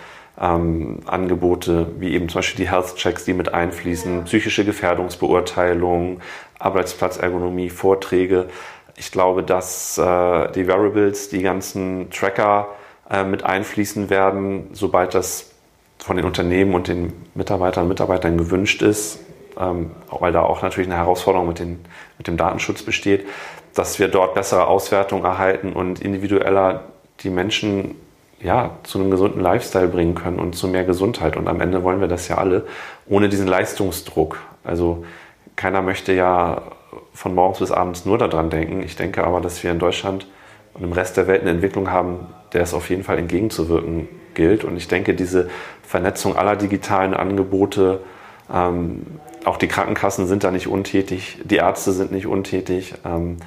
ähm, 0.40 0.98
Angebote, 1.06 1.86
wie 2.00 2.12
eben 2.12 2.28
zum 2.28 2.40
Beispiel 2.40 2.64
die 2.64 2.70
Health-Checks, 2.70 3.24
die 3.24 3.34
mit 3.34 3.54
einfließen, 3.54 4.24
psychische 4.24 4.64
Gefährdungsbeurteilung, 4.64 6.20
Arbeitsplatzergonomie, 6.58 7.70
Vorträge. 7.70 8.48
Ich 8.96 9.12
glaube, 9.12 9.44
dass 9.44 9.96
äh, 9.96 10.50
die 10.50 10.66
Variables, 10.66 11.28
die 11.28 11.42
ganzen 11.42 12.10
Tracker 12.10 12.66
äh, 13.08 13.22
mit 13.22 13.44
einfließen 13.44 14.10
werden, 14.10 14.70
sobald 14.72 15.14
das 15.14 15.52
von 15.98 16.16
den 16.16 16.26
Unternehmen 16.26 16.74
und 16.74 16.88
den 16.88 17.12
Mitarbeitern 17.34 17.84
und 17.84 17.90
Mitarbeitern 17.90 18.36
gewünscht 18.36 18.82
ist, 18.82 19.20
ähm, 19.58 19.92
weil 20.10 20.32
da 20.32 20.42
auch 20.42 20.62
natürlich 20.62 20.88
eine 20.88 20.98
Herausforderung 20.98 21.48
mit, 21.48 21.58
den, 21.58 21.78
mit 22.18 22.26
dem 22.26 22.36
Datenschutz 22.36 22.82
besteht, 22.82 23.26
dass 23.74 23.98
wir 23.98 24.08
dort 24.08 24.34
bessere 24.34 24.66
Auswertungen 24.66 25.24
erhalten 25.24 25.72
und 25.72 26.00
individueller 26.00 26.84
die 27.20 27.30
Menschen 27.30 27.96
ja, 28.40 28.70
zu 28.82 28.98
einem 28.98 29.10
gesunden 29.10 29.40
Lifestyle 29.40 29.88
bringen 29.88 30.14
können 30.14 30.38
und 30.38 30.54
zu 30.54 30.68
mehr 30.68 30.84
Gesundheit. 30.84 31.36
Und 31.36 31.48
am 31.48 31.60
Ende 31.60 31.82
wollen 31.82 32.00
wir 32.00 32.08
das 32.08 32.28
ja 32.28 32.38
alle 32.38 32.66
ohne 33.06 33.28
diesen 33.28 33.46
Leistungsdruck. 33.46 34.38
Also 34.64 35.04
keiner 35.56 35.82
möchte 35.82 36.12
ja 36.12 36.62
von 37.12 37.34
morgens 37.34 37.58
bis 37.60 37.70
abends 37.70 38.04
nur 38.04 38.18
daran 38.18 38.50
denken. 38.50 38.82
Ich 38.82 38.96
denke 38.96 39.24
aber, 39.24 39.40
dass 39.40 39.62
wir 39.62 39.70
in 39.70 39.78
Deutschland 39.78 40.26
und 40.74 40.84
im 40.84 40.92
Rest 40.92 41.16
der 41.16 41.26
Welt 41.26 41.42
eine 41.42 41.50
Entwicklung 41.50 41.90
haben, 41.90 42.26
der 42.52 42.62
es 42.62 42.74
auf 42.74 42.90
jeden 42.90 43.02
Fall 43.02 43.18
entgegenzuwirken 43.18 44.08
gilt. 44.34 44.64
Und 44.64 44.76
ich 44.76 44.88
denke, 44.88 45.14
diese 45.14 45.48
Vernetzung 45.82 46.36
aller 46.36 46.56
digitalen 46.56 47.14
Angebote, 47.14 48.00
ähm, 48.52 49.06
auch 49.44 49.56
die 49.56 49.68
Krankenkassen 49.68 50.26
sind 50.26 50.44
da 50.44 50.50
nicht 50.50 50.68
untätig, 50.68 51.38
die 51.44 51.56
Ärzte 51.56 51.92
sind 51.92 52.12
nicht 52.12 52.26
untätig. 52.26 52.94
Ähm, 53.04 53.38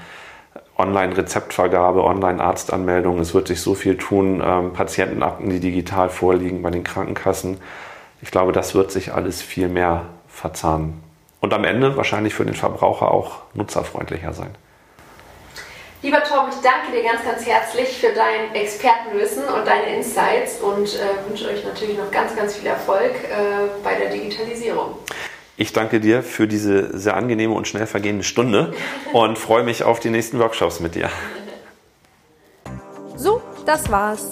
Online-Rezeptvergabe, 0.78 2.04
Online-Arztanmeldung, 2.06 3.20
es 3.20 3.34
wird 3.34 3.50
sich 3.50 3.60
so 3.60 3.76
viel 3.76 3.98
tun, 3.98 4.42
ähm, 4.44 4.72
Patientenakten, 4.72 5.50
die 5.50 5.60
digital 5.60 6.10
vorliegen 6.10 6.62
bei 6.62 6.70
den 6.70 6.86
Krankenkassen. 6.86 7.58
Ich 8.22 8.32
glaube, 8.32 8.54
das 8.54 8.76
wird 8.76 8.92
sich 8.92 9.14
alles 9.14 9.42
viel 9.42 9.68
mehr 9.68 10.06
verzahnen. 10.30 11.02
Und 11.42 11.54
am 11.54 11.66
Ende 11.66 11.98
wahrscheinlich 11.98 12.34
für 12.34 12.46
den 12.46 12.56
Verbraucher 12.56 13.12
auch 13.12 13.42
nutzerfreundlicher 13.54 14.34
sein. 14.34 14.52
Lieber 16.02 16.24
Tom, 16.24 16.48
ich 16.50 16.56
danke 16.62 16.94
dir 16.94 17.04
ganz, 17.04 17.26
ganz 17.26 17.46
herzlich 17.46 17.90
für 17.90 18.14
dein 18.14 18.56
Expertenwissen 18.56 19.44
und 19.44 19.68
deine 19.68 19.98
Insights 19.98 20.62
und 20.62 20.96
äh, 20.96 21.28
wünsche 21.28 21.50
euch 21.50 21.66
natürlich 21.66 21.98
noch 21.98 22.10
ganz, 22.10 22.34
ganz 22.38 22.56
viel 22.56 22.68
Erfolg 22.68 23.12
äh, 23.12 23.68
bei 23.84 23.96
der 23.96 24.10
Digitalisierung. 24.10 24.96
Ich 25.58 25.74
danke 25.74 26.00
dir 26.00 26.24
für 26.24 26.48
diese 26.48 26.98
sehr 26.98 27.18
angenehme 27.18 27.54
und 27.54 27.68
schnell 27.68 27.86
vergehende 27.86 28.24
Stunde 28.24 28.74
und 29.14 29.38
freue 29.38 29.64
mich 29.64 29.84
auf 29.84 30.00
die 30.00 30.10
nächsten 30.10 30.40
Workshops 30.40 30.80
mit 30.80 30.96
dir. 30.96 31.10
So, 33.18 33.42
das 33.66 33.92
war's. 33.92 34.32